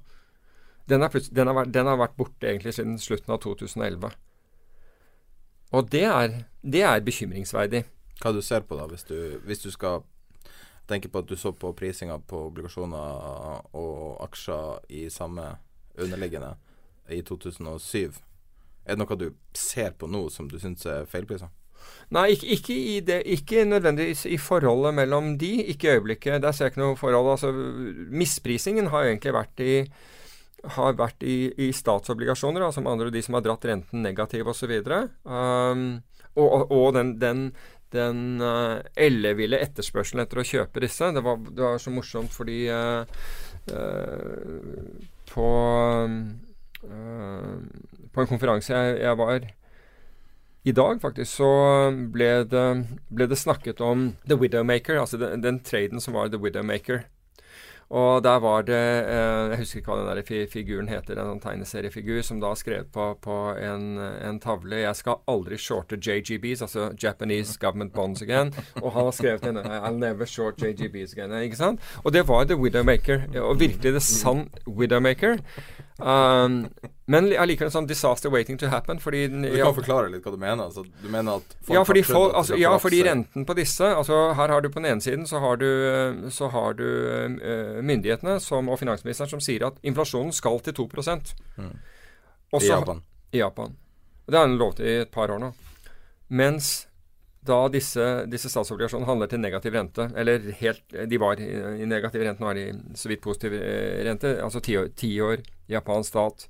[0.86, 4.12] Den, er, den, har vært, den, har vært, borte egentlig siden slutten av 2011.
[5.72, 7.86] Og det er, det er bekymringsverdig.
[8.22, 9.18] Hva du ser på da, hvis du,
[9.48, 10.04] hvis du skal
[10.90, 15.48] tenke på at du så på prisinga på obligasjoner og aksjer i samme
[16.02, 16.56] underliggende
[17.12, 18.12] i 2007.
[18.86, 21.52] Er det noe du ser på nå som du syns er feilpriser?
[22.14, 25.52] Nei, ikke, ikke, i det, ikke, nødvendigvis i forholdet mellom de.
[25.74, 26.42] Ikke i øyeblikket.
[26.44, 27.32] Der ser jeg ikke noe forhold.
[27.34, 27.52] Altså,
[28.12, 29.76] misprisingen har egentlig vært i
[30.76, 34.74] har vært i, i statsobligasjoner, altså med andre de som har dratt renten negativ osv.
[35.26, 35.86] Um,
[36.36, 37.48] og, og, og den, den,
[37.94, 41.12] den uh, elleville etterspørselen etter å kjøpe disse.
[41.16, 43.04] Det var, det var så morsomt fordi uh,
[43.72, 45.00] uh,
[45.32, 45.48] på,
[46.82, 49.48] på en konferanse jeg, jeg, var
[50.68, 51.52] i dag, faktisk, så
[52.14, 52.66] ble det,
[53.10, 57.06] ble det snakket om The Widowmaker, altså den, den traden som var The Widowmaker.
[57.92, 61.44] Og der var det eh, Jeg husker ikke hva den der figuren heter, en sånn
[61.44, 66.92] tegneseriefigur, som da skrev på, på en, en, tavle 'Jeg skal aldri shorte JGBs', altså
[66.96, 68.54] Japanese Government Bonds again.
[68.82, 71.36] Og han har skrevet en 'I'll never short JGBs again'.
[71.44, 71.82] Ikke sant?
[72.04, 73.28] Og det var The Widowmaker.
[73.42, 75.38] Og virkelig det Sun Widowmaker.
[75.98, 76.66] Um,
[77.12, 79.00] men allikevel en sånn disaster waiting to happen.
[79.04, 80.64] Fordi du kan ja, forklare litt hva du mener?
[80.70, 84.54] Altså, du mener at ja, fordi, folk, altså, ja, fordi renten på disse altså Her
[84.56, 85.70] har du på den ene siden så har du,
[86.34, 90.88] så har du uh, myndighetene som, og finansministeren som sier at inflasjonen skal til 2
[90.88, 91.74] mm.
[92.52, 93.04] Også, I Japan.
[93.32, 93.76] I Japan.
[94.28, 95.52] Det har han lovt i et par år nå.
[96.32, 96.88] Mens
[97.42, 102.44] da disse, disse statsobligasjonene handler til negativ rente, eller helt De var i, negativ rente,
[102.44, 105.42] nå er de så vidt positiv eh, rente, altså ti år, ti år
[105.72, 106.46] japansk stat.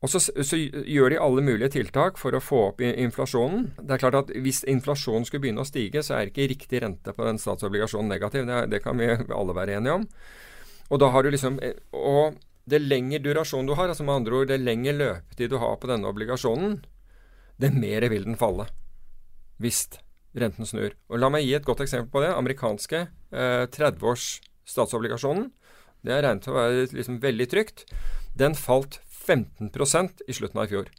[0.00, 3.66] Og så, så, gjør de alle mulige tiltak for å få opp inflasjonen.
[3.82, 7.12] Det er klart at Hvis inflasjonen skulle begynne å stige, så er ikke riktig rente
[7.12, 8.46] på den statsobligasjonen negativ.
[8.48, 10.06] Det, det kan vi alle være enige om.
[10.88, 12.40] Og da har du liksom, eh, og
[12.70, 15.90] det lengre durasjon du har, altså med andre ord det lengre løpetid du har på
[15.90, 16.80] denne obligasjonen,
[17.60, 18.68] det mer vil den falle.
[19.60, 19.86] Hvis
[20.36, 20.94] renten snur.
[21.10, 22.30] Og La meg gi et godt eksempel på det.
[22.32, 24.38] Amerikanske eh, 30-års
[24.68, 25.50] statsobligasjonen.
[26.06, 27.84] Det er regnet til å være liksom veldig trygt.
[28.38, 30.90] Den falt 15% i slutten av i fjor.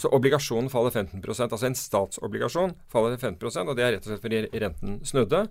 [0.00, 4.22] Så obligasjonen faller 15% Altså en statsobligasjon faller 15% og det er rett og slett
[4.22, 5.42] fordi renten snudde.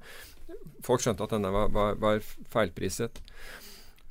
[0.86, 2.24] Folk skjønte at denne var, var, var
[2.54, 3.22] feilpriset.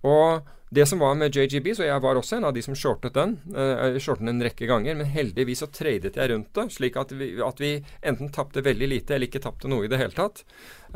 [0.07, 3.13] Og det som var med JGB, så jeg var også en av de som shortet
[3.13, 3.35] den.
[3.53, 7.13] Uh, shortet den en rekke ganger, men heldigvis så tradet jeg rundt det, slik at
[7.13, 10.41] vi, at vi enten tapte veldig lite eller ikke tapte noe i det hele tatt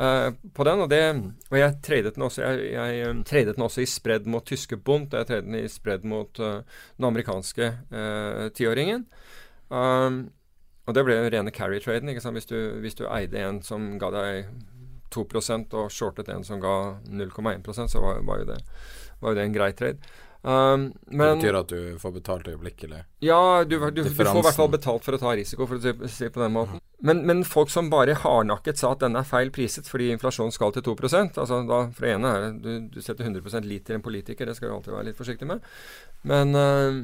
[0.01, 0.85] uh, på den.
[0.87, 1.03] Og, det,
[1.51, 4.81] og jeg tradet den også jeg, jeg um, tradet den også i spredd mot tyske
[4.81, 6.63] Bund, og jeg tradet den i spredd mot uh,
[6.97, 7.73] den amerikanske
[8.57, 9.05] tiåringen.
[9.69, 10.23] Um,
[10.87, 12.09] og det ble jo rene carry-traden.
[12.09, 12.49] ikke Hvis,
[12.81, 14.55] hvis, du eide en som ga deg
[15.13, 18.63] 2% og shortet en som ga 0,1% så var, var jo det
[19.21, 20.15] var jo det en grei trade.
[20.47, 23.01] Um, men, det betyr at du får betalt øyeblikkelig?
[23.25, 26.11] Ja, du, du, du, får i hvert fall betalt for å ta risiko, for å
[26.13, 26.79] si, på den måten.
[27.03, 30.71] Men, men, folk som bare hardnakket sa at denne er feil priset fordi inflasjonen skal
[30.77, 30.95] til 2
[31.27, 34.55] altså da, For det ene er du, du setter 100 lit til en politiker, det
[34.55, 35.67] skal du alltid være litt forsiktig med.
[36.31, 37.03] Men uh,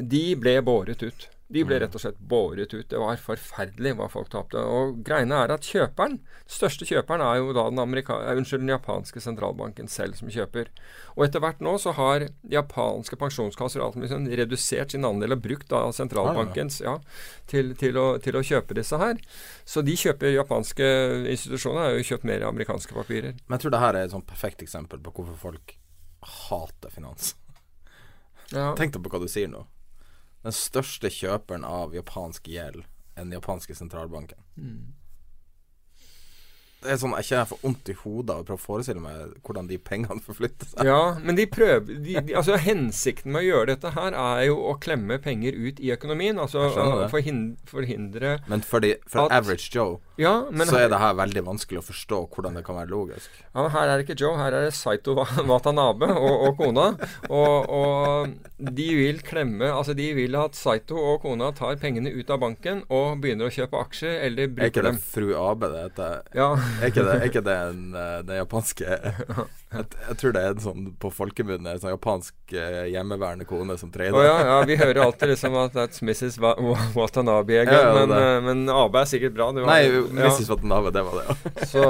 [0.00, 1.28] de ble båret ut.
[1.52, 1.80] De ble mm.
[1.82, 2.86] rett og slett båret ut.
[2.88, 4.60] Det var forferdelig hva folk tapte.
[4.60, 6.16] Og greiene er at kjøperen,
[6.48, 10.70] største kjøperen er jo da den, eh, unnskyld, den japanske sentralbanken selv som kjøper.
[11.16, 15.68] Og etter hvert nå så har japanske pensjonskasser alt liksom redusert sin andel og brukt
[15.68, 16.96] da sentralbankens ja,
[17.50, 19.20] til, til, å, til, å, kjøpe disse her.
[19.68, 20.88] Så de kjøper japanske
[21.34, 23.36] institusjoner har jo kjøpt mer amerikanske papirer.
[23.44, 25.76] Men jeg tror det her er et sånn perfekt eksempel på hvorfor folk
[26.48, 27.34] hater finans.
[28.52, 28.72] Ja.
[28.78, 29.66] Tenk deg på hva du sier nå
[30.42, 32.82] den største kjøperen av japansk gjeld
[33.14, 34.40] enn den japanske sentralbanken.
[34.56, 35.02] Mm
[36.82, 39.02] det er sånn, Jeg kjenner jeg får vondt i hodet av å prøve å forestille
[39.02, 40.88] meg hvordan de pengene forflytter seg.
[40.88, 44.58] Ja, men de prøver de, de, altså Hensikten med å gjøre dette her er jo
[44.70, 46.40] å klemme penger ut i økonomien.
[46.42, 46.66] Altså
[47.12, 50.34] forhindre, forhindre Men for, de, for at, average Joe ja,
[50.68, 53.30] så er det her veldig vanskelig å forstå hvordan det kan være logisk.
[53.52, 55.16] Ja, Her er det ikke Joe, her er det Saito
[55.50, 56.88] Watanabe og, og kona.
[57.28, 62.30] Og, og, de vil klemme Altså de vil at Saito og kona tar pengene ut
[62.30, 64.94] av banken og begynner å kjøpe aksjer eller bruker dem.
[64.94, 66.22] Er ikke det fru Abe det heter?
[66.36, 66.52] Ja.
[66.78, 69.00] Er ikke det, er ikke det en, eh, den japanske
[69.72, 73.92] jeg, jeg, tror det er en sånn på folkemunne sånn japansk eh, hjemmeværende kone som
[73.94, 74.16] trener.
[74.18, 76.38] Oh, ja, ja, vi hører alltid liksom at that's Mrs.
[76.96, 79.50] Watanabe again, ja, ja, men, uh, men Abe er sikkert bra.
[79.56, 80.50] Var, Nei, Mrs.
[80.50, 81.66] Watanabe, det var det, ja.
[81.72, 81.86] Så,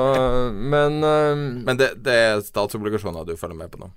[0.53, 3.93] men uh, Men det, det, er statsobligasjoner du følger med på nå?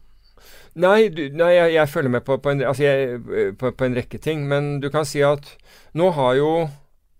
[0.75, 3.21] Nei, du, nei jeg, jeg, følger med på, på, en, altså jeg,
[3.59, 4.43] på, på en rekke ting.
[4.51, 5.53] Men du kan si at
[5.95, 6.49] nå har jo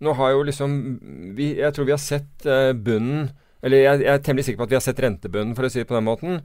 [0.04, 0.72] nå har jo liksom
[1.36, 3.30] vi, Jeg tror vi har sett uh, bunnen
[3.64, 5.80] eller jeg, jeg, er temmelig sikker på at vi har sett rentebunnen, for å si
[5.82, 6.40] det på den måten,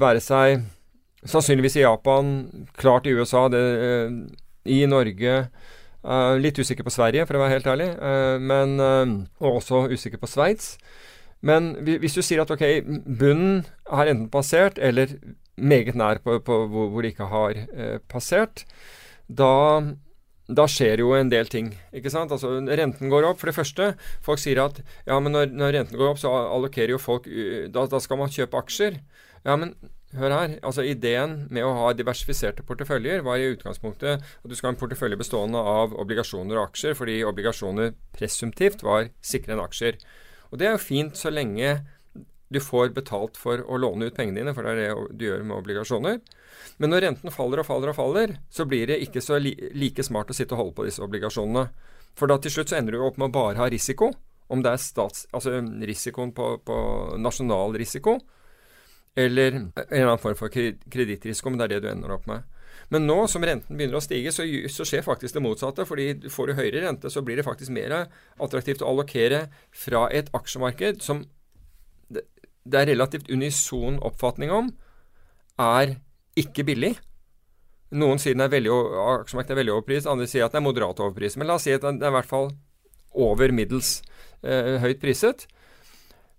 [0.00, 0.64] være seg
[1.28, 2.32] sannsynligvis i Japan,
[2.78, 4.10] klart i USA, det, uh,
[4.64, 5.36] i Norge
[6.04, 8.76] uh, Litt usikker på Sverige, for å være helt ærlig, uh, men,
[9.40, 10.74] og også usikker på Sveits.
[11.44, 12.64] Men hvis du sier at ok,
[13.06, 15.12] bunnen har enten passert, eller
[15.60, 17.56] meget nær på, på hvor, hvor det ikke har
[18.12, 18.66] passert,
[19.28, 19.80] da
[20.56, 21.70] da skjer jo en del ting.
[21.94, 22.32] ikke sant?
[22.34, 23.40] Altså Renten går opp.
[23.40, 23.92] For det første,
[24.24, 27.28] folk sier at ja, men når, når renten går opp, så allokerer jo folk
[27.72, 29.00] da, da, skal man kjøpe aksjer.
[29.46, 29.74] Ja, men
[30.18, 30.56] hør her.
[30.66, 34.80] altså Ideen med å ha diversifiserte porteføljer var i utgangspunktet at du skal ha en
[34.80, 40.00] portefølje bestående av obligasjoner og aksjer, fordi obligasjoner presumptivt var sikrere enn aksjer.
[40.50, 41.78] Og det er jo fint så lenge
[42.50, 45.44] du får betalt for å låne ut pengene dine, for det er det du gjør
[45.46, 46.18] med obligasjoner.
[46.82, 50.02] Men når renten faller og faller og faller, så blir det ikke så li like
[50.06, 51.68] smart å sitte og holde på disse obligasjonene.
[52.18, 54.10] For da til slutt så ender du opp med å bare ha risiko.
[54.50, 56.76] Om det er stats, altså risikoen på, på
[57.22, 58.16] nasjonal risiko,
[59.14, 62.42] eller en eller annen form for kredittrisiko, men det er det du ender opp med.
[62.90, 65.86] Men nå som renten begynner å stige, så, så, skjer faktisk det motsatte.
[65.86, 67.94] fordi Får du høyere rente, så blir det faktisk mer
[68.42, 71.22] attraktivt å allokere fra et aksjemarked som
[72.64, 74.72] det, er relativt unison oppfatning om
[75.60, 75.96] er
[76.40, 76.94] ikke billig.
[78.00, 78.74] Noen sier den er veldig,
[79.20, 81.36] aksjemarkedet er veldig overpris, andre sier at den er moderat overpris.
[81.36, 82.52] Men la oss si at den er i hvert fall
[83.18, 83.98] over middels
[84.46, 85.48] eh, høyt priset.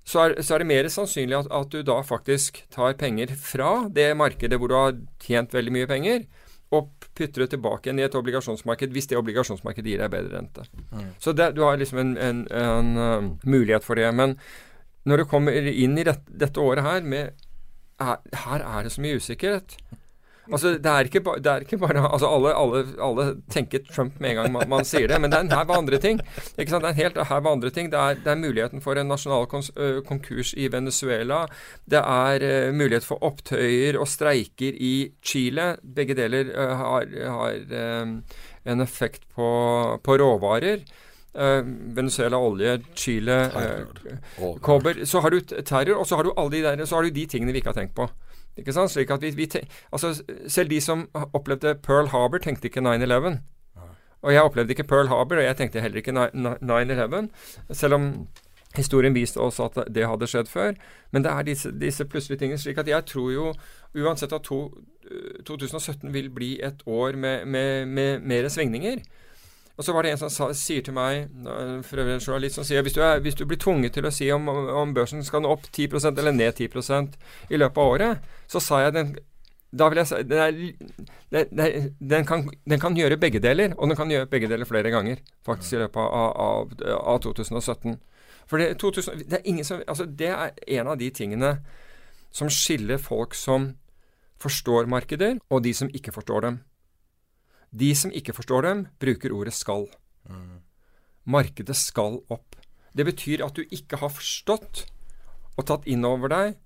[0.07, 3.89] Så er, så er, det mer sannsynlig at, at, du da faktisk tar penger fra
[3.93, 6.25] det markedet hvor du har tjent veldig mye penger,
[6.71, 10.63] og putter det tilbake igjen i et obligasjonsmarked hvis det obligasjonsmarkedet gir deg bedre rente.
[10.95, 11.09] Mm.
[11.19, 14.07] Så det, du har liksom en, en, en uh, mulighet for det.
[14.15, 14.37] Men
[15.09, 17.47] når du kommer inn i det, dette året her med
[18.01, 19.77] her er det så mye usikkerhet.
[20.51, 24.17] Altså, det er ikke, ba, det er ikke bare altså alle, alle, alle, tenker Trump
[24.19, 26.17] med en gang man, man, sier det, men det er en haug andre ting.
[26.57, 26.81] Ikke sant?
[26.83, 27.91] Det er en helt haug andre ting.
[27.93, 29.45] Det er, det er, muligheten for en nasjonal
[30.07, 31.43] konkurs i Venezuela.
[31.85, 35.75] Det er uh, mulighet for opptøyer og streiker i Chile.
[35.85, 38.17] Begge deler uh, har, har um,
[38.65, 39.47] en effekt på,
[40.03, 40.83] på råvarer.
[41.31, 41.61] Uh,
[41.95, 46.63] Venezuela, olje, Chile, uh, kobber Så har du terror, og så har du alle de
[46.65, 48.09] der, så har du de tingene vi ikke har tenkt på.
[48.59, 48.91] Ikke sant?
[48.91, 49.47] Slik at vi, vi
[49.91, 50.11] altså,
[50.47, 53.39] selv de som opplevde Pearl Harbor, tenkte ikke 9-11.
[54.21, 57.29] Og jeg opplevde ikke Pearl Harbor, og jeg tenkte heller ikke 9-11.
[57.71, 58.27] Selv om
[58.75, 60.75] historien viste oss at det hadde skjedd før.
[61.11, 62.59] Men det er disse, disse plutselige tingene.
[62.59, 63.53] slik at jeg tror jo
[63.95, 64.69] uansett at to,
[65.47, 69.01] 2017 vil bli et år med, med, med mer svingninger.
[69.79, 71.31] Og så var det en som sa, sier til meg,
[71.87, 74.13] for øvrig en journalist, som sier hvis du, er, hvis du blir tvunget til å
[74.13, 77.17] si om, om børsen skal nå opp 10% eller ned 10%
[77.49, 79.13] i løpet av året, så sa jeg den
[79.71, 83.87] da vil jeg si den, er, den, den, kan, den, kan, gjøre begge deler, og
[83.87, 87.95] den kan gjøre begge deler flere ganger, faktisk, i løpet av, av, av 2017.
[88.51, 91.53] For det, 2000, det, er som, altså det er en av de tingene
[92.35, 93.71] som skiller folk som
[94.43, 96.59] forstår markeder, og de som ikke forstår dem.
[97.71, 99.87] De som ikke forstår dem, bruker ordet 'skal'.
[100.29, 100.61] Mm.
[101.25, 102.55] Markedet skal opp.
[102.93, 104.85] Det betyr at du ikke har forstått
[105.57, 106.57] og tatt inn over deg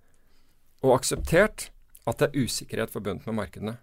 [0.84, 1.69] og akseptert
[2.06, 3.77] at det er usikkerhet forbundet med markedene.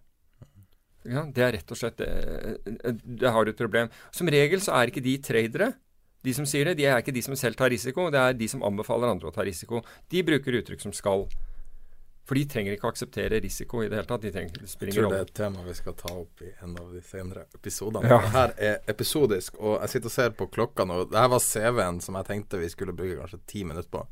[1.05, 2.09] Ja, det er rett og slett det,
[3.03, 3.91] det har du et problem.
[4.15, 5.73] Som regel så er ikke de tradere.
[6.23, 8.07] De som sier det, de er ikke de som selv tar risiko.
[8.15, 9.83] Det er de som anbefaler andre å ta risiko.
[10.11, 11.27] De bruker uttrykk som 'skal'.
[12.23, 14.23] For de trenger ikke å akseptere risiko i det hele tatt.
[14.23, 16.77] De trenger, det Jeg tror det er et tema vi skal ta opp i en
[16.79, 18.13] av de senere episodene.
[18.13, 18.21] Ja.
[18.37, 21.01] Her er episodisk, og jeg sitter og ser på klokka nå.
[21.11, 24.05] Dette var CV-en som jeg tenkte vi skulle bruke kanskje ti minutter på.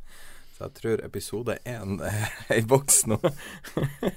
[0.56, 3.20] Så jeg tror episode én er i boks nå.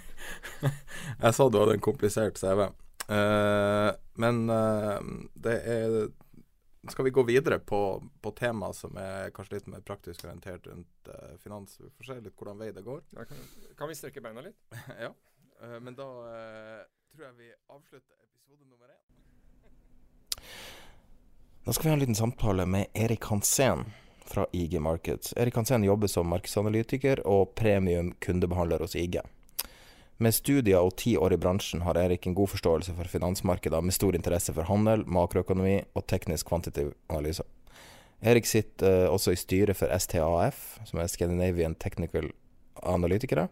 [1.24, 2.66] jeg sa du hadde en komplisert CV.
[3.04, 3.90] Uh, eh,
[4.24, 4.98] men uh,
[5.46, 5.98] det er
[6.92, 11.08] skal vi gå videre på, på tema som er kanskje litt mer praktisk orientert rundt
[11.08, 11.78] uh, finans?
[11.80, 13.02] Vi får se litt hvordan vei det går.
[13.16, 13.46] Ja, kan,
[13.80, 14.60] kan, vi strekke beina litt?
[15.06, 15.14] ja.
[15.64, 16.82] Uh, men da uh,
[17.16, 19.02] tror jeg vi avslutter episode nummer én.
[21.64, 23.86] Da skal vi ha en liten samtale med Erik Hansen
[24.28, 25.34] fra IG Markets.
[25.38, 29.22] Erik Hansen jobber som markedsanalytiker og premium kundebehandler hos IG.
[30.22, 33.96] Med studier og ti år i bransjen har Erik en god forståelse for finansmarkeder, med
[33.96, 37.46] stor interesse for handel, makroøkonomi og teknisk kvantitativ analyse.
[38.24, 42.30] Erik sitter uh, også i styret for STAF, som er Scandinavian Technical
[42.84, 43.50] Analytikere.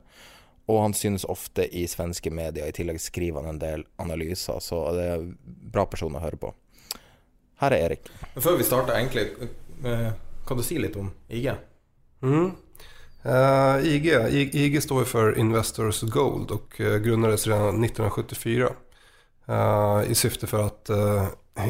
[0.70, 2.70] Og han synes ofte i svenske medier.
[2.70, 5.34] I tillegg skriver han en del analyser, så det er en
[5.74, 6.54] bra person å høre på.
[7.60, 8.08] Her er Erik.
[8.38, 9.50] Før vi starter, egentlig,
[9.84, 10.12] uh,
[10.48, 11.50] kan du si litt om IG?
[12.22, 12.54] Mm.
[13.26, 14.06] Uh, eh, IG,
[14.54, 18.70] IG står för Investors Gold och uh, grundades redan 1974
[19.50, 20.90] uh, i syfte för att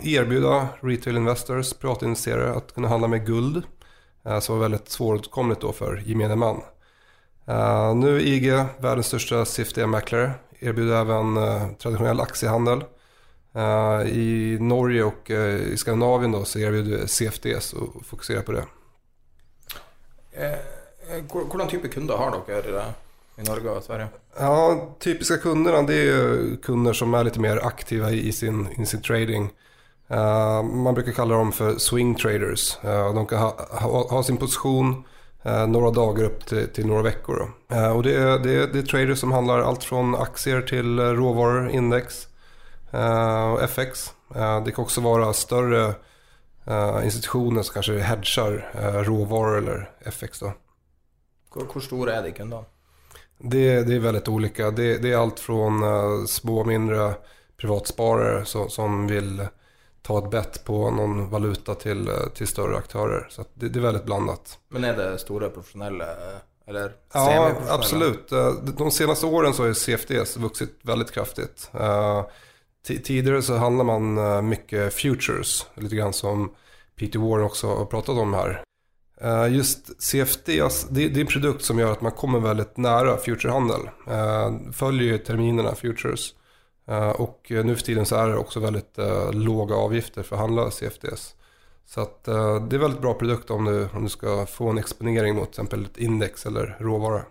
[0.04, 3.64] erbjuda retail investors, privatinvesterare, att kunna handla med guld
[4.42, 6.62] som var väldigt svåråtkomligt då för gemene man.
[8.00, 11.36] nu är IG världens största CFD-mäklare, erbjuder även
[11.76, 12.84] traditionell aktiehandel.
[14.06, 18.66] I Norge och i Skandinavien då så erbjuder CFDs och fokuserar på det.
[21.12, 22.92] Eh, hvordan type kunder har dere eh,
[23.42, 24.08] i Norge og Sverige?
[24.40, 29.02] Ja, Typiske kunder det är kunder som er litt mer aktive i sin, i sin
[29.02, 29.52] trading.
[30.12, 32.78] Uh, man bruker kalla dem for swing traders.
[32.84, 35.06] Uh, de kan ha, ha, ha sin position
[35.46, 37.48] uh, noen dager opp til, til noen uker.
[37.96, 42.28] och det det, det er traders som handler alt fra aktier til råvaror, index
[42.92, 44.12] og FX.
[44.66, 45.96] det kan også være større
[47.04, 50.40] institusjoner som kanskje hedger råvaror eller FX.
[50.40, 50.52] Då.
[51.54, 52.66] Hvor, store er de kundene?
[53.38, 54.72] Det, det, är väldigt olika.
[54.72, 57.14] Det, det är allt från uh, små mindre
[57.58, 59.48] privatsparare som, som vill
[60.02, 63.28] ta ett bett på någon valuta till, uh, till större aktörer.
[63.30, 64.60] Så det, det, är väldigt blandat.
[64.70, 66.06] Men är det stora professionella
[66.68, 68.30] eller Ja, absolut.
[68.78, 71.72] De senaste åren så har CFDs vuxit väldigt kraftigt.
[72.88, 76.52] Tidigare så handlar man mycket futures, lite grann som
[76.96, 78.64] Peter Warren också har pratat om här.
[79.24, 83.82] Eh, just CFD, det är en produkt som gör att man kommer väldigt nära futurehandel.
[84.08, 86.36] Eh, följer terminerna futures.
[86.88, 88.98] Eh, och nu för tiden så är det också väldigt
[89.32, 91.36] låga avgifter för att handla CFDs.
[91.86, 95.36] Så att det är väldigt bra produkt om du, om du ska få en exponering
[95.36, 97.22] mot till exempel ett index eller råvara.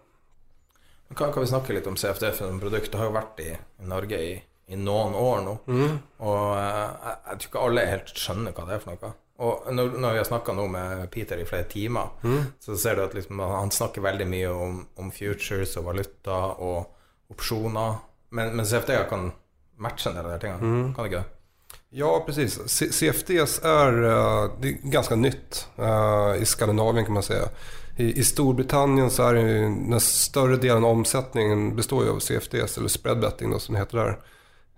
[1.17, 2.93] Kan, kan vi snakke litt om CFD som produkt?
[2.93, 3.49] Det har jo vært i,
[3.83, 4.35] i Norge i,
[4.67, 5.57] i, noen år nå.
[5.67, 5.97] Mm.
[6.19, 9.12] Og jeg, jeg tror ikke alle helt skjønner hva det er for noe.
[9.41, 12.41] Og når, når vi har snakka nå med Peter i flere timer, mm.
[12.61, 17.33] så ser du at liksom, han snakker veldig mye om, om, futures og valuta og
[17.33, 17.95] opsjoner.
[18.37, 19.31] Men, men CFD kan
[19.81, 20.91] matche en del av de tingene, mm.
[20.95, 21.37] kan det ikke det?
[21.93, 22.59] Ja, precis.
[22.93, 27.49] CFDs är, uh, det är ganska nytt uh, i Skandinavien kan man säga.
[27.97, 32.89] I, I, Storbritannien så är den större delen av omsättningen består ju av CFDs eller
[32.89, 34.19] spread betting då, som det heter där.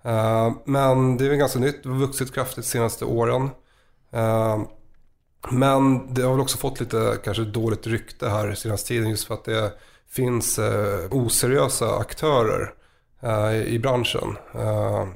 [0.06, 3.50] Uh, men det är ganska nytt, det har vuxit kraftigt de senaste åren.
[4.12, 4.60] Eh,
[5.50, 9.34] men det har väl också fått lite kanske dåligt rykte här senaste tiden just för
[9.34, 9.72] att det
[10.08, 12.74] finns eh, oseriösa aktörer
[13.20, 14.36] eh, i branschen,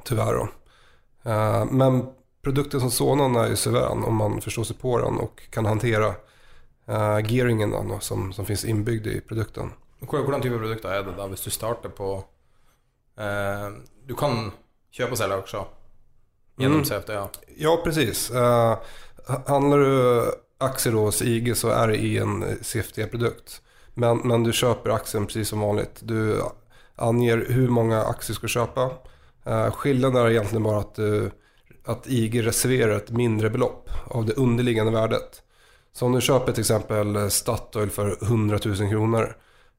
[0.03, 0.33] tyvärr.
[0.33, 0.47] Då.
[1.71, 2.07] Men
[2.41, 6.13] produkten som sådan är ju suverän om man förstår sig på den och kan hantera
[7.27, 9.71] gearingen då, som, som finns inbyggd i produkten.
[9.99, 12.23] Hvordan type produkter er det da, hvis du starter på
[13.17, 13.69] eh,
[14.05, 14.51] Du kan
[14.93, 15.65] kjøpe og selge aksjer
[16.57, 16.85] gjennom Mm.
[16.85, 17.29] CFDA.
[17.57, 18.31] Ja, precis.
[18.31, 18.77] Uh,
[19.47, 20.25] handlar du
[20.57, 23.61] aktier då hos IG så är det i en CFD-produkt.
[23.93, 25.99] Men, men du köper aktien precis som vanligt.
[25.99, 26.41] Du
[26.95, 28.91] anger hur många aktier du ska köpa.
[29.47, 31.31] Uh, skillnaden är egentligen bara att, du,
[31.85, 35.41] att IG reserverar ett mindre belopp av det underliggande värdet.
[35.93, 39.35] Så om du köper till exempel Statoil för 100 000 kronor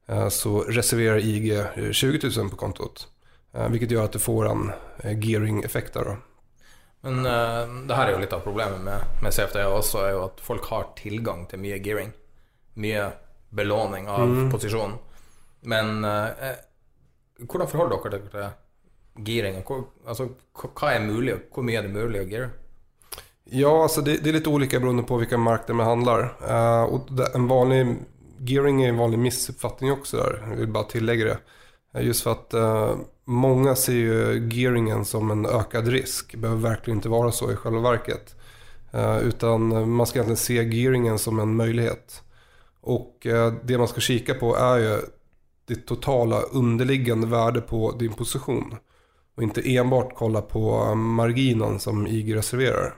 [0.08, 3.08] eh, så reserverar IG eh, 20 000 på kontot.
[3.70, 4.72] Vilket gör att du får en
[5.20, 6.16] gearing-effekt där då.
[7.06, 10.22] Men uh, det her er jo litt av problemet med, med CFDA også, er jo
[10.26, 12.10] at folk har tilgang til mye gearing.
[12.74, 13.04] Mye
[13.54, 14.48] belåning av Mm.
[14.52, 14.96] posisjonen.
[15.62, 16.56] Men uh,
[17.46, 19.60] hvordan forholder dere dere til gearing?
[19.66, 22.50] Hvor, altså, hva er mulig, hvor mye er det mulig å geare?
[23.48, 26.26] Ja, altså det, det er litt ulike beroende på hvilken marked man handler.
[26.42, 27.80] Uh, och det, en vanlig
[28.44, 30.18] gearing er en vanlig missuppfattning også.
[30.20, 30.42] Der.
[30.50, 31.38] Jeg vil bare tillegge det.
[31.98, 36.32] Eh, just för att uh, många ser ju gearingen som en ökad risk.
[36.32, 38.34] Det behöver verkligen inte vara så i själva verket.
[38.94, 42.22] Uh, utan man ska egentligen se gearingen som en möjlighet.
[42.80, 44.98] Och uh, det man ska kika på är ju
[45.66, 48.76] det totala underliggande värde på din position.
[49.36, 52.94] Och inte enbart kolla på marginen som IG reserverar.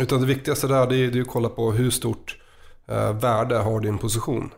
[0.00, 2.40] Utan det viktigaste där det är det är kolla på hur stort
[2.86, 4.50] eh, värde har din position.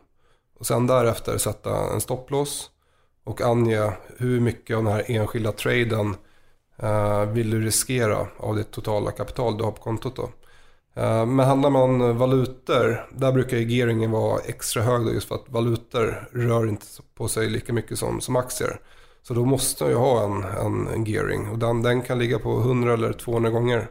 [0.58, 2.71] Och sen därefter sätta en stopplås
[3.24, 6.16] och ange hur mycket av den här enskilda traden
[6.76, 10.16] eh, vill du riskera av det totala kapital du har på kontot.
[10.16, 10.30] Då.
[10.94, 15.34] Eh, men handlar man valutor, där brukar ju gearingen vara extra hög då, just för
[15.34, 18.80] att valutor rör inte på sig lika mycket som, som aktier.
[19.22, 22.38] Så då måste man ju ha en, en, en gearing och den, den kan ligga
[22.38, 23.88] på 100 eller 200 gånger.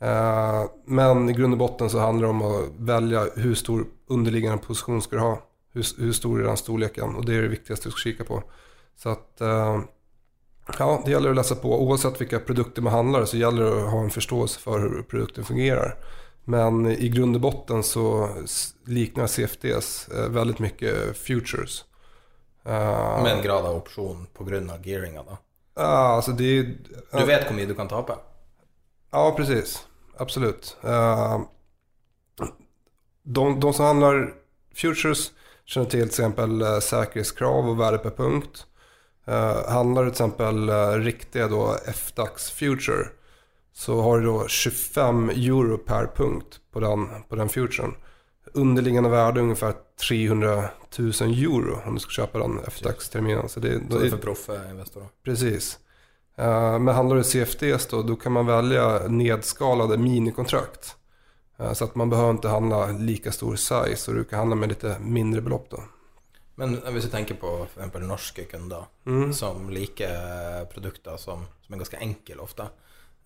[0.00, 4.58] Eh, Men i grund och botten så handlar det om att välja hur stor underliggande
[4.58, 5.42] position ska du ha.
[5.74, 7.14] Hur, hur stor är den storleken?
[7.16, 8.42] Och det är det viktigaste du ska kika på.
[8.96, 9.80] Så att, eh,
[10.78, 11.82] ja, det gäller att läsa på.
[11.82, 15.44] Oavsett vilka produkter man handlar så gäller det att ha en förståelse för hur produkten
[15.44, 15.96] fungerar.
[16.44, 18.28] Men i grund och botten så
[18.86, 21.84] liknar CFDs eh, väldigt mycket futures.
[22.64, 24.78] Eh, Med en grad av opsjon pga.
[24.82, 25.38] gearinga, da.
[25.74, 26.62] ja, alltså det är,
[27.18, 28.12] Du vet hvor mye du kan tape.
[29.10, 29.86] Ja, precis.
[30.16, 30.76] Absolut.
[33.22, 34.34] De, de som handlar
[34.74, 35.32] futures
[35.66, 36.10] känner til f.eks.
[36.12, 38.66] exempel sikkerhetskrav og och värde per punkt.
[39.28, 43.06] Uh, handlar du till exempel eh, riktiga då FDAX future
[43.72, 47.94] så har du då 25 euro per punkt på den, på den futuren.
[48.52, 49.74] Underliggande värde ungefär
[50.08, 50.64] 300
[50.98, 53.48] 000 euro om du ska köpa den FDAX-terminen.
[53.48, 55.08] Så det, Så det for proffe investorer.
[55.24, 55.78] Precis.
[56.40, 60.96] Uh, Men handlar det CFDs då, då kan man välja nedskalade minikontrakt.
[61.58, 64.68] Eh, Så att man behöver inte handla lika stor size och du kan handla med
[64.68, 65.82] lite mindre belopp då.
[66.54, 69.32] Men hvis vi tenker på eksempel norske kunder Mm.
[69.32, 72.62] som liker produkter som, som er ganske enkle ofte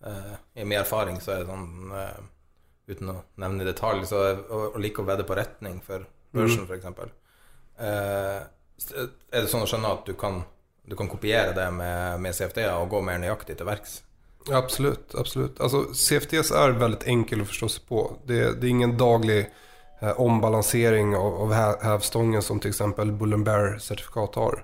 [0.05, 2.23] uh, I min erfaring så er det sånn, uh,
[2.87, 4.17] uten å nevne i detalj, så
[4.49, 6.71] å, å like å vedde på retning for børsen Mm.
[6.71, 7.11] f.eks.
[7.79, 8.41] Uh,
[9.31, 10.41] er det sånn å skjønne at du kan,
[10.87, 14.01] du kan kopiere det med, med CFD og gå mer nøyaktig til verks?
[14.51, 15.59] Absolut, absolut.
[15.61, 18.03] Altså, CFDs er veldig enkel å forstå seg på.
[18.25, 21.53] Det, det er ingen daglig eh, ombalansering av, av
[21.83, 22.71] hevstangen som f.eks.
[22.71, 24.63] exempel Bull and Bear-certifikat har.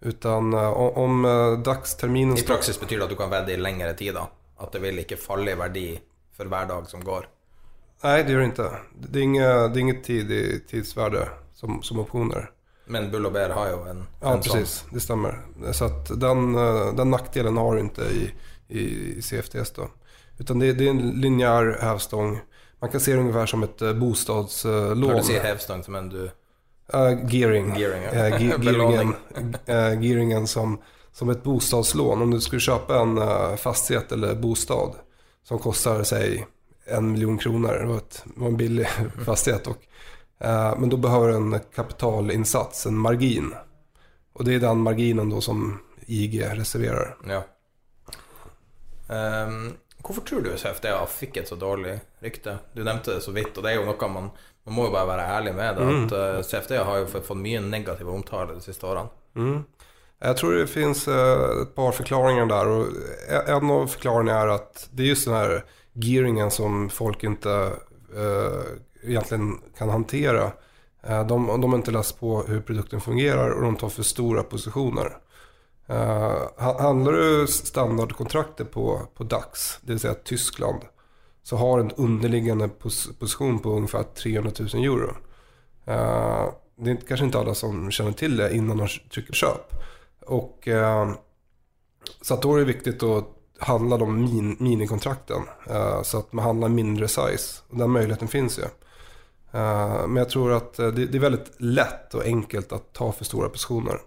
[0.00, 2.38] Utan eh, om, eh, dagsterminen...
[2.38, 4.26] I praksis betyr det at du kan vedde i lengre tid, da.
[4.62, 5.86] At det vil ikke falle i verdi
[6.36, 7.28] for hver dag som går.
[8.02, 8.70] Nei, det gjør det ikke.
[8.98, 12.50] Det er, inget, det er inget tid i tidsvärde som, som optioner.
[12.90, 14.58] Men Bull og Bear har jo en, Ja, en sånn.
[14.58, 14.72] precis.
[14.90, 15.38] Det stemmer.
[15.72, 18.24] Så den, eh, den nackdelen har du ikke i,
[18.78, 19.88] i, CFDs då.
[20.38, 22.40] Utan det, det är en linjär hävstång.
[22.80, 25.00] Man kan se det ungefär som ett eh, bostadslån.
[25.00, 26.30] Når du sier hävstång som en du
[26.94, 27.76] Uh, gearing.
[27.76, 28.28] Gearing, ja.
[28.28, 29.14] uh, ge- gearingen
[29.68, 30.78] uh, gearingen som,
[31.12, 32.22] som ett bostadslån.
[32.22, 34.94] Om du skulle köpa en uh, fastighet eller bostad
[35.44, 36.46] som kostar, säg,
[36.84, 37.78] en miljon kronor.
[37.80, 38.86] Det var, ett, det var en billig
[39.24, 39.66] fastighet.
[39.66, 39.78] Och,
[40.78, 43.54] men då behöver en kapitalinsats, en margin.
[44.32, 47.16] Och det är den marginen då som IG reserverar.
[47.28, 47.44] Ja.
[49.08, 49.72] Ehm,
[50.02, 52.58] hvorfor tror du CFDA fikk et så dårlig rykte?
[52.74, 55.08] Du nevnte det så vidt, og det er jo noe man Man må jo bare
[55.08, 55.86] være ærlig med det.
[55.90, 59.10] At eh, CFDA har jo fått mye negativ omtale de siste årene.
[59.34, 59.64] Mm.
[60.22, 62.70] Jeg tror det finnes et ett par forklaringer der.
[62.70, 62.92] og
[63.40, 65.64] en av forklaringene er at det er just den her
[65.98, 67.56] gearingen som folk ikke
[68.14, 68.70] uh,
[69.02, 70.52] egentlig kan håndtere.
[71.02, 74.44] Eh, de, de har ikke lest på hvordan produkten fungerer, og de tar for store
[74.46, 75.16] positioner.
[75.92, 80.80] Eh, handlar du standardkontraktet på, på DAX, det vill säga Tyskland,
[81.42, 85.10] så har en underliggande pos position på ungefär 300 000 euro.
[85.88, 89.72] Uh, det är kanske inte alla som känner till det innan de trycker köp.
[90.26, 91.12] Och, uh,
[92.20, 93.24] så da är det viktigt att
[93.58, 95.42] handla de min, minikontrakten.
[95.70, 97.62] Uh, så att man handlar mindre size.
[97.68, 98.64] Och den möjligheten finns ju.
[100.06, 103.48] men jag tror att det, det, är väldigt lätt och enkelt att ta för stora
[103.48, 104.00] positioner.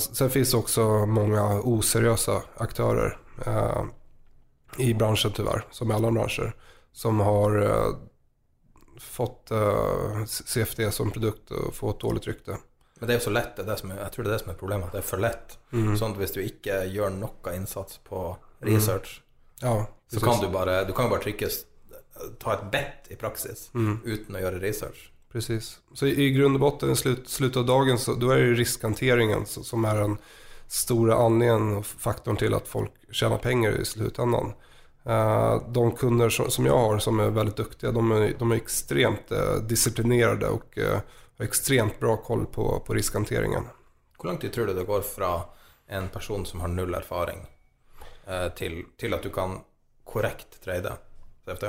[0.00, 3.18] Sen finns det också många oseriösa aktörer
[4.78, 6.54] i branschen tyvärr, som i alla branscher,
[6.92, 7.96] som har uh,
[9.00, 12.56] fått eh, CFD som produkt och fått dårlig rykte.
[12.94, 14.34] Men det er jo så lett, det er det som er, jeg tror det er
[14.34, 15.54] det som er problemet, det er for lett.
[15.70, 15.92] Mm.
[15.98, 18.22] Sånn at hvis du ikke gjør noe innsats på
[18.66, 19.66] research, mm.
[19.68, 19.74] ja,
[20.10, 21.50] så kan du bare du kan bare trykke
[22.42, 24.00] ta et bet i praksis mm.
[24.02, 25.12] uten å gjøre research.
[25.32, 25.78] Precis.
[25.94, 29.46] Så i, grund och botten i slut, slutet av dagen så då är det riskhanteringen
[29.46, 30.18] som är den
[30.66, 34.52] stora anledningen och faktorn till att folk tjänar pengar i slutändan.
[35.04, 39.32] Eh, de kunder som jag har som är väldigt duktiga, de är, de är extremt
[39.32, 41.00] eh, disciplinerade och eh,
[41.38, 43.64] har extremt bra koll på, på riskhanteringen.
[44.22, 45.40] Hur lång tid tror du det går från
[45.86, 47.38] en person som har noll erfaring
[48.56, 49.60] till, till att du kan
[50.04, 50.92] korrekt trade
[51.44, 51.66] CFD?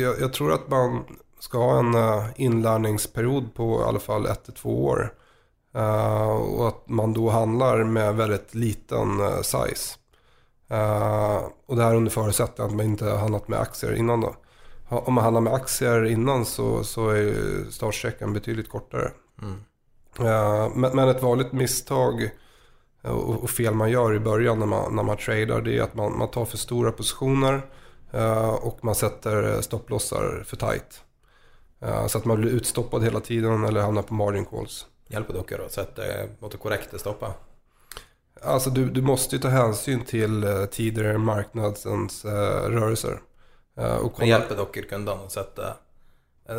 [0.00, 1.04] Jag, jag tror att man
[1.44, 5.14] ska ha en inlärningsperiod på i alla fall ett till två år.
[6.56, 9.06] Och att man då handlar med väldigt liten
[9.42, 9.98] size.
[10.70, 14.34] Uh, och det här under förutsättning att man inte har handlat med aktier innan då.
[14.88, 19.10] Om man handlar med aktier innan så, så är startsträckan betydligt kortare.
[19.42, 19.54] Mm.
[20.20, 22.30] Uh, men, men, ett vanligt misstag
[23.02, 25.94] och, och, fel man gör i början när man, när man tradar det är att
[25.94, 27.62] man, man tar för stora positioner
[28.14, 31.03] uh, och man sätter stopplossar för tight.
[32.06, 34.86] Så att man blir utstoppad hela tiden eller hamnar på margin calls.
[35.08, 37.32] Hjälper dere å sette måtte korrekte stopper?
[38.42, 42.30] Alltså du, du måste ju ta hänsyn till uh, tidigare marknadens uh,
[42.68, 43.20] rörelser.
[43.78, 45.74] Uh, och Men hjälper dere kundene å sette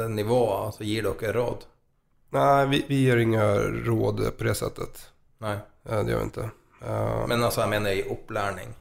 [0.10, 0.54] nivå?
[0.54, 1.66] Alltså ger dere råd?
[2.30, 5.10] Nej, vi, vi ger inga råd på det sättet.
[5.38, 5.58] Nej.
[5.84, 6.50] det gör vi inte.
[7.28, 8.74] Men alltså jag menar i upplärning?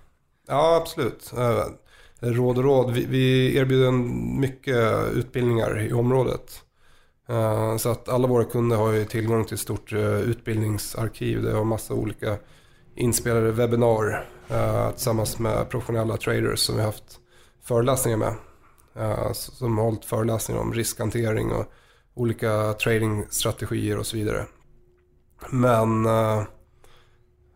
[0.46, 1.32] Ja, absolut.
[2.20, 2.90] Råd och råd.
[2.90, 3.92] Vi, vi erbjuder
[4.38, 6.60] mycket utbildningar i området.
[7.78, 11.42] Så att alla våra kunder har ju tillgång till ett stort utbildningsarkiv.
[11.42, 12.36] Det har massa olika
[12.96, 17.20] inspelade webbinar uh, tillsammans med professionella traders som vi har haft
[17.62, 18.34] föreläsningar med.
[19.34, 21.72] Som har hållit föreläsningar om riskhantering och
[22.14, 24.46] olika tradingstrategier och så vidare.
[25.50, 26.04] Men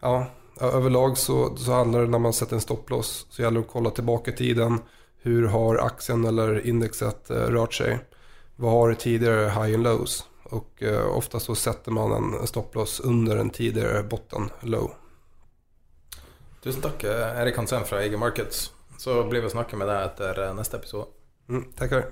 [0.01, 0.27] ja,
[0.61, 3.91] överlag så, så handlar det när man sätter en stopploss så gäller det att kolla
[3.91, 4.81] tillbaka i tiden.
[5.23, 7.99] Hur har aktien eller indexet rört sig?
[8.57, 10.25] Vad har det tidigare high and lows?
[10.43, 14.91] Och eh, ofta så sätter man en stopploss under en tidigare botten low.
[16.63, 18.73] Tusen takk, Erik Hansen fra IG Markets.
[18.99, 21.07] Så blir vi å snakke med deg etter neste episode.
[21.49, 22.11] Mm, tackar.